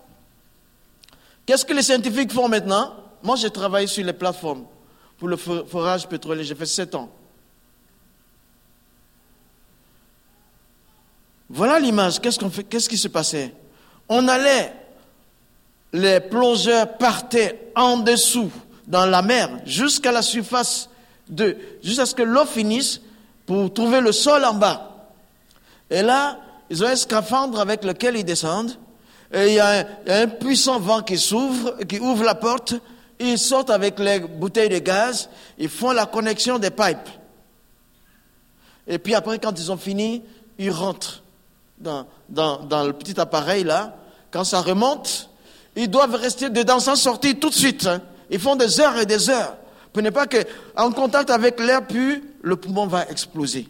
Qu'est-ce 1.51 1.65
que 1.65 1.73
les 1.73 1.83
scientifiques 1.83 2.31
font 2.31 2.47
maintenant? 2.47 2.93
Moi, 3.21 3.35
j'ai 3.35 3.49
travaillé 3.49 3.85
sur 3.85 4.05
les 4.05 4.13
plateformes 4.13 4.63
pour 5.17 5.27
le 5.27 5.35
forage 5.35 6.07
pétrolier. 6.07 6.45
J'ai 6.45 6.55
fait 6.55 6.65
sept 6.65 6.95
ans. 6.95 7.09
Voilà 11.49 11.77
l'image. 11.77 12.21
Qu'est-ce 12.21 12.39
qu'on 12.39 12.49
fait? 12.49 12.63
Qu'est-ce 12.63 12.87
qui 12.87 12.97
se 12.97 13.09
passait? 13.09 13.53
On 14.07 14.29
allait, 14.29 14.73
les 15.91 16.21
plongeurs 16.21 16.97
partaient 16.97 17.73
en 17.75 17.97
dessous 17.97 18.49
dans 18.87 19.05
la 19.05 19.21
mer 19.21 19.49
jusqu'à 19.65 20.13
la 20.13 20.21
surface 20.21 20.87
jusqu'à 21.83 22.05
ce 22.05 22.15
que 22.15 22.23
l'eau 22.23 22.45
finisse 22.45 23.01
pour 23.45 23.73
trouver 23.73 23.99
le 23.99 24.13
sol 24.13 24.45
en 24.45 24.53
bas. 24.53 25.09
Et 25.89 26.01
là, 26.01 26.39
ils 26.69 26.81
ont 26.81 26.87
un 26.87 26.95
scaphandre 26.95 27.59
avec 27.59 27.83
lequel 27.83 28.15
ils 28.15 28.23
descendent. 28.23 28.77
Et 29.33 29.47
il 29.47 29.53
y 29.53 29.59
a 29.59 29.87
un, 30.07 30.27
puissant 30.27 30.79
vent 30.79 31.01
qui 31.01 31.17
s'ouvre, 31.17 31.77
qui 31.87 31.99
ouvre 31.99 32.23
la 32.23 32.35
porte. 32.35 32.73
Ils 33.19 33.37
sortent 33.37 33.69
avec 33.69 33.97
les 33.99 34.19
bouteilles 34.19 34.69
de 34.69 34.79
gaz. 34.79 35.29
Ils 35.57 35.69
font 35.69 35.91
la 35.91 36.05
connexion 36.05 36.59
des 36.59 36.69
pipes. 36.69 37.09
Et 38.87 38.97
puis 38.99 39.15
après, 39.15 39.39
quand 39.39 39.57
ils 39.57 39.71
ont 39.71 39.77
fini, 39.77 40.21
ils 40.57 40.71
rentrent 40.71 41.23
dans, 41.79 42.05
le 42.29 42.91
petit 42.91 43.19
appareil 43.19 43.63
là. 43.63 43.95
Quand 44.31 44.43
ça 44.43 44.61
remonte, 44.61 45.29
ils 45.75 45.89
doivent 45.89 46.15
rester 46.15 46.49
dedans 46.49 46.79
sans 46.79 46.95
sortir 46.95 47.35
tout 47.39 47.49
de 47.49 47.55
suite. 47.55 47.85
Hein. 47.85 48.01
Ils 48.29 48.39
font 48.39 48.55
des 48.55 48.79
heures 48.81 48.97
et 48.97 49.05
des 49.05 49.29
heures. 49.29 49.55
Prenez 49.93 50.11
pas 50.11 50.25
qu'en 50.25 50.91
contact 50.91 51.29
avec 51.29 51.59
l'air 51.59 51.85
pur, 51.85 52.17
le 52.41 52.55
poumon 52.55 52.87
va 52.87 53.07
exploser. 53.09 53.67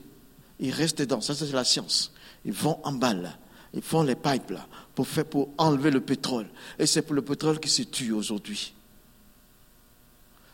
Ils 0.60 0.72
restent 0.72 1.00
dedans. 1.00 1.22
Ça, 1.22 1.36
c'est 1.36 1.52
la 1.52 1.64
science. 1.64 2.12
Ils 2.46 2.54
vont 2.54 2.80
en 2.84 2.92
bas 2.92 3.14
là. 3.14 3.30
Ils 3.74 3.82
font 3.82 4.04
les 4.04 4.16
pipes 4.16 4.52
là 4.52 4.66
pour, 4.96 5.08
faire, 5.08 5.26
pour 5.26 5.50
enlever 5.58 5.92
le 5.92 6.02
pétrole. 6.02 6.48
Et 6.78 6.86
c'est 6.86 7.02
pour 7.02 7.16
le 7.16 7.22
pétrole 7.22 7.60
qui 7.60 7.70
se 7.70 7.84
tue 7.84 8.12
aujourd'hui. 8.12 8.74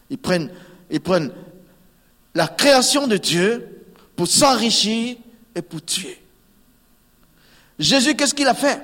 Ils 0.10 0.18
prennent, 0.18 0.52
ils 0.90 1.02
prennent 1.02 1.32
la 2.34 2.48
création 2.48 3.08
de 3.08 3.18
Dieu 3.18 3.86
pour 4.16 4.28
s'enrichir 4.28 5.18
et 5.56 5.62
pour 5.62 5.84
tuer. 5.84 6.22
Jésus, 7.80 8.16
qu'est-ce 8.16 8.34
qu'il 8.34 8.48
a 8.48 8.54
fait? 8.54 8.82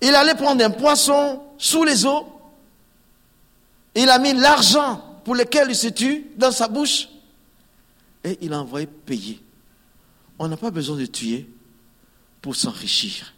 Il 0.00 0.14
allait 0.14 0.34
prendre 0.34 0.64
un 0.64 0.70
poisson 0.70 1.42
sous 1.58 1.84
les 1.84 2.04
eaux. 2.04 2.26
Il 3.94 4.08
a 4.08 4.18
mis 4.18 4.32
l'argent 4.32 5.20
pour 5.24 5.34
lequel 5.34 5.70
il 5.70 5.76
se 5.76 5.88
tue 5.88 6.26
dans 6.36 6.50
sa 6.50 6.68
bouche. 6.68 7.08
Et 8.24 8.38
il 8.40 8.52
a 8.52 8.60
envoyé 8.60 8.86
payer. 8.86 9.40
On 10.38 10.48
n'a 10.48 10.56
pas 10.56 10.70
besoin 10.70 10.96
de 10.96 11.06
tuer 11.06 11.48
pour 12.40 12.56
s'enrichir. 12.56 13.32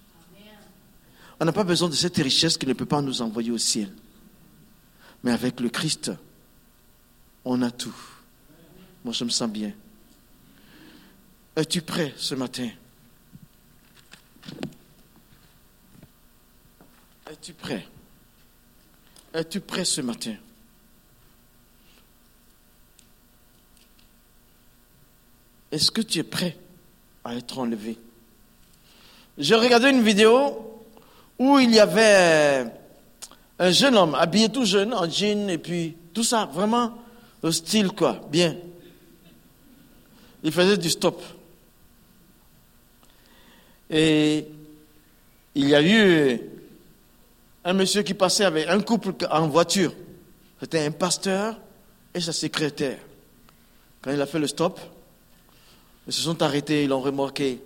On 1.40 1.44
n'a 1.44 1.52
pas 1.52 1.64
besoin 1.64 1.88
de 1.88 1.94
cette 1.94 2.16
richesse 2.16 2.56
qui 2.56 2.66
ne 2.66 2.72
peut 2.72 2.86
pas 2.86 3.02
nous 3.02 3.22
envoyer 3.22 3.50
au 3.50 3.58
ciel. 3.58 3.92
Mais 5.22 5.32
avec 5.32 5.60
le 5.60 5.68
Christ, 5.68 6.12
on 7.44 7.60
a 7.62 7.70
tout. 7.70 7.94
Moi, 9.04 9.12
je 9.12 9.24
me 9.24 9.30
sens 9.30 9.50
bien. 9.50 9.72
Es-tu 11.56 11.82
prêt 11.82 12.14
ce 12.16 12.34
matin? 12.34 12.70
Es-tu 17.30 17.52
prêt? 17.52 17.86
Es-tu 19.32 19.60
prêt 19.60 19.84
ce 19.84 20.00
matin? 20.00 20.36
Est-ce 25.72 25.90
que 25.90 26.02
tu 26.02 26.20
es 26.20 26.22
prêt 26.22 26.56
à 27.24 27.34
être 27.34 27.58
enlevé? 27.58 27.98
J'ai 29.38 29.56
regardé 29.56 29.90
une 29.90 30.02
vidéo 30.02 30.73
où 31.44 31.58
il 31.58 31.74
y 31.74 31.80
avait 31.80 32.64
un 33.58 33.70
jeune 33.70 33.96
homme 33.96 34.14
habillé 34.14 34.48
tout 34.48 34.64
jeune 34.64 34.94
en 34.94 35.08
jean 35.08 35.50
et 35.50 35.58
puis 35.58 35.94
tout 36.14 36.24
ça, 36.24 36.46
vraiment 36.46 36.96
au 37.42 37.52
style 37.52 37.88
quoi, 37.92 38.20
bien. 38.30 38.56
Il 40.42 40.52
faisait 40.52 40.78
du 40.78 40.88
stop. 40.88 41.22
Et 43.90 44.46
il 45.54 45.68
y 45.68 45.74
a 45.74 45.82
eu 45.82 46.40
un 47.64 47.72
monsieur 47.74 48.02
qui 48.02 48.14
passait 48.14 48.44
avec 48.44 48.66
un 48.68 48.80
couple 48.80 49.14
en 49.30 49.48
voiture. 49.48 49.92
C'était 50.60 50.86
un 50.86 50.90
pasteur 50.90 51.58
et 52.14 52.20
sa 52.20 52.32
secrétaire. 52.32 52.98
Quand 54.00 54.12
il 54.12 54.20
a 54.20 54.26
fait 54.26 54.38
le 54.38 54.46
stop, 54.46 54.80
ils 56.06 56.12
se 56.12 56.22
sont 56.22 56.40
arrêtés, 56.42 56.84
ils 56.84 56.88
l'ont 56.88 57.00
remorqué. 57.00 57.60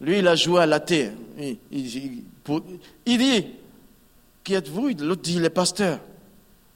Lui, 0.00 0.18
il 0.18 0.28
a 0.28 0.34
joué 0.34 0.62
à 0.62 0.66
la 0.66 0.80
terre. 0.80 1.12
Il, 1.38 1.58
il 1.70 1.84
dit, 3.04 3.46
qui 4.42 4.54
êtes-vous? 4.54 4.88
L'autre 5.00 5.22
dit, 5.22 5.38
le 5.38 5.50
pasteur. 5.50 6.00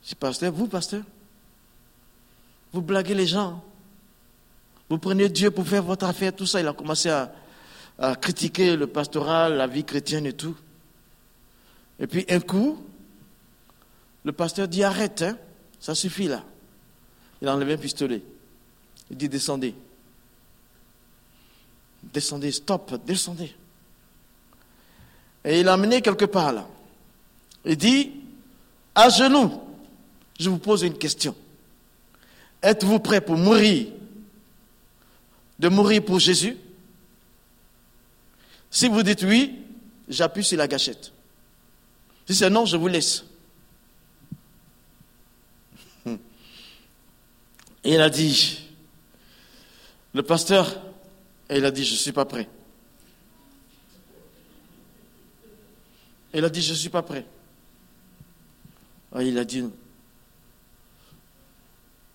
C'est 0.03 0.19
pasteur, 0.19 0.53
vous, 0.53 0.67
pasteur? 0.67 1.03
Vous 2.73 2.83
blaguez 2.83 3.15
les 3.15 3.27
gens. 3.27 3.65
Vous 4.91 4.99
prenez 4.99 5.29
Dieu 5.29 5.51
pour 5.51 5.67
faire 5.67 5.83
votre 5.83 6.05
affaire, 6.05 6.35
tout 6.35 6.45
ça. 6.45 6.61
Il 6.61 6.69
a 6.69 6.75
commencé 6.75 7.09
à, 7.09 7.33
à 7.99 8.15
critiquer 8.17 8.77
le 8.77 8.87
pastoral, 8.87 9.55
la 9.55 9.67
vie 9.67 9.85
chrétienne 9.85 10.27
et 10.27 10.35
tout. 10.35 10.57
Et 11.99 12.07
puis 12.07 12.27
un 12.29 12.41
coup, 12.41 12.85
le 14.25 14.33
pasteur 14.33 14.69
dit 14.69 14.83
arrête, 14.83 15.23
hein, 15.23 15.39
ça 15.81 15.95
suffit 15.95 16.29
là. 16.29 16.45
Il 17.41 17.49
a 17.49 17.55
enlevé 17.55 17.75
un 17.75 17.79
pistolet. 17.79 18.23
Il 19.11 19.17
dit 19.17 19.29
descendez. 19.29 19.75
Descendez, 22.15 22.53
stop, 22.53 22.95
descendez. 23.05 23.53
Et 25.45 25.59
il 25.59 25.67
l'a 25.67 25.73
amené 25.73 26.01
quelque 26.01 26.27
part 26.27 26.53
là. 26.53 26.69
Il 27.65 27.77
dit, 27.77 28.13
à 28.95 29.09
genoux, 29.09 29.61
je 30.39 30.49
vous 30.49 30.59
pose 30.59 30.85
une 30.85 30.97
question. 30.97 31.35
Êtes-vous 32.63 33.01
prêt 33.01 33.21
pour 33.21 33.37
mourir 33.37 33.89
De 35.59 35.69
mourir 35.69 36.05
pour 36.05 36.21
Jésus? 36.21 36.57
Si 38.71 38.87
vous 38.87 39.03
dites 39.03 39.25
oui, 39.25 39.59
j'appuie 40.09 40.45
sur 40.45 40.57
la 40.57 40.69
gâchette. 40.69 41.11
Si 42.29 42.35
c'est 42.37 42.49
non, 42.49 42.65
je 42.65 42.77
vous 42.77 42.87
laisse. 42.87 43.25
Et 46.07 46.17
il 47.95 48.01
a 48.01 48.09
dit, 48.09 48.61
le 50.13 50.23
pasteur, 50.23 50.81
il 51.51 51.65
a 51.65 51.71
dit, 51.71 51.85
je 51.85 51.93
ne 51.93 51.99
suis 51.99 52.13
pas 52.13 52.25
prêt. 52.25 52.49
Il 56.33 56.45
a 56.45 56.49
dit, 56.49 56.63
je 56.63 56.73
ne 56.73 56.77
suis 56.77 56.89
pas 56.89 57.03
prêt. 57.03 57.27
il 59.21 59.39
a 59.39 59.45
dit, 59.45 59.65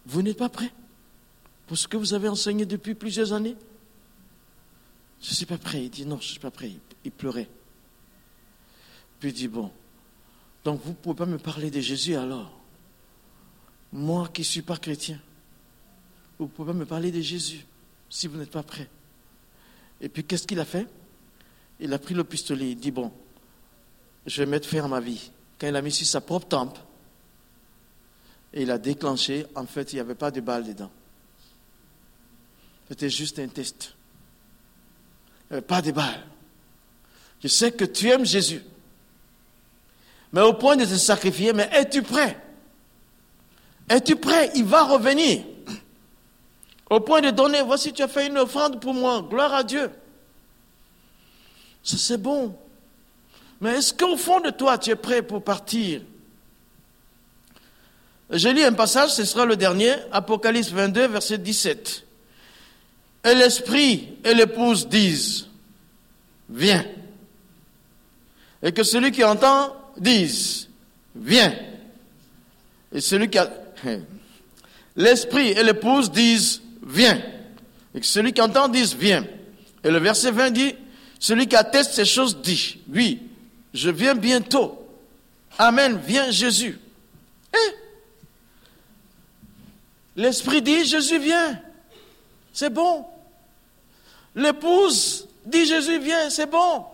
vous 0.05 0.21
n'êtes 0.21 0.37
pas 0.37 0.49
prêt 0.49 0.71
pour 1.67 1.77
ce 1.77 1.87
que 1.87 1.95
vous 1.95 2.13
avez 2.13 2.27
enseigné 2.27 2.65
depuis 2.65 2.95
plusieurs 2.95 3.31
années? 3.31 3.55
Je 5.21 5.29
ne 5.29 5.35
suis 5.35 5.45
pas 5.45 5.57
prêt. 5.57 5.83
Il 5.83 5.89
dit, 5.89 6.05
non, 6.05 6.17
je 6.17 6.25
ne 6.25 6.31
suis 6.31 6.39
pas 6.39 6.51
prêt. 6.51 6.71
Il 7.05 7.11
pleurait. 7.11 7.47
Puis 9.19 9.29
il 9.29 9.33
dit, 9.33 9.47
bon, 9.47 9.71
donc 10.63 10.81
vous 10.83 10.89
ne 10.89 10.95
pouvez 10.95 11.15
pas 11.15 11.25
me 11.25 11.37
parler 11.37 11.69
de 11.69 11.79
Jésus 11.79 12.15
alors? 12.15 12.51
Moi 13.93 14.27
qui 14.29 14.41
ne 14.41 14.45
suis 14.45 14.61
pas 14.61 14.77
chrétien, 14.77 15.19
vous 16.37 16.45
ne 16.45 16.49
pouvez 16.49 16.71
pas 16.71 16.77
me 16.77 16.85
parler 16.85 17.11
de 17.11 17.21
Jésus 17.21 17.65
si 18.09 18.27
vous 18.27 18.37
n'êtes 18.37 18.51
pas 18.51 18.63
prêt. 18.63 18.89
Et 20.01 20.09
puis 20.09 20.23
qu'est-ce 20.23 20.47
qu'il 20.47 20.59
a 20.59 20.65
fait? 20.65 20.87
Il 21.79 21.93
a 21.93 21.99
pris 21.99 22.13
le 22.13 22.23
pistolet, 22.23 22.71
il 22.71 22.77
dit, 22.77 22.91
bon, 22.91 23.11
je 24.25 24.43
vais 24.43 24.49
mettre 24.49 24.67
fin 24.67 24.83
à 24.83 24.87
ma 24.87 24.99
vie. 24.99 25.31
Quand 25.59 25.67
il 25.67 25.75
a 25.75 25.81
mis 25.81 25.91
sur 25.91 26.05
sa 26.05 26.21
propre 26.21 26.47
tempe, 26.47 26.77
et 28.53 28.63
il 28.63 28.71
a 28.71 28.77
déclenché, 28.77 29.45
en 29.55 29.65
fait, 29.65 29.93
il 29.93 29.95
n'y 29.95 30.01
avait 30.01 30.15
pas 30.15 30.31
de 30.31 30.41
balle 30.41 30.65
dedans. 30.65 30.89
C'était 32.87 33.09
juste 33.09 33.37
un 33.39 33.47
test. 33.47 33.93
Il 35.49 35.53
n'y 35.53 35.57
avait 35.57 35.67
pas 35.67 35.81
de 35.81 35.91
balle. 35.91 36.25
Je 37.41 37.47
sais 37.47 37.71
que 37.71 37.85
tu 37.85 38.09
aimes 38.09 38.25
Jésus. 38.25 38.63
Mais 40.33 40.41
au 40.41 40.53
point 40.53 40.75
de 40.75 40.85
te 40.85 40.95
sacrifier, 40.95 41.53
mais 41.53 41.69
es-tu 41.71 42.01
prêt? 42.01 42.37
Es-tu 43.87 44.15
prêt? 44.15 44.51
Il 44.55 44.65
va 44.65 44.83
revenir. 44.83 45.43
Au 46.89 46.99
point 46.99 47.21
de 47.21 47.29
donner, 47.29 47.61
voici, 47.61 47.93
tu 47.93 48.01
as 48.01 48.07
fait 48.07 48.27
une 48.27 48.37
offrande 48.37 48.81
pour 48.81 48.93
moi. 48.93 49.25
Gloire 49.29 49.53
à 49.53 49.63
Dieu. 49.63 49.91
Ça, 51.83 51.97
c'est 51.97 52.17
bon. 52.17 52.55
Mais 53.61 53.77
est-ce 53.77 53.93
qu'au 53.93 54.17
fond 54.17 54.39
de 54.39 54.49
toi, 54.49 54.77
tu 54.77 54.89
es 54.89 54.95
prêt 54.95 55.21
pour 55.21 55.43
partir? 55.43 56.01
Je 58.31 58.49
lis 58.49 58.63
un 58.63 58.73
passage, 58.73 59.11
ce 59.11 59.25
sera 59.25 59.45
le 59.45 59.55
dernier, 59.55 59.93
Apocalypse 60.11 60.69
22, 60.71 61.07
verset 61.07 61.39
17. 61.39 62.05
Et 63.25 63.35
l'esprit 63.35 64.09
et 64.23 64.33
l'épouse 64.33 64.87
disent, 64.87 65.47
viens. 66.49 66.85
Et 68.61 68.71
que 68.71 68.83
celui 68.83 69.11
qui 69.11 69.23
entend 69.23 69.75
dise, 69.97 70.69
viens. 71.15 71.53
Et 72.93 73.01
celui 73.01 73.29
qui 73.29 73.37
a... 73.37 73.49
L'esprit 74.95 75.49
et 75.49 75.63
l'épouse 75.63 76.11
disent, 76.11 76.61
viens. 76.89 77.21
Et 77.95 78.01
celui 78.03 78.33
qui 78.33 78.41
entend 78.41 78.67
dise, 78.67 78.95
viens. 78.95 79.25
Et 79.83 79.89
le 79.89 79.99
verset 79.99 80.31
20 80.31 80.51
dit, 80.51 80.75
celui 81.19 81.47
qui 81.47 81.55
atteste 81.55 81.93
ces 81.93 82.05
choses 82.05 82.41
dit, 82.41 82.79
oui, 82.91 83.21
je 83.73 83.89
viens 83.89 84.15
bientôt. 84.15 84.75
Amen, 85.57 85.99
viens 86.05 86.31
Jésus. 86.31 86.79
Eh? 87.53 87.75
L'Esprit 90.15 90.61
dit, 90.61 90.85
Jésus 90.85 91.19
vient. 91.19 91.61
C'est 92.53 92.69
bon. 92.69 93.05
L'épouse 94.35 95.27
dit, 95.45 95.65
Jésus 95.65 95.99
vient, 95.99 96.29
c'est 96.29 96.49
bon. 96.49 96.85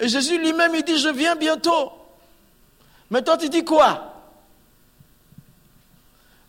Et 0.00 0.08
Jésus 0.08 0.38
lui-même, 0.38 0.74
il 0.74 0.82
dit, 0.82 0.98
je 0.98 1.08
viens 1.08 1.36
bientôt. 1.36 1.92
Mais 3.10 3.22
toi, 3.22 3.36
tu 3.36 3.48
dis 3.48 3.64
quoi? 3.64 4.14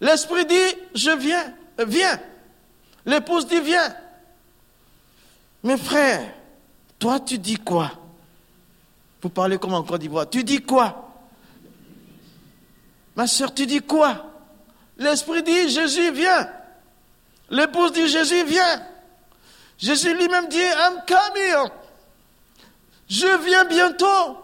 L'Esprit 0.01 0.45
dit, 0.45 0.75
je 0.93 1.11
viens, 1.11 1.53
viens. 1.86 2.19
L'épouse 3.05 3.47
dit, 3.47 3.59
viens. 3.59 3.95
Mes 5.63 5.77
frères, 5.77 6.34
toi, 6.97 7.19
tu 7.19 7.38
dis 7.38 7.57
quoi? 7.57 7.91
Vous 9.21 9.30
parlez 9.30 9.57
comme 9.57 9.73
en 9.73 9.84
Côte 9.84 10.01
d'Ivoire. 10.01 10.30
Tu 10.30 10.43
dis 10.43 10.61
quoi? 10.61 11.13
Ma 13.15 13.27
soeur, 13.27 13.53
tu 13.53 13.65
dis 13.65 13.82
quoi? 13.82 14.25
L'Esprit 14.97 15.43
dit, 15.43 15.69
Jésus 15.69 16.11
vient. 16.11 16.49
L'épouse 17.49 17.91
dit, 17.91 18.07
Jésus 18.07 18.43
vient. 18.45 18.86
Jésus 19.77 20.13
lui-même 20.13 20.47
dit, 20.47 20.57
I'm 20.57 21.01
coming. 21.07 21.71
Je 23.09 23.43
viens 23.43 23.65
bientôt. 23.65 24.38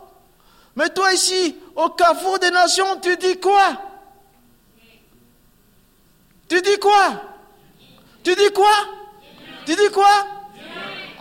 Mais 0.75 0.89
toi 0.89 1.13
ici, 1.13 1.55
au 1.75 1.89
carrefour 1.89 2.39
des 2.39 2.51
nations, 2.51 2.99
tu 3.01 3.15
dis 3.17 3.39
quoi? 3.39 3.81
Tu 6.47 6.61
dis 6.61 6.77
quoi? 6.79 7.21
Tu 8.23 8.35
dis 8.35 8.51
quoi? 8.53 8.75
Tu 9.65 9.75
dis 9.75 9.91
quoi? 9.93 10.27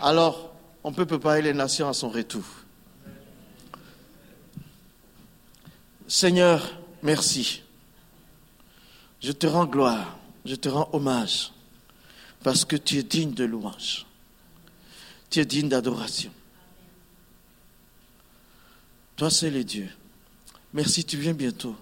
Alors, 0.01 0.53
on 0.83 0.91
peut 0.91 1.05
préparer 1.05 1.41
les 1.41 1.53
nations 1.53 1.89
à 1.89 1.93
son 1.93 2.09
retour. 2.09 2.43
Seigneur, 6.07 6.77
merci. 7.01 7.63
Je 9.21 9.31
te 9.31 9.47
rends 9.47 9.65
gloire 9.65 10.15
je 10.45 10.55
te 10.55 10.69
rends 10.69 10.89
hommage 10.93 11.51
parce 12.43 12.63
que 12.63 12.75
tu 12.75 12.97
es 12.97 13.03
digne 13.03 13.33
de 13.33 13.43
louange. 13.43 14.05
Tu 15.29 15.39
es 15.39 15.45
digne 15.45 15.67
d'adoration. 15.67 16.31
Toi, 19.15 19.31
c'est 19.31 19.49
le 19.49 19.63
Dieu. 19.63 19.89
Merci, 20.73 21.03
tu 21.03 21.17
viens 21.17 21.33
bientôt. 21.33 21.75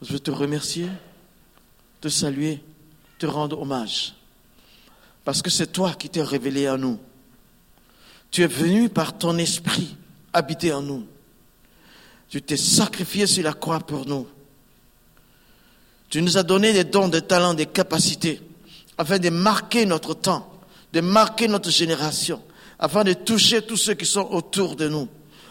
Je 0.00 0.12
veux 0.12 0.20
te 0.20 0.30
remercier, 0.30 0.88
te 2.02 2.08
saluer, 2.08 2.60
te 3.18 3.26
rendre 3.26 3.58
hommage. 3.58 4.12
Parce 5.24 5.40
que 5.40 5.48
c'est 5.48 5.68
toi 5.68 5.94
qui 5.94 6.10
t'es 6.10 6.22
révélé 6.22 6.66
à 6.66 6.76
nous. 6.76 6.98
Tu 8.30 8.42
es 8.42 8.48
venu 8.48 8.88
par 8.88 9.16
ton 9.16 9.38
esprit 9.38 9.96
habiter 10.32 10.72
en 10.72 10.82
nous. 10.82 11.06
Tu 12.28 12.42
t'es 12.42 12.56
sacrifié 12.56 13.26
sur 13.26 13.44
la 13.44 13.52
croix 13.52 13.78
pour 13.78 14.06
nous. 14.06 14.26
Tu 16.08 16.20
nous 16.20 16.36
as 16.36 16.42
donné 16.42 16.72
des 16.72 16.84
dons, 16.84 17.08
des 17.08 17.22
talents, 17.22 17.54
des 17.54 17.66
capacités, 17.66 18.40
afin 18.98 19.18
de 19.18 19.30
marquer 19.30 19.86
notre 19.86 20.14
temps, 20.14 20.50
de 20.92 21.00
marquer 21.00 21.46
notre 21.46 21.70
génération, 21.70 22.42
afin 22.78 23.04
de 23.04 23.12
toucher 23.12 23.62
tous 23.62 23.76
ceux 23.76 23.94
qui 23.94 24.06
sont 24.06 24.28
autour 24.30 24.74
de 24.74 24.88
nous, 24.88 25.08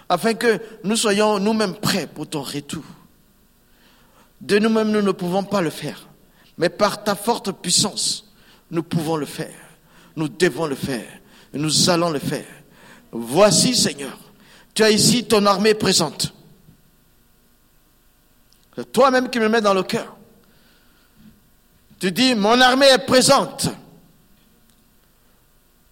afin 0.10 0.34
que 0.34 0.60
nous 0.84 0.98
soyons 0.98 1.40
nous-mêmes 1.40 1.76
prêts 1.76 2.08
pour 2.08 2.28
ton 2.28 2.42
retour. 2.42 2.84
De 4.42 4.60
nous-mêmes, 4.60 4.92
nous 4.92 5.02
ne 5.02 5.12
pouvons 5.12 5.44
pas 5.44 5.62
le 5.62 5.70
faire, 5.70 6.08
mais 6.62 6.70
par 6.70 7.04
ta 7.04 7.16
forte 7.16 7.52
puissance, 7.54 8.24
nous 8.70 8.84
pouvons 8.84 9.16
le 9.16 9.26
faire. 9.26 9.58
Nous 10.16 10.30
devons 10.30 10.68
le 10.68 10.76
faire. 10.76 11.08
Nous 11.54 11.90
allons 11.90 12.12
le 12.12 12.20
faire. 12.20 12.46
Voici, 13.12 13.76
Seigneur, 13.76 14.16
tu 14.76 14.84
as 14.84 14.92
ici 14.92 15.24
ton 15.24 15.44
armée 15.48 15.74
présente. 15.74 16.32
C'est 18.76 18.92
toi-même 18.92 19.32
qui 19.32 19.40
me 19.40 19.50
mets 19.50 19.60
dans 19.60 19.74
le 19.74 19.82
cœur. 19.82 20.16
Tu 22.00 22.12
dis, 22.12 22.36
mon 22.36 22.62
armée 22.62 22.90
est 22.90 23.08
présente. 23.08 23.68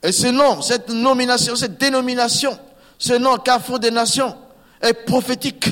Et 0.04 0.12
ce 0.12 0.28
nom, 0.28 0.62
cette 0.62 0.90
nomination, 0.90 1.56
cette 1.56 1.80
dénomination, 1.80 2.56
ce 3.00 3.14
nom 3.14 3.38
Carrefour 3.38 3.80
des 3.80 3.90
Nations 3.90 4.38
est 4.80 4.94
prophétique. 4.94 5.66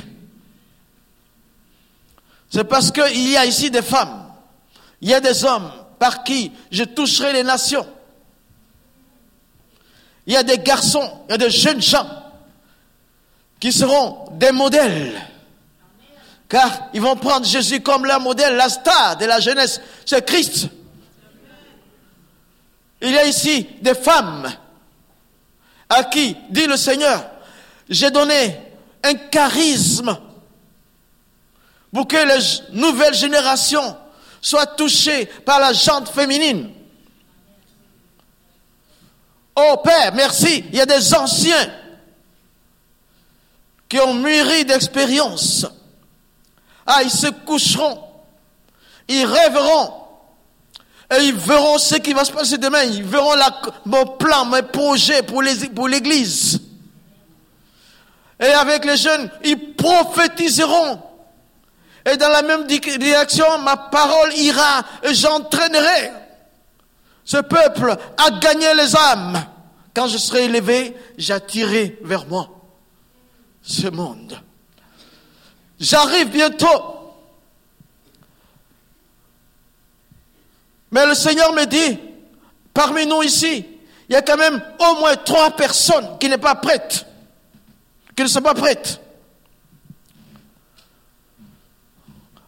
C'est 2.50 2.64
parce 2.64 2.90
qu'il 2.90 3.30
y 3.30 3.38
a 3.38 3.46
ici 3.46 3.70
des 3.70 3.84
femmes, 3.84 4.27
il 5.02 5.10
y 5.10 5.14
a 5.14 5.20
des 5.20 5.44
hommes 5.44 5.72
par 6.00 6.24
qui 6.24 6.52
je 6.72 6.84
toucherai 6.84 7.34
les 7.34 7.44
nations. 7.44 7.88
Il 10.26 10.34
y 10.34 10.38
a 10.38 10.44
des 10.44 10.58
garçons, 10.58 11.10
il 11.28 11.32
y 11.32 11.36
a 11.36 11.38
des 11.38 11.50
jeunes 11.50 11.82
gens 11.82 12.08
qui 13.60 13.72
seront 13.72 14.26
des 14.34 14.52
modèles. 14.52 15.22
Car 16.50 16.90
ils 16.94 17.02
vont 17.02 17.16
prendre 17.16 17.46
Jésus 17.46 17.82
comme 17.82 18.06
leur 18.06 18.20
modèle, 18.20 18.56
la 18.56 18.70
star 18.70 19.18
de 19.18 19.26
la 19.26 19.40
jeunesse. 19.40 19.82
C'est 20.06 20.26
Christ. 20.26 20.70
Il 23.02 23.12
y 23.12 23.18
a 23.18 23.26
ici 23.26 23.68
des 23.82 23.96
femmes 23.96 24.52
à 25.90 26.04
qui, 26.04 26.36
dit 26.50 26.66
le 26.66 26.78
Seigneur, 26.78 27.26
j'ai 27.90 28.12
donné 28.12 28.60
un 29.04 29.14
charisme 29.14 30.18
pour 31.94 32.08
que 32.08 32.18
les 32.18 32.78
nouvelles 32.80 33.14
générations 33.14 33.96
soient 34.42 34.66
touchées 34.66 35.26
par 35.26 35.60
la 35.60 35.74
jante 35.74 36.10
féminine. 36.10 36.72
Oh 39.56 39.78
Père, 39.84 40.14
merci, 40.14 40.66
il 40.70 40.76
y 40.76 40.82
a 40.82 40.86
des 40.86 41.14
anciens 41.16 41.72
qui 43.90 44.00
ont 44.00 44.14
mûri 44.14 44.66
d'expérience. 44.66 45.66
Ah, 46.86 47.02
ils 47.04 47.12
se 47.12 47.28
coucheront, 47.28 48.00
ils 49.08 49.26
rêveront, 49.26 49.94
et 51.10 51.24
ils 51.24 51.36
verront 51.36 51.78
ce 51.78 51.96
qui 51.96 52.14
va 52.14 52.26
se 52.26 52.32
passer 52.32 52.58
demain. 52.58 52.84
Ils 52.84 53.04
verront 53.04 53.34
la, 53.36 53.62
mon 53.86 54.06
plan, 54.18 54.46
mes 54.46 54.62
projets 54.62 55.24
pour 55.24 55.42
l'église. 55.42 56.60
Et 58.40 58.46
avec 58.46 58.86
les 58.86 58.98
jeunes, 58.98 59.30
ils 59.44 59.74
prophétiseront. 59.74 61.02
Et 62.10 62.16
dans 62.16 62.30
la 62.30 62.42
même 62.42 62.66
direction, 62.66 63.60
ma 63.60 63.76
parole 63.76 64.34
ira 64.34 64.82
et 65.04 65.14
j'entraînerai 65.14 66.12
ce 67.26 67.38
peuple 67.38 67.98
à 68.18 68.32
gagner 68.40 68.74
les 68.76 68.96
âmes. 68.96 69.46
Quand 69.94 70.08
je 70.08 70.18
serai 70.18 70.46
élevé, 70.46 70.96
j'attirerai 71.18 72.00
vers 72.02 72.26
moi 72.28 72.50
ce 73.62 73.88
monde. 73.88 74.40
J'arrive 75.80 76.30
bientôt. 76.30 77.14
Mais 80.92 81.06
le 81.06 81.14
Seigneur 81.14 81.52
me 81.52 81.66
dit, 81.66 82.00
parmi 82.74 83.06
nous 83.06 83.24
ici, 83.24 83.66
il 84.08 84.14
y 84.14 84.16
a 84.16 84.22
quand 84.22 84.38
même 84.38 84.62
au 84.80 85.00
moins 85.00 85.18
trois 85.18 85.52
personnes 85.52 86.18
qui 86.20 86.30
n'est 86.30 86.38
pas 86.38 86.56
prêtes, 86.56 87.06
qui 88.16 88.24
ne 88.24 88.28
sont 88.30 88.42
pas 88.42 88.54
prêtes. 88.54 89.02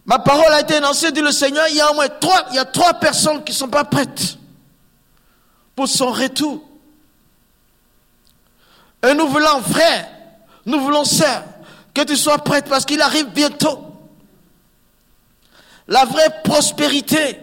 Ma 0.09 0.17
parole 0.17 0.51
a 0.51 0.61
été 0.61 0.77
énoncée, 0.77 1.11
dit 1.11 1.21
le 1.21 1.31
Seigneur, 1.31 1.67
il 1.69 1.75
y 1.75 1.81
a 1.81 1.91
au 1.91 1.93
moins 1.93 2.09
trois, 2.09 2.47
il 2.49 2.55
y 2.55 2.59
a 2.59 2.65
trois 2.65 2.95
personnes 2.95 3.43
qui 3.43 3.51
ne 3.51 3.57
sont 3.57 3.67
pas 3.67 3.83
prêtes 3.83 4.39
pour 5.75 5.87
son 5.87 6.09
retour. 6.11 6.63
Et 9.07 9.13
nous 9.13 9.27
voulons, 9.27 9.61
frère, 9.61 10.09
nous 10.65 10.79
voulons, 10.79 11.05
sœur, 11.05 11.43
que 11.93 12.01
tu 12.01 12.15
sois 12.15 12.39
prête 12.39 12.65
parce 12.65 12.85
qu'il 12.85 12.99
arrive 13.03 13.27
bientôt. 13.27 13.85
La 15.87 16.05
vraie 16.05 16.41
prospérité, 16.43 17.39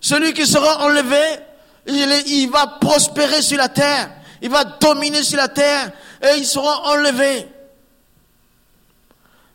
celui 0.00 0.34
qui 0.34 0.46
sera 0.46 0.84
enlevé, 0.84 1.20
il, 1.88 2.48
va 2.48 2.78
prospérer 2.80 3.42
sur 3.42 3.58
la 3.58 3.68
terre. 3.68 4.12
Il 4.40 4.50
va 4.50 4.62
dominer 4.62 5.24
sur 5.24 5.38
la 5.38 5.48
terre 5.48 5.90
et 6.22 6.36
il 6.38 6.46
sera 6.46 6.92
enlevé. 6.92 7.48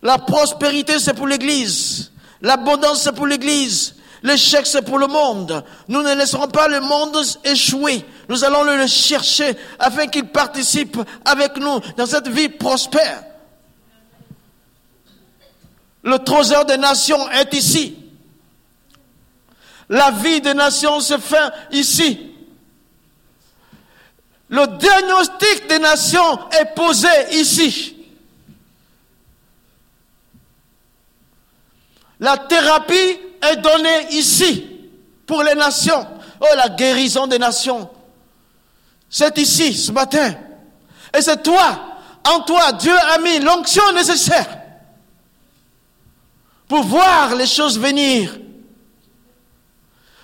La 0.01 0.17
prospérité, 0.17 0.99
c'est 0.99 1.13
pour 1.13 1.27
l'Église. 1.27 2.11
L'abondance, 2.41 3.03
c'est 3.03 3.11
pour 3.11 3.27
l'Église. 3.27 3.95
L'échec, 4.21 4.65
c'est 4.65 4.81
pour 4.81 4.97
le 4.97 5.07
monde. 5.07 5.63
Nous 5.87 6.01
ne 6.01 6.13
laisserons 6.13 6.47
pas 6.47 6.67
le 6.67 6.81
monde 6.81 7.17
échouer. 7.43 8.05
Nous 8.27 8.43
allons 8.43 8.63
le 8.63 8.85
chercher 8.87 9.55
afin 9.77 10.07
qu'il 10.07 10.27
participe 10.27 10.97
avec 11.23 11.57
nous 11.57 11.79
dans 11.95 12.05
cette 12.05 12.27
vie 12.27 12.49
prospère. 12.49 13.23
Le 16.03 16.17
trésor 16.19 16.65
des 16.65 16.77
nations 16.77 17.29
est 17.31 17.53
ici. 17.53 17.97
La 19.89 20.11
vie 20.11 20.41
des 20.41 20.53
nations 20.53 20.99
se 20.99 21.17
fait 21.17 21.51
ici. 21.71 22.29
Le 24.49 24.65
diagnostic 24.77 25.67
des 25.67 25.79
nations 25.79 26.39
est 26.51 26.73
posé 26.75 27.07
ici. 27.33 27.98
La 32.19 32.37
thérapie 32.37 33.19
est 33.41 33.55
donnée 33.57 34.07
ici 34.11 34.65
pour 35.25 35.43
les 35.43 35.55
nations. 35.55 36.05
Oh, 36.41 36.55
la 36.55 36.69
guérison 36.69 37.27
des 37.27 37.39
nations. 37.39 37.89
C'est 39.09 39.37
ici, 39.37 39.73
ce 39.73 39.91
matin. 39.91 40.33
Et 41.17 41.21
c'est 41.21 41.41
toi, 41.41 41.97
en 42.27 42.41
toi, 42.41 42.73
Dieu 42.73 42.95
a 42.95 43.17
mis 43.19 43.39
l'onction 43.39 43.91
nécessaire 43.93 44.47
pour 46.67 46.83
voir 46.83 47.35
les 47.35 47.47
choses 47.47 47.79
venir. 47.79 48.37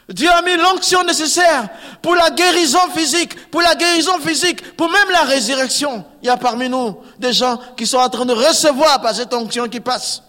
Dieu 0.07 0.29
a 0.29 0.41
mis 0.43 0.55
l'onction 0.55 1.03
nécessaire 1.03 1.67
pour 2.01 2.13
la 2.13 2.29
guérison 2.29 2.91
physique, 2.95 3.49
pour 3.49 3.61
la 3.61 3.73
guérison 3.73 4.19
physique, 4.19 4.75
pour 4.75 4.89
même 4.89 5.09
la 5.09 5.23
résurrection. 5.23 6.05
Il 6.21 6.27
y 6.27 6.29
a 6.29 6.37
parmi 6.37 6.69
nous 6.69 7.01
des 7.17 7.33
gens 7.33 7.59
qui 7.75 7.87
sont 7.87 7.97
en 7.97 8.09
train 8.09 8.25
de 8.25 8.33
recevoir 8.33 9.01
par 9.01 9.15
cette 9.15 9.33
onction 9.33 9.67
qui 9.67 9.79
passe. 9.79 10.21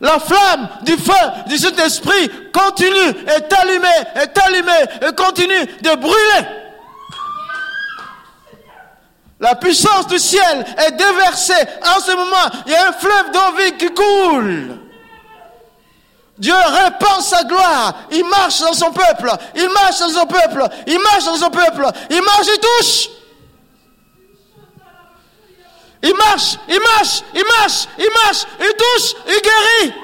La 0.00 0.18
flamme 0.20 0.68
du 0.82 0.96
feu 0.96 1.12
du 1.46 1.58
Saint-Esprit 1.58 2.30
continue, 2.52 3.10
est 3.26 3.52
allumée, 3.52 3.88
est 4.14 4.38
allumée 4.38 5.08
et 5.08 5.14
continue 5.14 5.66
de 5.82 5.96
brûler. 5.96 6.46
La 9.40 9.54
puissance 9.54 10.06
du 10.08 10.18
ciel 10.18 10.64
est 10.86 10.92
déversée. 10.92 11.52
En 11.96 12.00
ce 12.00 12.12
moment, 12.12 12.62
il 12.66 12.72
y 12.72 12.76
a 12.76 12.88
un 12.88 12.92
fleuve 12.92 13.30
d'eau 13.32 13.56
vive 13.56 13.76
qui 13.76 13.88
coule. 13.94 14.78
Dieu 16.38 16.54
répand 16.54 17.20
sa 17.20 17.42
gloire. 17.44 17.94
Il 18.10 18.24
marche 18.24 18.60
dans 18.60 18.72
son 18.72 18.92
peuple. 18.92 19.30
Il 19.56 19.68
marche 19.70 19.98
dans 19.98 20.08
son 20.08 20.26
peuple. 20.26 20.62
Il 20.86 20.98
marche 21.00 21.24
dans 21.24 21.36
son 21.36 21.50
peuple. 21.50 21.86
Il 22.10 22.22
marche, 22.22 22.46
il 22.46 22.60
touche. 22.60 23.08
Il 26.02 26.14
marche, 26.14 26.58
il 26.68 26.80
marche, 26.80 27.22
il 27.34 27.44
marche, 27.44 27.88
il 27.98 28.08
marche, 28.24 28.46
il 28.60 28.72
touche, 28.76 29.14
il 29.26 29.42
guérit. 29.42 29.94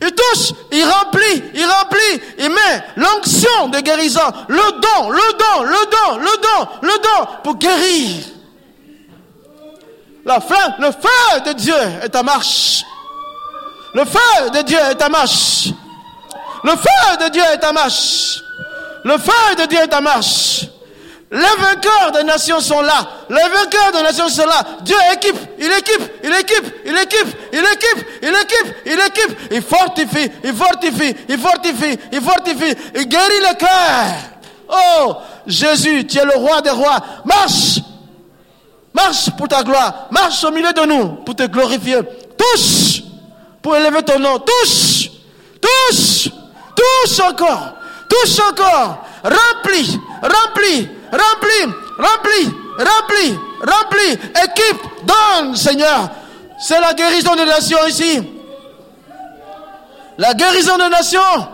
Il 0.00 0.12
touche, 0.12 0.52
il 0.72 0.84
remplit, 0.84 1.42
il 1.54 1.64
remplit, 1.64 2.20
il 2.38 2.50
met 2.50 2.84
l'onction 2.96 3.68
de 3.68 3.80
guérison, 3.80 4.32
le 4.48 4.80
don, 4.80 5.10
le 5.10 5.38
don, 5.38 5.62
le 5.62 5.86
don, 5.90 6.18
le 6.18 6.42
don, 6.42 6.68
le 6.82 7.02
don 7.02 7.28
pour 7.44 7.56
guérir. 7.56 8.24
La 10.24 10.40
fin, 10.40 10.74
le 10.78 10.90
feu 10.90 11.40
de 11.46 11.52
Dieu 11.52 11.74
est 12.02 12.14
en 12.14 12.22
marche. 12.22 12.84
Le 13.94 14.04
feu 14.04 14.50
de 14.50 14.62
Dieu 14.62 14.78
est 14.78 14.94
ta 14.94 15.08
marche. 15.08 15.68
Le 16.64 16.70
feu 16.70 17.16
de 17.20 17.28
Dieu 17.28 17.42
est 17.42 17.58
ta 17.58 17.72
marche. 17.72 18.40
Le 19.04 19.18
feu 19.18 19.54
de 19.58 19.66
Dieu 19.66 19.78
est 19.80 19.88
ta 19.88 20.00
marche. 20.00 20.66
Les 21.32 21.38
vainqueurs 21.38 22.12
des 22.12 22.24
nations 22.24 22.60
sont 22.60 22.82
là. 22.82 23.08
Les 23.30 23.36
vainqueurs 23.36 23.90
des 23.90 24.02
nations 24.02 24.28
sont 24.28 24.44
là. 24.44 24.62
Dieu 24.82 24.96
équipe, 25.14 25.36
il 25.58 25.72
équipe, 25.72 26.12
il 26.22 26.30
équipe, 26.30 26.74
il 26.84 26.94
équipe, 26.94 27.36
il 27.50 27.58
équipe, 27.58 28.06
il 28.20 28.28
équipe, 28.28 28.76
il 28.84 29.00
équipe. 29.00 29.38
Il 29.50 29.62
fortifie, 29.62 30.30
il 30.44 30.54
fortifie, 30.54 31.16
il 31.30 31.38
fortifie, 31.38 31.98
il 32.12 32.20
fortifie. 32.20 32.76
Il 32.94 33.08
guérit 33.08 33.40
le 33.48 33.56
cœur. 33.56 34.14
Oh, 34.68 35.16
Jésus, 35.46 36.06
tu 36.06 36.18
es 36.18 36.24
le 36.24 36.36
roi 36.36 36.60
des 36.60 36.68
rois. 36.68 36.98
Marche. 37.24 37.80
Marche 38.92 39.30
pour 39.38 39.48
ta 39.48 39.62
gloire. 39.62 40.08
Marche 40.10 40.44
au 40.44 40.50
milieu 40.50 40.74
de 40.74 40.82
nous 40.82 41.08
pour 41.24 41.34
te 41.34 41.44
glorifier. 41.44 42.00
Touche 42.36 43.04
pour 43.62 43.74
élever 43.74 44.02
ton 44.02 44.18
nom. 44.18 44.38
Touche. 44.38 45.08
Touche. 45.62 46.28
Touche 46.76 47.20
encore. 47.20 47.72
Touche 48.06 48.38
encore. 48.38 49.06
Remplis. 49.24 49.98
Remplis 50.20 50.88
remplis, 51.12 51.74
remplis, 51.98 52.54
remplis, 52.78 53.38
remplis. 53.60 54.12
Équipe, 54.44 54.82
donne, 55.04 55.54
Seigneur. 55.54 56.10
C'est 56.58 56.80
la 56.80 56.94
guérison 56.94 57.34
des 57.36 57.44
nations 57.44 57.86
ici. 57.86 58.22
La 60.18 60.34
guérison 60.34 60.76
des 60.78 60.88
nations. 60.88 61.48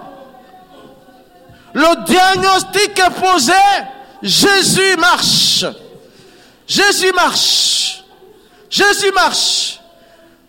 Le 1.74 2.04
diagnostic 2.04 2.98
est 2.98 3.20
posé. 3.20 3.52
Jésus 4.22 4.96
marche. 4.98 5.64
Jésus 6.66 7.12
marche. 7.12 8.04
Jésus 8.68 9.12
marche. 9.12 9.80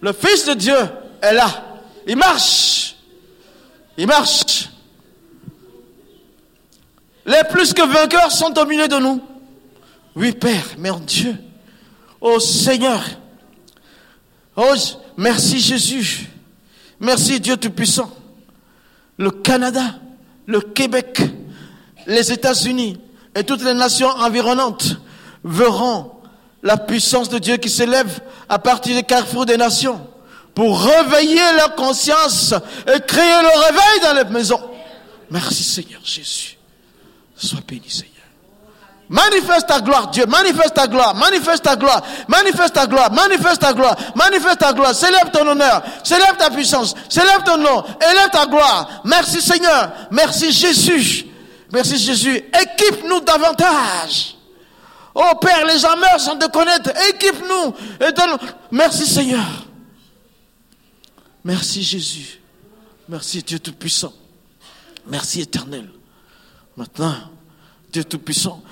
Le 0.01 0.14
Fils 0.14 0.45
de 0.45 0.53
Dieu 0.53 0.78
est 1.22 1.34
là. 1.34 1.49
Il 2.07 2.18
marche. 2.18 2.95
Il 3.97 4.07
marche. 4.07 4.70
Les 7.30 7.43
plus 7.47 7.75
que 7.75 7.84
vainqueurs 7.84 8.32
sont 8.32 8.57
au 8.57 8.65
milieu 8.65 8.88
de 8.88 8.97
nous. 8.97 9.21
Oui, 10.15 10.32
Père, 10.32 10.65
mon 10.80 10.97
Dieu. 10.97 11.36
Oh 12.19 12.39
Seigneur. 12.39 13.03
Oh, 14.55 14.73
merci 15.15 15.59
Jésus. 15.59 16.27
Merci 16.99 17.39
Dieu 17.39 17.55
Tout-Puissant. 17.55 18.09
Le 19.17 19.30
Canada, 19.30 19.99
le 20.47 20.59
Québec, 20.59 21.21
les 22.07 22.32
États-Unis 22.32 22.99
et 23.36 23.43
toutes 23.43 23.63
les 23.63 23.75
nations 23.75 24.09
environnantes 24.09 24.97
verront 25.43 26.13
la 26.63 26.77
puissance 26.77 27.30
de 27.30 27.38
Dieu 27.38 27.57
qui 27.57 27.69
s'élève 27.69 28.21
à 28.49 28.57
partir 28.57 28.95
des 28.95 29.03
carrefours 29.03 29.45
des 29.45 29.57
nations 29.57 30.01
pour 30.55 30.82
réveiller 30.82 31.53
leur 31.57 31.75
conscience 31.75 32.55
et 32.88 32.99
créer 33.01 33.41
le 33.43 33.65
réveil 33.67 34.01
dans 34.01 34.13
les 34.15 34.34
maisons. 34.34 34.61
Merci 35.30 35.63
Seigneur 35.63 36.01
Jésus. 36.03 36.59
Sois 37.39 37.61
béni, 37.65 37.89
Seigneur. 37.89 38.15
Manifeste 39.09 39.65
ta 39.65 39.81
gloire, 39.81 40.11
Dieu. 40.11 40.25
Manifeste 40.27 40.75
ta 40.75 40.87
gloire. 40.87 41.15
Manifeste 41.15 41.63
ta 41.63 41.75
gloire. 41.75 42.03
Manifeste 42.27 42.73
ta 42.73 42.85
gloire. 42.85 43.11
Manifeste 43.11 43.59
ta 43.59 43.73
gloire. 43.73 43.95
Manifeste 44.15 44.59
ta 44.59 44.73
gloire. 44.73 44.93
Célèbre 44.93 45.31
ton 45.31 45.47
honneur. 45.47 45.81
Célèbre 46.03 46.37
ta 46.37 46.51
puissance. 46.51 46.93
Célèbre 47.09 47.43
ton 47.43 47.57
nom. 47.57 47.83
Élève 47.99 48.29
ta 48.31 48.45
gloire. 48.45 49.01
Merci 49.05 49.41
Seigneur. 49.41 49.91
Merci 50.11 50.51
Jésus. 50.51 51.25
Merci 51.71 51.97
Jésus. 51.97 52.35
Équipe-nous 52.37 53.21
davantage. 53.21 54.35
Oh 55.15 55.35
Père, 55.41 55.65
les 55.65 55.79
gens 55.79 55.97
meurent 55.97 56.19
sans 56.19 56.37
te 56.37 56.47
connaître. 56.47 56.91
Équipe-nous. 57.09 57.73
Merci 58.69 59.07
Seigneur. 59.07 59.65
Merci 61.43 61.81
Jésus. 61.81 62.39
Merci 63.07 63.41
Dieu 63.41 63.57
Tout-Puissant. 63.57 64.13
Merci 65.07 65.41
Éternel. 65.41 65.89
Maintenant, 66.80 67.15
Dieu 67.91 68.05
Tout-Puissant, 68.05 68.63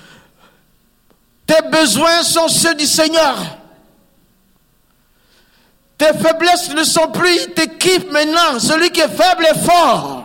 tes 1.45 1.62
besoins 1.70 2.24
sont 2.24 2.47
ceux 2.47 2.74
du 2.74 2.86
Seigneur. 2.86 3.36
Tes 5.97 6.14
faiblesses 6.18 6.70
ne 6.70 6.86
sont 6.86 7.12
plus, 7.12 7.53
t'équipe 7.53 8.10
maintenant. 8.10 8.60
Celui 8.60 8.91
qui 8.91 9.01
est 9.01 9.10
faible 9.10 9.45
est 9.45 9.60
fort. 9.60 10.24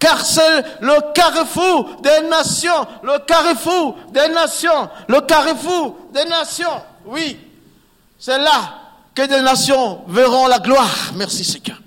Car 0.00 0.26
c'est 0.26 0.64
le 0.80 1.12
carrefour 1.12 2.00
des 2.02 2.28
nations, 2.28 2.84
le 3.04 3.20
carrefour 3.20 3.96
des 4.10 4.26
nations, 4.26 4.90
le 5.06 5.20
carrefour 5.20 5.96
des 6.12 6.24
nations. 6.24 6.82
Oui, 7.04 7.38
c'est 8.18 8.38
là 8.38 8.80
que 9.14 9.22
des 9.22 9.40
nations 9.40 10.02
verront 10.08 10.48
la 10.48 10.58
gloire. 10.58 11.12
Merci 11.14 11.44
Seigneur. 11.44 11.78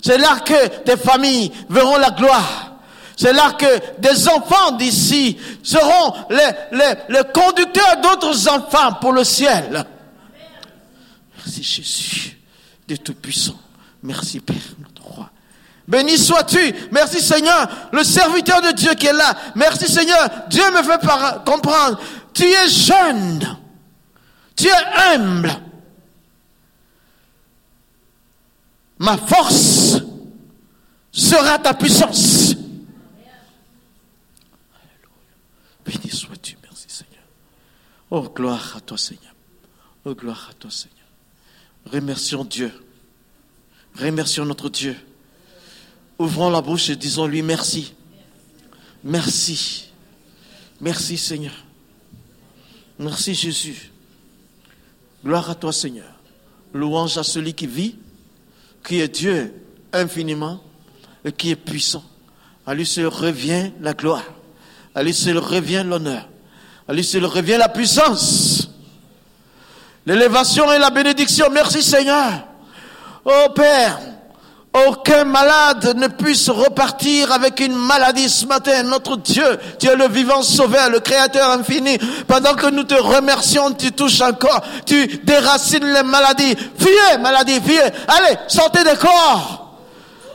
C'est 0.00 0.18
là 0.18 0.38
que 0.38 0.84
des 0.84 0.96
familles 0.96 1.50
verront 1.68 1.96
la 1.96 2.10
gloire. 2.10 2.73
C'est 3.16 3.32
là 3.32 3.52
que 3.52 4.00
des 4.00 4.28
enfants 4.28 4.72
d'ici 4.72 5.38
seront 5.62 6.14
les, 6.30 7.22
conducteurs 7.32 8.00
d'autres 8.02 8.48
enfants 8.48 8.94
pour 9.00 9.12
le 9.12 9.24
ciel. 9.24 9.84
Merci 11.36 11.62
Jésus, 11.62 12.38
Dieu 12.88 12.98
Tout-Puissant. 12.98 13.58
Merci 14.02 14.40
Père, 14.40 14.56
notre 14.80 15.02
roi. 15.02 15.30
Béni 15.86 16.18
sois-tu. 16.18 16.74
Merci 16.90 17.20
Seigneur, 17.20 17.68
le 17.92 18.02
serviteur 18.02 18.60
de 18.62 18.72
Dieu 18.72 18.94
qui 18.94 19.06
est 19.06 19.12
là. 19.12 19.34
Merci 19.54 19.90
Seigneur, 19.90 20.28
Dieu 20.48 20.64
me 20.72 20.82
fait 20.82 21.00
comprendre. 21.44 22.00
Tu 22.32 22.44
es 22.44 22.68
jeune. 22.68 23.56
Tu 24.56 24.66
es 24.66 25.14
humble. 25.14 25.52
Ma 28.98 29.16
force 29.16 29.98
sera 31.12 31.58
ta 31.58 31.74
puissance. 31.74 32.54
Béni 35.84 36.10
sois-tu, 36.10 36.56
merci 36.62 36.86
Seigneur. 36.88 37.24
Oh, 38.10 38.22
gloire 38.22 38.76
à 38.76 38.80
toi 38.80 38.96
Seigneur. 38.96 39.34
Oh, 40.04 40.14
gloire 40.14 40.48
à 40.50 40.54
toi 40.54 40.70
Seigneur. 40.70 40.94
Remercions 41.86 42.44
Dieu. 42.44 42.72
Remercions 43.94 44.44
notre 44.44 44.68
Dieu. 44.68 44.96
Ouvrons 46.18 46.50
la 46.50 46.62
bouche 46.62 46.90
et 46.90 46.96
disons-lui 46.96 47.42
merci. 47.42 47.92
Merci. 49.02 49.90
Merci 50.80 51.18
Seigneur. 51.18 51.54
Merci 52.98 53.34
Jésus. 53.34 53.90
Gloire 55.24 55.50
à 55.50 55.54
toi 55.54 55.72
Seigneur. 55.72 56.10
Louange 56.72 57.18
à 57.18 57.22
celui 57.22 57.54
qui 57.54 57.66
vit, 57.66 57.96
qui 58.84 59.00
est 59.00 59.08
Dieu 59.08 59.54
infiniment 59.92 60.62
et 61.24 61.32
qui 61.32 61.50
est 61.50 61.56
puissant. 61.56 62.04
À 62.66 62.74
lui 62.74 62.86
seul 62.86 63.06
revient 63.06 63.70
la 63.80 63.92
gloire. 63.92 64.24
À 64.94 65.02
lui 65.02 65.12
revient 65.32 65.82
l'honneur. 65.84 66.28
À 66.88 66.92
lui 66.92 67.02
revient 67.18 67.56
la 67.58 67.68
puissance. 67.68 68.68
L'élévation 70.06 70.72
et 70.72 70.78
la 70.78 70.90
bénédiction. 70.90 71.46
Merci 71.50 71.82
Seigneur. 71.82 72.32
Oh 73.24 73.50
Père, 73.54 73.98
aucun 74.86 75.24
malade 75.24 75.94
ne 75.96 76.08
puisse 76.08 76.48
repartir 76.50 77.32
avec 77.32 77.58
une 77.60 77.74
maladie 77.74 78.28
ce 78.28 78.46
matin. 78.46 78.82
Notre 78.84 79.16
Dieu, 79.16 79.58
tu 79.80 79.88
es 79.88 79.96
le 79.96 80.08
vivant 80.08 80.42
sauveur, 80.42 80.90
le 80.90 81.00
créateur 81.00 81.50
infini. 81.50 81.98
Pendant 82.28 82.54
que 82.54 82.66
nous 82.68 82.84
te 82.84 82.94
remercions, 82.94 83.72
tu 83.72 83.92
touches 83.92 84.20
encore, 84.20 84.60
tu 84.84 85.06
déracines 85.24 85.90
les 85.92 86.02
maladies. 86.02 86.54
Fuyez, 86.78 87.18
maladie, 87.20 87.60
fuyez. 87.64 87.80
Allez, 87.80 88.36
sortez 88.46 88.84
des 88.84 88.96
corps. 88.96 89.78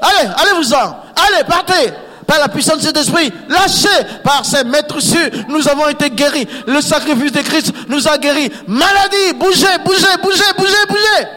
Allez, 0.01 0.29
allez-vous-en. 0.35 0.97
Allez, 1.15 1.43
partez 1.47 1.93
par 2.29 2.37
la 2.37 2.47
puissance 2.47 2.77
de 2.77 2.83
cet 2.83 2.97
esprit, 2.97 3.33
lâché 3.47 3.89
par 4.23 4.45
ses 4.45 4.63
maîtres 4.63 4.99
sûrs, 4.99 5.31
nous 5.47 5.67
avons 5.67 5.87
été 5.87 6.11
guéris. 6.11 6.47
Le 6.67 6.79
sacrifice 6.79 7.31
de 7.31 7.41
Christ 7.41 7.73
nous 7.87 8.07
a 8.07 8.19
guéris. 8.19 8.51
Maladie, 8.67 9.33
bougez, 9.33 9.65
bougez, 9.83 10.15
bougez, 10.21 10.43
bougez, 10.55 10.85
bougez. 10.87 11.27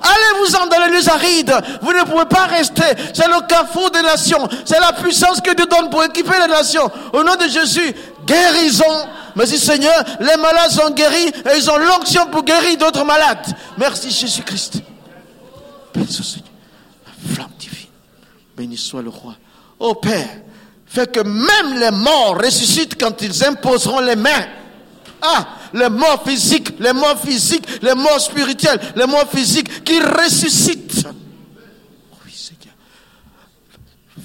Allez-vous-en 0.00 0.66
dans 0.68 0.86
les 0.86 0.92
lieux 0.92 1.06
arides. 1.10 1.54
Vous 1.82 1.92
ne 1.92 2.02
pouvez 2.04 2.24
pas 2.24 2.46
rester. 2.46 2.82
C'est 3.12 3.26
le 3.26 3.46
carrefour 3.46 3.90
des 3.90 4.00
nations. 4.00 4.48
C'est 4.64 4.80
la 4.80 4.94
puissance 4.94 5.42
que 5.42 5.54
Dieu 5.54 5.66
donne 5.66 5.90
pour 5.90 6.02
équiper 6.02 6.38
les 6.40 6.48
nations. 6.48 6.90
Au 7.12 7.22
nom 7.22 7.36
de 7.36 7.46
Jésus, 7.46 7.94
guérison. 8.24 9.06
Merci 9.36 9.58
Seigneur. 9.58 10.02
Les 10.18 10.36
malades 10.38 10.70
sont 10.70 10.90
guéris 10.92 11.28
et 11.28 11.58
ils 11.58 11.70
ont 11.70 11.76
l'onction 11.76 12.24
pour 12.28 12.42
guérir 12.42 12.78
d'autres 12.78 13.04
malades. 13.04 13.54
Merci 13.76 14.10
Jésus-Christ. 14.10 14.80
Seigneur. 16.08 16.48
La 17.04 17.34
flamme 17.34 17.50
divine. 17.58 17.88
Béni 18.56 18.78
soit 18.78 19.02
le 19.02 19.10
roi. 19.10 19.34
Ô 19.78 19.94
Père, 19.94 20.28
fais 20.86 21.06
que 21.06 21.20
même 21.20 21.78
les 21.78 21.90
morts 21.90 22.38
ressuscitent 22.42 22.98
quand 23.00 23.22
ils 23.22 23.44
imposeront 23.44 24.00
les 24.00 24.16
mains. 24.16 24.46
Ah, 25.20 25.48
les 25.74 25.88
morts 25.88 26.22
physiques, 26.24 26.74
les 26.78 26.92
morts 26.92 27.18
physiques, 27.18 27.66
les 27.82 27.94
morts 27.94 28.20
spirituels, 28.20 28.80
les 28.94 29.06
morts 29.06 29.28
physiques 29.32 29.84
qui 29.84 30.00
ressuscitent. 30.00 31.06
Oui, 32.24 32.32
Seigneur. 32.32 32.74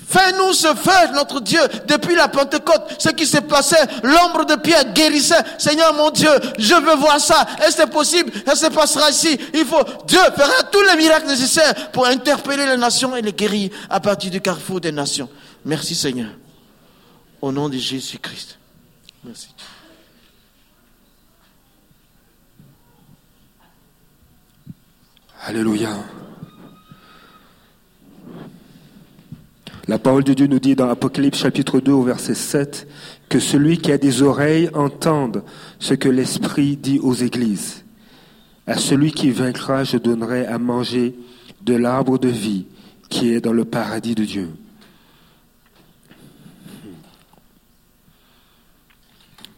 Fais-nous 0.07 0.53
ce 0.53 0.67
feu, 0.67 1.13
notre 1.15 1.39
Dieu, 1.39 1.61
depuis 1.87 2.15
la 2.15 2.27
Pentecôte, 2.27 2.95
ce 2.99 3.09
qui 3.09 3.25
s'est 3.25 3.41
passé, 3.41 3.75
l'ombre 4.03 4.45
de 4.45 4.55
Pierre 4.55 4.93
guérissait. 4.93 5.43
Seigneur 5.57 5.93
mon 5.95 6.11
Dieu, 6.11 6.29
je 6.59 6.75
veux 6.75 6.95
voir 6.95 7.19
ça. 7.19 7.45
Et 7.67 7.71
c'est 7.71 7.89
possible, 7.89 8.31
ça 8.45 8.55
se 8.55 8.67
passera 8.67 9.09
ici? 9.09 9.37
Il 9.55 9.65
faut, 9.65 9.83
Dieu 10.05 10.19
fera 10.37 10.63
tous 10.71 10.81
les 10.81 10.95
miracles 10.95 11.27
nécessaires 11.27 11.91
pour 11.91 12.05
interpeller 12.05 12.67
les 12.67 12.77
nations 12.77 13.15
et 13.15 13.21
les 13.23 13.33
guérir 13.33 13.71
à 13.89 13.99
partir 13.99 14.29
du 14.29 14.41
carrefour 14.41 14.79
des 14.79 14.91
nations. 14.91 15.29
Merci 15.65 15.95
Seigneur. 15.95 16.31
Au 17.41 17.51
nom 17.51 17.69
de 17.69 17.77
Jésus-Christ. 17.77 18.57
Merci. 19.23 19.49
Alléluia. 25.41 25.89
La 29.87 29.99
parole 29.99 30.23
de 30.23 30.33
Dieu 30.33 30.47
nous 30.47 30.59
dit 30.59 30.75
dans 30.75 30.89
Apocalypse 30.89 31.39
chapitre 31.39 31.81
2 31.81 31.91
au 31.91 32.03
verset 32.03 32.35
7 32.35 32.87
que 33.27 33.39
celui 33.39 33.77
qui 33.77 33.91
a 33.91 33.97
des 33.97 34.21
oreilles 34.21 34.69
entende 34.73 35.43
ce 35.79 35.93
que 35.93 36.07
l'Esprit 36.07 36.77
dit 36.77 36.99
aux 36.99 37.13
églises. 37.13 37.83
À 38.65 38.77
celui 38.77 39.11
qui 39.11 39.31
vaincra, 39.31 39.83
je 39.83 39.97
donnerai 39.97 40.45
à 40.45 40.57
manger 40.57 41.15
de 41.61 41.75
l'arbre 41.75 42.17
de 42.17 42.29
vie 42.29 42.65
qui 43.09 43.33
est 43.33 43.41
dans 43.41 43.51
le 43.51 43.65
paradis 43.65 44.15
de 44.15 44.23
Dieu. 44.23 44.49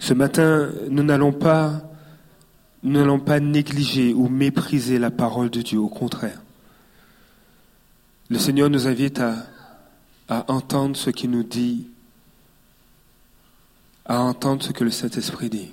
Ce 0.05 0.13
matin, 0.13 0.71
nous 0.91 1.01
n'allons 1.01 1.33
pas, 1.33 1.81
nous 2.83 2.91
n'allons 2.91 3.19
pas 3.19 3.39
négliger 3.39 4.13
ou 4.13 4.29
mépriser 4.29 4.99
la 4.99 5.09
parole 5.09 5.49
de 5.49 5.63
Dieu, 5.63 5.79
au 5.79 5.87
contraire. 5.89 6.43
Le 8.29 8.37
Seigneur 8.37 8.69
nous 8.69 8.87
invite 8.87 9.19
à 10.29 10.45
entendre 10.47 10.95
ce 10.95 11.09
qu'il 11.09 11.31
nous 11.31 11.41
dit, 11.41 11.87
à 14.05 14.21
entendre 14.21 14.61
ce 14.61 14.73
que 14.73 14.83
le 14.83 14.91
Saint-Esprit 14.91 15.49
dit. 15.49 15.71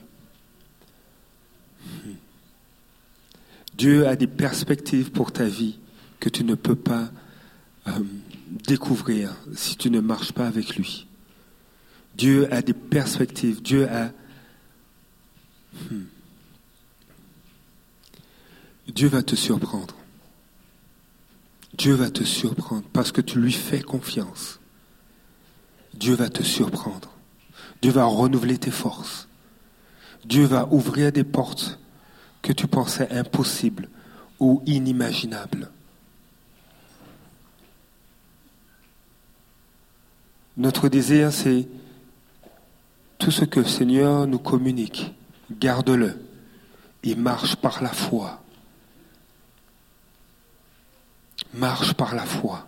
Dieu 3.77 4.07
a 4.07 4.17
des 4.17 4.29
perspectives 4.29 5.11
pour 5.11 5.31
ta 5.31 5.45
vie 5.45 5.79
que 6.21 6.31
tu 6.31 6.43
ne 6.43 6.55
peux 6.55 6.75
pas 6.75 7.11
euh, 7.87 7.91
découvrir 8.67 9.37
si 9.55 9.77
tu 9.77 9.91
ne 9.91 10.01
marches 10.01 10.33
pas 10.33 10.47
avec 10.47 10.77
lui. 10.77 11.07
Dieu 12.17 12.51
a 12.51 12.63
des 12.63 12.73
perspectives, 12.73 13.61
Dieu 13.61 13.87
a... 13.91 14.11
Hmm. 15.75 16.05
Dieu 18.89 19.09
va 19.09 19.23
te 19.23 19.37
surprendre. 19.37 19.95
Dieu 21.75 21.95
va 21.95 22.11
te 22.11 22.25
surprendre 22.25 22.85
parce 22.93 23.13
que 23.13 23.21
tu 23.21 23.41
lui 23.41 23.53
fais 23.53 23.81
confiance. 23.81 24.61
Dieu 25.95 26.15
va 26.15 26.29
te 26.29 26.43
surprendre. 26.43 27.11
Dieu 27.81 27.93
va 27.93 28.05
renouveler 28.05 28.59
tes 28.59 28.71
forces. 28.71 29.29
Dieu 30.25 30.45
va 30.45 30.69
ouvrir 30.71 31.13
des 31.13 31.25
portes 31.25 31.79
que 32.43 32.53
tu 32.53 32.67
pensais 32.67 33.11
impossibles 33.11 33.89
ou 34.39 34.63
inimaginables. 34.67 35.71
Notre 40.57 40.89
désir, 40.89 41.33
c'est 41.33 41.67
tout 43.19 43.31
ce 43.31 43.45
que 43.45 43.61
le 43.61 43.67
Seigneur 43.67 44.27
nous 44.27 44.39
communique, 44.39 45.15
garde-le 45.59 46.21
et 47.05 47.15
marche 47.15 47.57
par 47.57 47.83
la 47.83 47.91
foi 47.91 48.43
Marche 51.55 51.93
par 51.93 52.15
la 52.15 52.25
foi. 52.25 52.67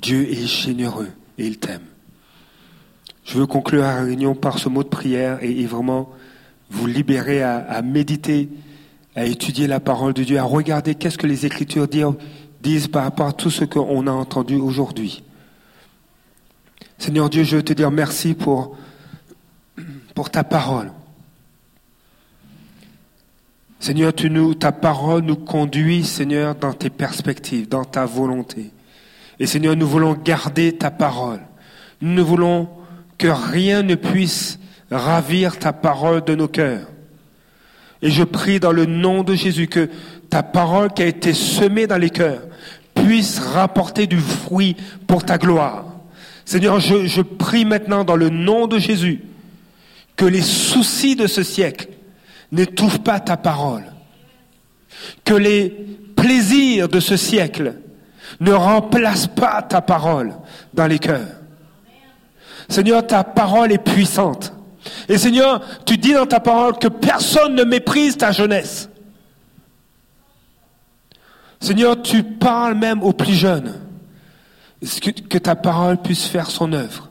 Dieu 0.00 0.30
est 0.30 0.46
généreux 0.46 1.08
et 1.38 1.46
il 1.46 1.58
t'aime. 1.58 1.86
Je 3.24 3.38
veux 3.38 3.46
conclure 3.46 3.82
la 3.82 4.02
réunion 4.02 4.34
par 4.34 4.58
ce 4.58 4.68
mot 4.68 4.82
de 4.82 4.88
prière 4.88 5.38
et, 5.42 5.64
vraiment 5.64 6.10
vous 6.70 6.86
libérer 6.86 7.42
à, 7.42 7.80
méditer, 7.82 8.50
à 9.14 9.24
étudier 9.24 9.66
la 9.66 9.80
parole 9.80 10.12
de 10.12 10.22
Dieu, 10.22 10.38
à 10.38 10.42
regarder 10.42 10.94
qu'est-ce 10.94 11.16
que 11.16 11.26
les 11.26 11.46
Écritures 11.46 11.88
disent, 12.60 12.88
par 12.88 13.04
rapport 13.04 13.28
à 13.28 13.32
tout 13.32 13.50
ce 13.50 13.64
qu'on 13.64 14.06
a 14.06 14.10
entendu 14.10 14.56
aujourd'hui. 14.56 15.22
Seigneur 16.98 17.30
Dieu, 17.30 17.44
je 17.44 17.56
veux 17.56 17.62
te 17.62 17.72
dire 17.72 17.90
merci 17.90 18.34
pour 18.34 18.76
ta 20.30 20.44
parole. 20.44 20.90
Seigneur, 23.84 24.14
tu 24.14 24.30
nous, 24.30 24.54
ta 24.54 24.72
parole 24.72 25.24
nous 25.24 25.36
conduit, 25.36 26.04
Seigneur, 26.04 26.54
dans 26.54 26.72
tes 26.72 26.88
perspectives, 26.88 27.68
dans 27.68 27.84
ta 27.84 28.06
volonté. 28.06 28.70
Et 29.38 29.44
Seigneur, 29.44 29.76
nous 29.76 29.86
voulons 29.86 30.14
garder 30.14 30.72
ta 30.72 30.90
parole. 30.90 31.40
Nous 32.00 32.24
voulons 32.24 32.66
que 33.18 33.26
rien 33.26 33.82
ne 33.82 33.94
puisse 33.94 34.58
ravir 34.90 35.58
ta 35.58 35.74
parole 35.74 36.24
de 36.24 36.34
nos 36.34 36.48
cœurs. 36.48 36.86
Et 38.00 38.10
je 38.10 38.24
prie 38.24 38.58
dans 38.58 38.72
le 38.72 38.86
nom 38.86 39.22
de 39.22 39.34
Jésus 39.34 39.66
que 39.66 39.90
ta 40.30 40.42
parole 40.42 40.90
qui 40.90 41.02
a 41.02 41.06
été 41.06 41.34
semée 41.34 41.86
dans 41.86 41.98
les 41.98 42.08
cœurs 42.08 42.40
puisse 42.94 43.38
rapporter 43.38 44.06
du 44.06 44.18
fruit 44.18 44.76
pour 45.06 45.26
ta 45.26 45.36
gloire. 45.36 45.84
Seigneur, 46.46 46.80
je 46.80 47.20
prie 47.20 47.66
maintenant 47.66 48.02
dans 48.02 48.16
le 48.16 48.30
nom 48.30 48.66
de 48.66 48.78
Jésus 48.78 49.20
que 50.16 50.24
les 50.24 50.40
soucis 50.40 51.16
de 51.16 51.26
ce 51.26 51.42
siècle, 51.42 51.88
n'étouffe 52.54 52.98
pas 52.98 53.20
ta 53.20 53.36
parole. 53.36 53.84
Que 55.24 55.34
les 55.34 55.68
plaisirs 56.16 56.88
de 56.88 57.00
ce 57.00 57.16
siècle 57.16 57.74
ne 58.40 58.52
remplacent 58.52 59.26
pas 59.26 59.62
ta 59.62 59.80
parole 59.80 60.34
dans 60.72 60.86
les 60.86 60.98
cœurs. 60.98 61.40
Seigneur, 62.68 63.06
ta 63.06 63.24
parole 63.24 63.72
est 63.72 63.78
puissante. 63.78 64.52
Et 65.08 65.18
Seigneur, 65.18 65.60
tu 65.84 65.96
dis 65.96 66.12
dans 66.12 66.26
ta 66.26 66.40
parole 66.40 66.78
que 66.78 66.88
personne 66.88 67.54
ne 67.54 67.64
méprise 67.64 68.16
ta 68.16 68.32
jeunesse. 68.32 68.88
Seigneur, 71.60 72.02
tu 72.02 72.22
parles 72.22 72.74
même 72.74 73.02
aux 73.02 73.12
plus 73.12 73.34
jeunes. 73.34 73.74
Que, 75.00 75.38
ta 75.38 75.56
parole 75.56 75.96
puisse 75.96 76.26
faire 76.26 76.50
son 76.50 76.72
œuvre? 76.74 77.10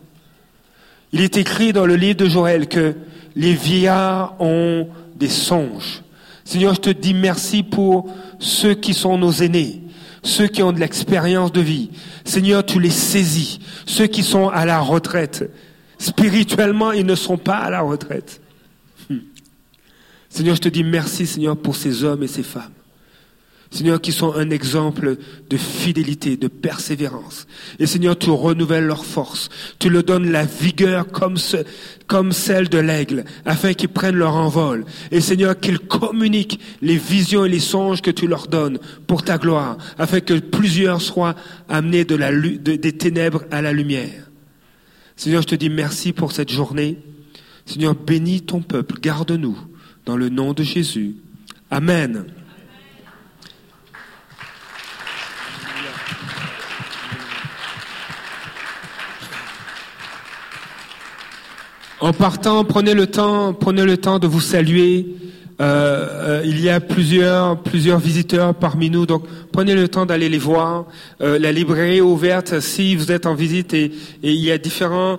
Il 1.12 1.22
est 1.22 1.38
écrit 1.38 1.74
dans 1.74 1.88
le 1.88 1.96
livre 1.96 2.18
de 2.18 2.30
Joël 2.30 2.68
que 2.68 2.96
les 3.36 3.54
vieillards 3.54 4.36
ont 4.40 4.88
des 5.16 5.30
songes. 5.30 6.02
Seigneur, 6.46 6.74
je 6.74 6.82
te 6.82 6.90
dis 6.90 7.14
merci 7.14 7.64
pour 7.64 8.14
ceux 8.40 8.74
qui 8.74 8.94
sont 8.94 9.18
nos 9.18 9.32
aînés, 9.32 9.82
ceux 10.24 10.48
qui 10.48 10.62
ont 10.62 10.72
de 10.72 10.80
l'expérience 10.80 11.52
de 11.52 11.62
vie. 11.62 11.90
Seigneur, 12.26 12.66
tu 12.66 12.80
les 12.80 12.90
saisis. 12.90 13.60
Ceux 13.86 14.08
qui 14.08 14.24
sont 14.24 14.50
à 14.50 14.66
la 14.66 14.80
retraite, 14.80 15.50
spirituellement, 15.98 16.92
ils 16.92 17.06
ne 17.06 17.16
sont 17.16 17.38
pas 17.38 17.58
à 17.58 17.70
la 17.70 17.82
retraite. 17.82 18.42
Hmm. 19.10 19.20
Seigneur, 20.30 20.56
je 20.56 20.62
te 20.62 20.70
dis 20.70 20.84
merci, 20.84 21.26
Seigneur, 21.26 21.56
pour 21.56 21.76
ces 21.76 22.04
hommes 22.04 22.24
et 22.24 22.28
ces 22.28 22.44
femmes. 22.44 22.74
Seigneur, 23.74 24.00
qui 24.02 24.12
sont 24.12 24.36
un 24.36 24.52
exemple 24.52 25.18
de 25.50 25.58
fidélité, 25.58 26.38
de 26.38 26.48
persévérance. 26.48 27.48
Et 27.80 27.88
Seigneur, 27.88 28.16
tu 28.16 28.30
renouvelles 28.30 28.86
leur 28.86 29.04
force. 29.04 29.50
Tu 29.80 29.90
leur 29.90 30.04
donnes 30.04 30.32
la 30.32 30.46
vigueur 30.46 31.08
comme, 31.08 31.38
comme 32.06 32.34
celle 32.34 32.70
de 32.70 32.78
l'aigle, 32.78 33.26
afin 33.46 33.74
qu'ils 33.74 33.90
prennent 33.90 34.16
leur 34.16 34.36
envol. 34.36 34.86
Et 35.10 35.22
Seigneur, 35.22 35.60
qu'ils 35.60 35.80
communiquent 35.80 36.60
les 36.84 36.98
visions 36.98 37.46
et 37.46 37.50
les 37.50 37.60
songes 37.60 38.04
que 38.04 38.12
tu 38.12 38.28
leur 38.28 38.48
donnes 38.48 38.78
pour 39.08 39.24
ta 39.24 39.40
gloire, 39.40 39.80
afin 39.98 40.20
que 40.20 40.36
plusieurs 40.36 41.02
soient 41.02 41.34
amenés 41.68 42.06
de 42.06 42.16
la, 42.16 42.32
des 42.32 42.94
ténèbres 42.94 43.44
à 43.50 43.64
la 43.64 43.74
lumière. 43.74 44.30
Seigneur, 45.16 45.42
je 45.42 45.48
te 45.48 45.56
dis 45.56 45.72
merci 45.72 46.14
pour 46.14 46.32
cette 46.32 46.52
journée. 46.52 47.00
Seigneur, 47.66 47.96
bénis 47.96 48.42
ton 48.42 48.62
peuple, 48.62 49.00
garde-nous 49.02 49.58
dans 50.06 50.16
le 50.16 50.30
nom 50.30 50.54
de 50.54 50.62
Jésus. 50.62 51.16
Amen. 51.72 52.26
En 62.04 62.12
partant, 62.12 62.66
prenez 62.66 62.94
le 62.94 63.08
temps, 63.08 63.54
prenez 63.54 63.86
le 63.86 63.96
temps 63.96 64.20
de 64.20 64.28
vous 64.28 64.42
saluer. 64.42 65.06
Euh, 65.62 66.42
euh, 66.42 66.42
il 66.44 66.60
y 66.60 66.68
a 66.68 66.82
plusieurs, 66.82 67.58
plusieurs 67.64 67.98
visiteurs 67.98 68.54
parmi 68.54 68.90
nous, 68.90 69.06
donc 69.06 69.24
prenez 69.54 69.74
le 69.74 69.88
temps 69.88 70.06
d'aller 70.06 70.28
les 70.28 70.38
voir. 70.38 70.84
Euh, 71.22 71.40
la 71.40 71.54
librairie 71.54 72.00
est 72.00 72.02
ouverte 72.02 72.60
si 72.60 72.98
vous 72.98 73.10
êtes 73.14 73.26
en 73.26 73.36
visite 73.36 73.74
et, 73.74 73.94
il 74.22 74.36
y 74.36 74.52
a 74.52 74.58
différents 74.58 75.18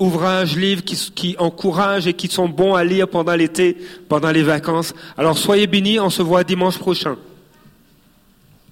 ouvrages, 0.00 0.56
livres 0.56 0.82
qui, 0.82 0.96
qui 1.14 1.36
encouragent 1.38 2.08
et 2.08 2.14
qui 2.14 2.26
sont 2.26 2.48
bons 2.48 2.74
à 2.74 2.82
lire 2.82 3.06
pendant 3.06 3.36
l'été, 3.36 3.76
pendant 4.08 4.32
les 4.32 4.42
vacances. 4.42 4.94
Alors 5.16 5.38
soyez 5.38 5.68
bénis, 5.68 6.00
on 6.00 6.10
se 6.10 6.22
voit 6.22 6.42
dimanche 6.42 6.78
prochain. 6.78 7.14